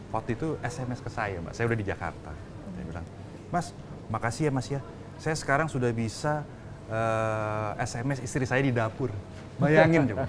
Waktu 0.10 0.30
itu 0.34 0.58
SMS 0.60 1.00
ke 1.00 1.10
saya, 1.10 1.38
Mbak. 1.38 1.54
Saya 1.54 1.66
udah 1.66 1.78
di 1.78 1.86
Jakarta. 1.86 2.32
Saya 2.74 2.86
bilang, 2.86 3.06
Mas, 3.48 3.72
makasih 4.08 4.44
ya 4.46 4.52
Mas 4.52 4.68
ya. 4.68 4.82
Saya 5.16 5.36
sekarang 5.36 5.68
sudah 5.68 5.92
bisa 5.92 6.42
eh, 6.90 7.70
SMS 7.80 8.20
istri 8.20 8.44
saya 8.44 8.60
di 8.60 8.72
dapur. 8.72 9.14
Bayangin 9.60 10.08
coba. 10.08 10.24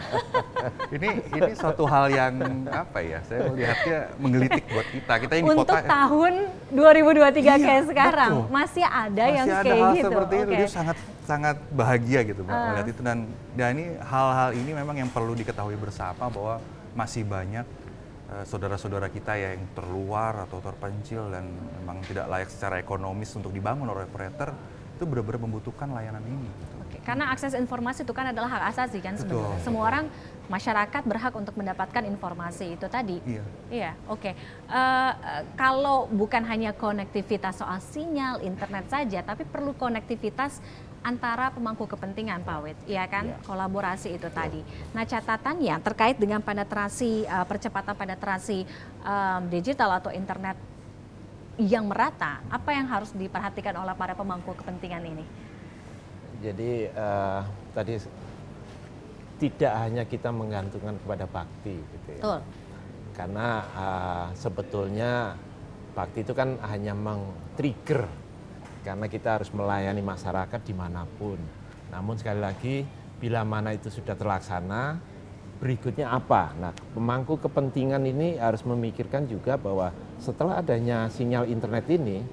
ini 0.97 1.09
ini 1.31 1.51
suatu 1.55 1.87
hal 1.87 2.11
yang 2.11 2.35
apa 2.67 2.99
ya? 2.99 3.23
Saya 3.23 3.47
melihatnya 3.47 3.99
menggelitik 4.19 4.67
buat 4.67 4.83
kita. 4.91 5.13
Kita 5.23 5.33
yang 5.39 5.47
di 5.47 5.51
untuk 5.55 5.71
kota. 5.71 5.87
tahun 5.87 6.33
2023 6.75 7.39
Iya, 7.39 7.55
kayak 7.57 7.85
sekarang 7.87 8.33
betul. 8.35 8.51
masih 8.51 8.85
ada 8.85 9.23
Masih 9.23 9.37
yang 9.39 9.47
ada 9.47 9.63
kayak 9.63 9.79
hal 9.79 9.95
gitu 9.95 10.03
seperti 10.05 10.35
itu 10.35 10.43
Oke. 10.45 10.59
dia 10.59 10.69
sangat 10.69 10.97
sangat 11.23 11.57
bahagia 11.71 12.21
gitu 12.27 12.41
mbak 12.43 12.51
Ah. 12.53 12.67
melihat 12.75 12.87
itu 12.91 13.01
dan 13.01 13.19
dan 13.55 13.69
ini 13.71 13.85
hal-hal 14.03 14.51
ini 14.51 14.71
memang 14.75 14.97
yang 14.99 15.07
perlu 15.07 15.33
diketahui 15.33 15.79
bersama 15.79 16.27
bahwa 16.27 16.59
masih 16.93 17.23
banyak 17.23 17.63
saudara-saudara 18.47 19.11
kita 19.11 19.35
yang 19.35 19.75
terluar 19.75 20.47
atau 20.47 20.63
terpencil 20.63 21.35
dan 21.35 21.51
memang 21.83 21.99
tidak 22.07 22.31
layak 22.31 22.51
secara 22.51 22.79
ekonomis 22.79 23.35
untuk 23.35 23.51
dibangun 23.51 23.91
oleh 23.91 24.07
operator 24.07 24.55
itu 25.01 25.09
benar-benar 25.09 25.41
membutuhkan 25.49 25.89
layanan 25.97 26.21
ini. 26.29 26.45
Gitu. 26.45 26.75
Oke, 26.85 26.99
Karena 27.01 27.33
akses 27.33 27.57
informasi 27.57 28.05
itu 28.05 28.13
kan 28.13 28.37
adalah 28.37 28.53
hak 28.53 28.65
asasi 28.77 29.01
kan 29.01 29.17
sebenarnya. 29.17 29.57
Betul. 29.57 29.65
Semua 29.65 29.89
orang 29.89 30.05
masyarakat 30.53 31.03
berhak 31.09 31.33
untuk 31.41 31.57
mendapatkan 31.57 32.05
informasi 32.05 32.77
itu 32.77 32.85
tadi. 32.85 33.17
Iya. 33.25 33.45
Iya, 33.73 33.91
oke. 34.13 34.29
Eh, 34.29 34.37
eh, 34.69 35.43
kalau 35.57 36.05
bukan 36.13 36.45
hanya 36.45 36.77
konektivitas 36.77 37.65
soal 37.65 37.81
sinyal 37.81 38.45
internet 38.45 38.93
saja, 38.93 39.25
tapi 39.25 39.49
perlu 39.49 39.73
konektivitas 39.73 40.61
antara 41.01 41.49
pemangku 41.49 41.89
kepentingan, 41.89 42.45
Pak 42.45 42.59
Wit, 42.61 42.79
ya 42.85 43.09
kan? 43.09 43.33
Iya. 43.33 43.41
Kolaborasi 43.45 44.17
itu 44.17 44.29
tadi. 44.29 44.61
Nah, 44.93 45.05
catatannya 45.09 45.77
terkait 45.81 46.17
dengan 46.21 46.45
penetrasi 46.45 47.25
eh, 47.25 47.47
percepatan 47.49 47.97
penetrasi 47.97 48.69
em, 49.05 49.43
digital 49.49 49.97
atau 49.97 50.13
internet 50.13 50.57
yang 51.61 51.89
merata, 51.89 52.41
apa 52.49 52.73
yang 52.73 52.89
harus 52.89 53.13
diperhatikan 53.13 53.77
oleh 53.77 53.93
para 53.97 54.17
pemangku 54.17 54.53
kepentingan 54.57 55.05
ini? 55.05 55.25
Jadi 56.41 56.89
eh, 56.89 57.41
tadi 57.73 57.95
tidak 59.41 59.73
hanya 59.81 60.05
kita 60.05 60.29
menggantungkan 60.29 61.01
kepada 61.01 61.25
bakti 61.25 61.77
gitu 61.81 62.09
ya. 62.13 62.21
Betul. 62.21 62.41
Karena 63.17 63.49
eh, 63.73 64.27
sebetulnya 64.37 65.13
bakti 65.97 66.23
itu 66.25 66.33
kan 66.37 66.61
hanya 66.69 66.93
meng-trigger 66.93 68.05
karena 68.81 69.07
kita 69.07 69.41
harus 69.41 69.51
melayani 69.53 70.01
masyarakat 70.01 70.61
di 70.65 70.75
mana 70.75 71.05
pun. 71.19 71.37
Namun 71.91 72.17
sekali 72.17 72.41
lagi 72.41 72.77
bila 73.21 73.45
mana 73.45 73.77
itu 73.77 73.93
sudah 73.93 74.17
terlaksana, 74.17 74.97
berikutnya 75.61 76.09
apa? 76.09 76.57
Nah, 76.57 76.73
pemangku 76.97 77.37
kepentingan 77.37 78.01
ini 78.09 78.41
harus 78.41 78.65
memikirkan 78.65 79.29
juga 79.29 79.61
bahwa 79.61 79.93
setelah 80.17 80.65
adanya 80.65 81.13
sinyal 81.13 81.45
internet 81.45 81.85
ini, 81.93 82.25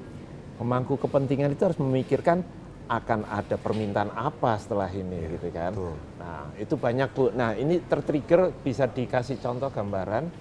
pemangku 0.56 0.96
kepentingan 0.96 1.52
itu 1.52 1.68
harus 1.68 1.80
memikirkan 1.84 2.42
akan 2.88 3.28
ada 3.28 3.60
permintaan 3.60 4.16
apa 4.16 4.56
setelah 4.56 4.88
ini 4.88 5.36
gitu 5.36 5.52
kan. 5.52 5.76
betul. 5.76 5.96
Nah, 6.24 6.44
itu 6.56 6.76
banyak 6.80 7.10
Bu. 7.12 7.36
Nah, 7.36 7.52
ini 7.60 7.84
tertrigger 7.84 8.56
bisa 8.64 8.88
dikasih 8.88 9.44
contoh 9.44 9.68
gambaran 9.68 10.32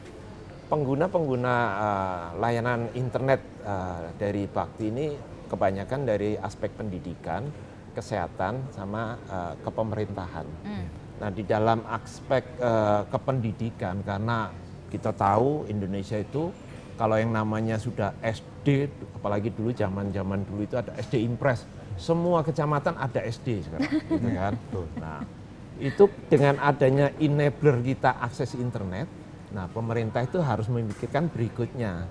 pengguna-pengguna 0.71 1.55
eh, 1.75 2.27
layanan 2.39 2.91
internet 2.95 3.41
eh, 3.67 4.15
dari 4.15 4.47
Bakti 4.47 4.87
ini 4.87 5.07
kebanyakan 5.47 6.07
dari 6.07 6.35
aspek 6.39 6.75
pendidikan, 6.75 7.49
kesehatan 7.97 8.71
sama 8.75 9.17
eh, 9.27 9.55
kepemerintahan. 9.65 10.47
Hmm. 10.67 10.87
Nah, 11.17 11.31
di 11.33 11.43
dalam 11.49 11.81
aspek 11.89 12.45
eh, 12.61 13.03
kependidikan 13.09 14.05
karena 14.05 14.53
kita 14.93 15.11
tahu 15.17 15.67
Indonesia 15.67 16.21
itu 16.21 16.53
kalau 16.97 17.21
yang 17.21 17.33
namanya 17.33 17.77
sudah 17.77 18.17
SD, 18.25 18.89
apalagi 19.17 19.53
dulu 19.53 19.73
zaman-zaman 19.73 20.49
dulu 20.49 20.65
itu 20.65 20.77
ada 20.81 20.97
SD 20.97 21.29
Impres, 21.29 21.69
semua 22.01 22.41
kecamatan 22.41 22.97
ada 22.97 23.21
SD 23.21 23.69
sekarang, 23.69 23.93
gitu 24.09 24.29
kan. 24.33 24.55
Nah, 24.97 25.21
itu 25.77 26.09
dengan 26.33 26.57
adanya 26.65 27.13
enabler 27.21 27.85
kita 27.85 28.17
akses 28.17 28.57
internet, 28.57 29.05
nah 29.53 29.69
pemerintah 29.69 30.25
itu 30.25 30.41
harus 30.41 30.73
memikirkan 30.73 31.29
berikutnya 31.29 32.09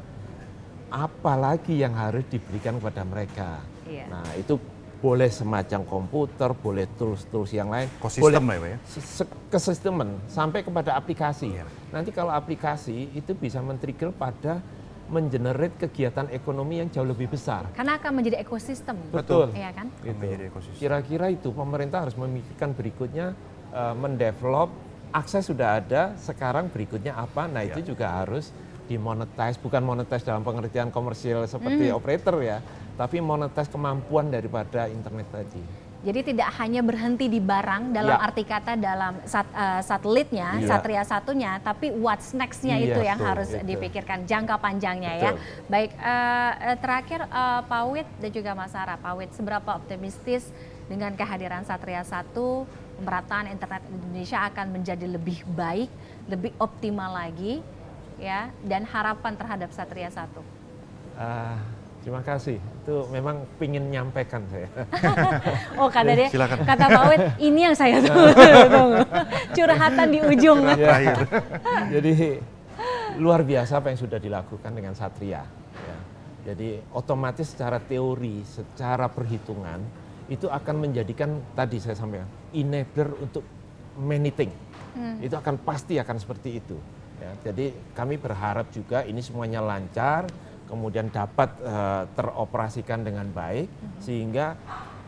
apa 0.89 1.33
lagi 1.35 1.81
yang 1.81 1.93
harus 1.97 2.23
diberikan 2.29 2.77
kepada 2.77 3.01
mereka. 3.05 3.49
Iya. 3.85 4.05
Nah, 4.09 4.27
itu 4.37 4.57
boleh 5.01 5.29
semacam 5.29 5.85
komputer, 5.85 6.49
boleh 6.57 6.89
tools-tools 6.97 7.51
yang 7.53 7.69
lain, 7.69 7.85
Ekosistem 8.01 8.41
boleh 8.41 8.73
ya, 8.73 8.77
ya. 8.79 9.25
kesistemen 9.53 10.09
sampai 10.25 10.65
kepada 10.65 10.97
aplikasi. 10.97 11.53
Iya. 11.53 11.65
Nanti 11.93 12.09
kalau 12.09 12.33
aplikasi 12.33 13.13
itu 13.13 13.37
bisa 13.37 13.61
men-trigger 13.61 14.09
pada 14.15 14.63
mengenerate 15.05 15.77
kegiatan 15.85 16.25
ekonomi 16.33 16.81
yang 16.81 16.89
jauh 16.89 17.05
lebih 17.05 17.29
besar. 17.29 17.69
Karena 17.77 18.01
akan 18.01 18.11
menjadi 18.17 18.41
ekosistem. 18.41 18.97
Betul. 19.13 19.53
Iya 19.53 19.69
kan? 19.77 19.93
Gitu. 20.01 20.17
Menjadi 20.17 20.43
ekosistem. 20.49 20.79
Kira-kira 20.81 21.29
itu 21.29 21.53
pemerintah 21.53 22.09
harus 22.09 22.17
memikirkan 22.17 22.73
berikutnya 22.73 23.37
eh, 23.69 23.93
mendevelop 23.93 24.73
akses 25.13 25.47
sudah 25.47 25.79
ada, 25.79 26.17
sekarang 26.17 26.67
berikutnya 26.67 27.15
apa? 27.15 27.47
Nah, 27.47 27.63
itu 27.63 27.93
juga 27.93 28.11
harus 28.11 28.49
dimonetize, 28.85 29.57
bukan 29.57 29.81
monetize 29.81 30.23
dalam 30.23 30.41
pengertian 30.41 30.89
komersial 30.89 31.45
seperti 31.45 31.89
operator 31.89 32.37
ya, 32.39 32.61
tapi 32.95 33.19
monetize 33.19 33.67
kemampuan 33.67 34.29
daripada 34.29 34.85
internet 34.87 35.27
tadi. 35.29 35.63
Jadi 36.05 36.21
tidak 36.21 36.53
hanya 36.61 36.85
berhenti 36.85 37.25
di 37.25 37.41
barang 37.41 37.89
dalam 37.89 38.13
Ya. 38.13 38.21
arti 38.21 38.45
kata 38.45 38.77
dalam 38.77 39.17
sat- 39.25 39.49
eh, 39.49 39.81
satelitnya, 39.81 40.61
Iya. 40.61 40.69
Satria 40.69 41.01
satunya, 41.01 41.57
tapi 41.57 41.89
what's 41.97 42.29
next-nya 42.29 42.77
Iya, 42.77 42.85
itu 42.93 43.01
yang 43.01 43.17
harus 43.17 43.49
itu. 43.49 43.65
dipikirkan 43.65 44.29
jangka 44.29 44.61
panjangnya 44.61 45.13
ya. 45.17 45.31
Betul. 45.33 45.41
Baik, 45.65 45.91
eh, 45.97 46.51
eh, 46.61 46.77
terakhir 46.77 47.19
eh, 47.25 47.61
Pak 47.65 47.83
Wit 47.89 48.07
dan 48.21 48.29
juga 48.29 48.53
Mas 48.53 48.69
Sarah, 48.69 49.01
Pak 49.01 49.13
Wit 49.17 49.33
seberapa 49.33 49.73
optimistis 49.73 50.45
dengan 50.85 51.09
kehadiran 51.17 51.65
Satria 51.65 52.05
1, 52.05 52.69
pemerataan 53.01 53.49
internet 53.49 53.81
Indonesia 53.89 54.45
akan 54.45 54.77
menjadi 54.77 55.09
lebih 55.09 55.41
baik, 55.57 55.89
lebih 56.29 56.53
optimal 56.61 57.17
lagi 57.17 57.65
ya 58.17 58.49
dan 58.63 58.83
harapan 58.83 59.33
terhadap 59.35 59.69
Satria 59.71 60.07
1. 60.07 60.27
Ah, 61.15 61.59
terima 62.01 62.21
kasih. 62.21 62.59
Itu 62.83 63.07
memang 63.09 63.47
pingin 63.55 63.87
nyampaikan 63.87 64.43
saya. 64.47 64.67
Oh 65.79 65.91
kata 65.91 66.11
dia, 66.15 66.27
Silakan. 66.31 66.63
kata 66.63 66.85
Pak 66.87 67.03
Wit, 67.11 67.21
ini 67.39 67.59
yang 67.67 67.75
saya 67.75 67.99
tunggu. 68.05 68.31
Curhatan 69.55 70.07
di 70.09 70.19
ujung. 70.23 70.59
Ya. 70.75 71.13
Jadi 71.91 72.39
luar 73.15 73.43
biasa 73.43 73.79
apa 73.79 73.91
yang 73.91 73.99
sudah 73.99 74.19
dilakukan 74.19 74.71
dengan 74.71 74.95
Satria. 74.95 75.43
ya. 75.75 75.97
Jadi 76.45 76.79
otomatis 76.91 77.51
secara 77.51 77.79
teori, 77.79 78.43
secara 78.45 79.07
perhitungan 79.07 79.81
itu 80.25 80.49
akan 80.49 80.75
menjadikan 80.81 81.37
tadi 81.53 81.77
saya 81.77 81.93
sampaikan 81.93 82.25
enabler 82.51 83.09
untuk 83.19 83.43
many 83.97 84.31
thing. 84.31 84.51
Itu 85.19 85.35
akan 85.35 85.59
pasti 85.59 85.99
akan 85.99 86.15
seperti 86.15 86.57
itu. 86.57 86.77
Ya, 87.15 87.31
jadi 87.51 87.71
kami 87.95 88.19
berharap 88.19 88.67
juga 88.75 89.07
ini 89.07 89.23
semuanya 89.23 89.63
lancar, 89.63 90.27
kemudian 90.67 91.07
dapat 91.09 91.49
eh, 91.63 92.03
teroperasikan 92.17 93.05
dengan 93.07 93.29
baik 93.31 93.71
sehingga 94.03 94.59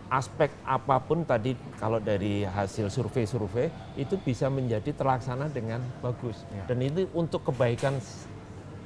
aspek 0.07 0.47
apa 0.63 1.03
pun 1.03 1.27
tadi 1.27 1.51
kalau 1.75 1.99
dari 1.99 2.47
hasil 2.47 2.87
survei-survei 2.87 3.67
itu 3.99 4.15
bisa 4.23 4.47
menjadi 4.47 4.95
terlaksana 4.95 5.51
dengan 5.51 5.83
bagus 5.99 6.47
dan 6.63 6.79
itu 6.79 7.11
untuk 7.11 7.43
kebaikan 7.51 7.99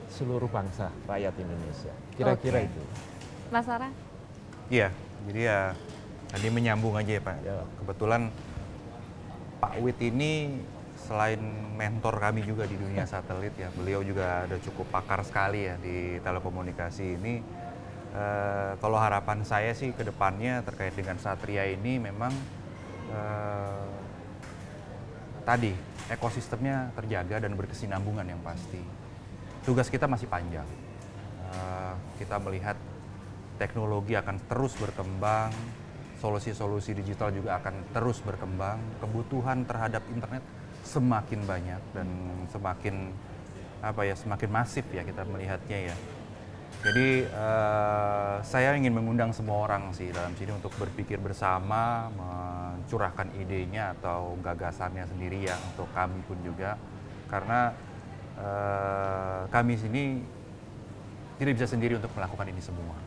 seluruh 0.09 0.49
bangsa 0.49 0.89
rakyat 1.05 1.37
Indonesia 1.37 1.93
kira-kira 2.17 2.65
Oke. 2.65 2.73
itu 2.73 2.83
Mas 3.51 3.67
Sarah? 3.67 3.91
Iya, 4.71 4.87
jadi 5.27 5.41
ya 5.43 5.59
tadi 6.31 6.47
menyambung 6.47 6.95
aja 6.95 7.19
ya 7.19 7.21
Pak. 7.21 7.37
Ya. 7.43 7.67
Kebetulan 7.83 8.31
Pak 9.59 9.73
Wit 9.83 9.99
ini 9.99 10.63
selain 11.11 11.43
mentor 11.75 12.23
kami 12.23 12.39
juga 12.47 12.63
di 12.63 12.79
dunia 12.79 13.03
satelit 13.03 13.51
ya, 13.59 13.67
beliau 13.75 13.99
juga 13.99 14.47
ada 14.47 14.55
cukup 14.63 14.87
pakar 14.95 15.27
sekali 15.27 15.67
ya 15.67 15.75
di 15.75 16.15
telekomunikasi 16.23 17.19
ini. 17.19 17.43
Eh, 18.15 18.71
kalau 18.79 18.95
harapan 18.95 19.43
saya 19.43 19.75
sih 19.75 19.91
ke 19.91 20.07
depannya 20.07 20.63
terkait 20.63 20.95
dengan 20.95 21.19
Satria 21.19 21.67
ini 21.67 21.99
memang 21.99 22.31
eh, 23.11 23.87
tadi 25.43 25.75
ekosistemnya 26.07 26.95
terjaga 26.95 27.43
dan 27.43 27.59
berkesinambungan 27.59 28.31
yang 28.31 28.39
pasti. 28.39 28.79
Tugas 29.67 29.91
kita 29.91 30.07
masih 30.07 30.31
panjang. 30.31 30.67
Eh, 31.51 31.93
kita 32.23 32.39
melihat 32.39 32.79
teknologi 33.59 34.15
akan 34.15 34.39
terus 34.47 34.79
berkembang, 34.79 35.51
solusi-solusi 36.23 36.95
digital 36.95 37.35
juga 37.35 37.59
akan 37.59 37.91
terus 37.91 38.23
berkembang, 38.23 38.79
kebutuhan 39.03 39.67
terhadap 39.67 40.07
internet 40.07 40.60
semakin 40.91 41.47
banyak 41.47 41.81
dan 41.95 42.07
semakin 42.51 43.15
apa 43.79 44.03
ya 44.03 44.13
semakin 44.13 44.49
masif 44.51 44.83
ya 44.91 45.07
kita 45.07 45.23
melihatnya 45.23 45.89
ya. 45.89 45.95
Jadi 46.81 47.29
eh, 47.29 48.35
saya 48.41 48.73
ingin 48.75 48.91
mengundang 48.91 49.31
semua 49.31 49.69
orang 49.69 49.93
sih 49.93 50.09
dalam 50.11 50.33
sini 50.35 50.51
untuk 50.51 50.73
berpikir 50.75 51.21
bersama, 51.21 52.09
mencurahkan 52.11 53.31
idenya 53.37 53.93
atau 53.99 54.35
gagasannya 54.41 55.05
sendiri 55.05 55.45
ya 55.45 55.55
untuk 55.71 55.87
kami 55.93 56.19
pun 56.25 56.41
juga, 56.41 56.75
karena 57.29 57.71
eh, 58.39 59.41
kami 59.53 59.77
sini 59.77 60.03
tidak 61.37 61.53
bisa 61.57 61.67
sendiri 61.69 62.01
untuk 62.01 62.09
melakukan 62.17 62.49
ini 62.49 62.61
semua. 62.61 62.97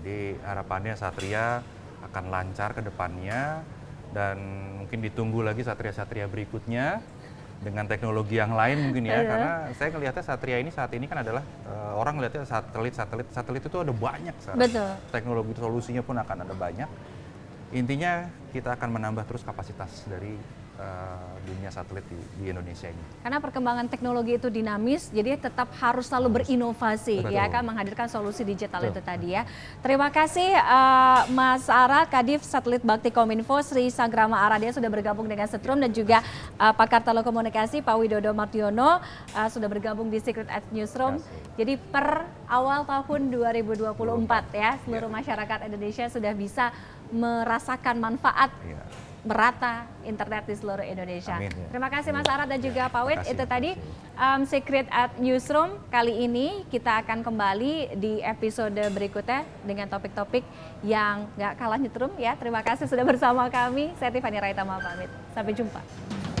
Jadi 0.00 0.36
harapannya 0.44 0.92
Satria 0.92 1.64
akan 2.04 2.24
lancar 2.28 2.76
ke 2.76 2.84
depannya 2.84 3.64
dan 4.12 4.36
mungkin 4.84 5.00
ditunggu 5.00 5.40
lagi 5.40 5.64
Satria-Satria 5.64 6.28
berikutnya 6.28 7.00
dengan 7.64 7.88
teknologi 7.88 8.36
yang 8.36 8.52
lain 8.52 8.92
mungkin 8.92 9.08
ya 9.08 9.24
karena 9.24 9.52
saya 9.72 9.88
ngelihatnya 9.96 10.24
Satria 10.24 10.60
ini 10.60 10.68
saat 10.68 10.92
ini 10.92 11.08
kan 11.08 11.24
adalah 11.24 11.40
eh, 11.64 11.92
orang 11.96 12.20
ngelihatnya 12.20 12.44
satelit 12.44 12.92
satelit 12.92 13.26
satelit 13.32 13.64
itu 13.64 13.78
ada 13.80 13.90
banyak 13.96 14.36
sekarang. 14.44 14.60
Betul. 14.60 14.90
Teknologi 15.08 15.52
solusinya 15.56 16.02
pun 16.04 16.20
akan 16.20 16.36
ada 16.44 16.54
banyak. 16.54 16.90
Intinya 17.72 18.28
kita 18.52 18.76
akan 18.76 18.88
menambah 19.00 19.24
terus 19.26 19.42
kapasitas 19.42 20.04
dari 20.06 20.36
eh, 20.80 21.34
dunia 21.44 21.68
satelit 21.68 22.02
di, 22.08 22.16
di 22.40 22.44
Indonesia 22.50 22.88
ini. 22.88 23.02
Karena 23.20 23.38
perkembangan 23.38 23.86
teknologi 23.92 24.40
itu 24.40 24.48
dinamis, 24.48 25.12
jadi 25.12 25.36
tetap 25.36 25.68
harus 25.78 26.08
selalu 26.08 26.40
berinovasi, 26.40 27.20
Betul. 27.20 27.36
ya 27.36 27.44
kan, 27.52 27.62
menghadirkan 27.62 28.08
solusi 28.08 28.42
digital 28.42 28.80
Betul. 28.80 28.92
itu 28.96 29.00
tadi 29.04 29.28
ya. 29.36 29.42
Terima 29.84 30.08
kasih 30.08 30.56
eh, 30.56 31.20
Mas 31.30 31.68
Ara, 31.68 32.08
Kadif 32.08 32.42
Satelit 32.42 32.80
Bakti 32.80 33.12
Kominfo, 33.12 33.60
Sri 33.60 33.92
Sagrama 33.92 34.40
Aradia 34.40 34.72
sudah 34.72 34.88
bergabung 34.88 35.28
dengan 35.28 35.46
Setrum 35.46 35.78
dan 35.78 35.92
juga 35.92 36.24
eh, 36.56 36.74
pakar 36.74 37.04
telekomunikasi 37.04 37.84
Pak 37.84 37.96
Widodo 38.00 38.32
Martiono 38.32 38.98
eh, 39.36 39.48
sudah 39.52 39.68
bergabung 39.68 40.08
di 40.08 40.18
Secret 40.18 40.48
at 40.48 40.64
Newsroom. 40.72 41.20
Jadi 41.54 41.78
per 41.78 42.26
awal 42.50 42.82
tahun 42.82 43.30
2024 43.30 43.94
ya, 44.50 44.74
seluruh 44.82 45.10
masyarakat 45.12 45.58
Indonesia 45.70 46.10
sudah 46.10 46.32
bisa 46.34 46.74
merasakan 47.14 48.00
manfaat 48.02 48.50
Iya. 48.64 48.80
Merata 49.24 49.88
internet 50.04 50.44
di 50.44 50.54
seluruh 50.54 50.84
Indonesia. 50.84 51.40
Amin. 51.40 51.50
Terima 51.72 51.88
kasih 51.88 52.12
Mas 52.12 52.28
Ara 52.28 52.44
dan 52.44 52.60
juga 52.60 52.92
Pak 52.92 53.02
Wit. 53.08 53.20
Itu 53.24 53.44
tadi 53.48 53.72
um, 54.20 54.44
Secret 54.44 54.86
at 54.92 55.16
Newsroom. 55.16 55.80
Kali 55.88 56.28
ini 56.28 56.62
kita 56.68 57.00
akan 57.02 57.24
kembali 57.24 57.96
di 57.96 58.20
episode 58.20 58.76
berikutnya 58.92 59.48
dengan 59.64 59.88
topik-topik 59.88 60.44
yang 60.84 61.24
nggak 61.40 61.56
kalah 61.56 61.80
nyetrum 61.80 62.12
ya. 62.20 62.36
Terima 62.36 62.60
kasih 62.60 62.84
sudah 62.84 63.02
bersama 63.02 63.48
kami. 63.48 63.96
Saya 63.96 64.12
Tiffany 64.12 64.38
Raitama 64.38 64.76
pamit. 64.78 65.08
Sampai 65.32 65.56
jumpa. 65.56 66.33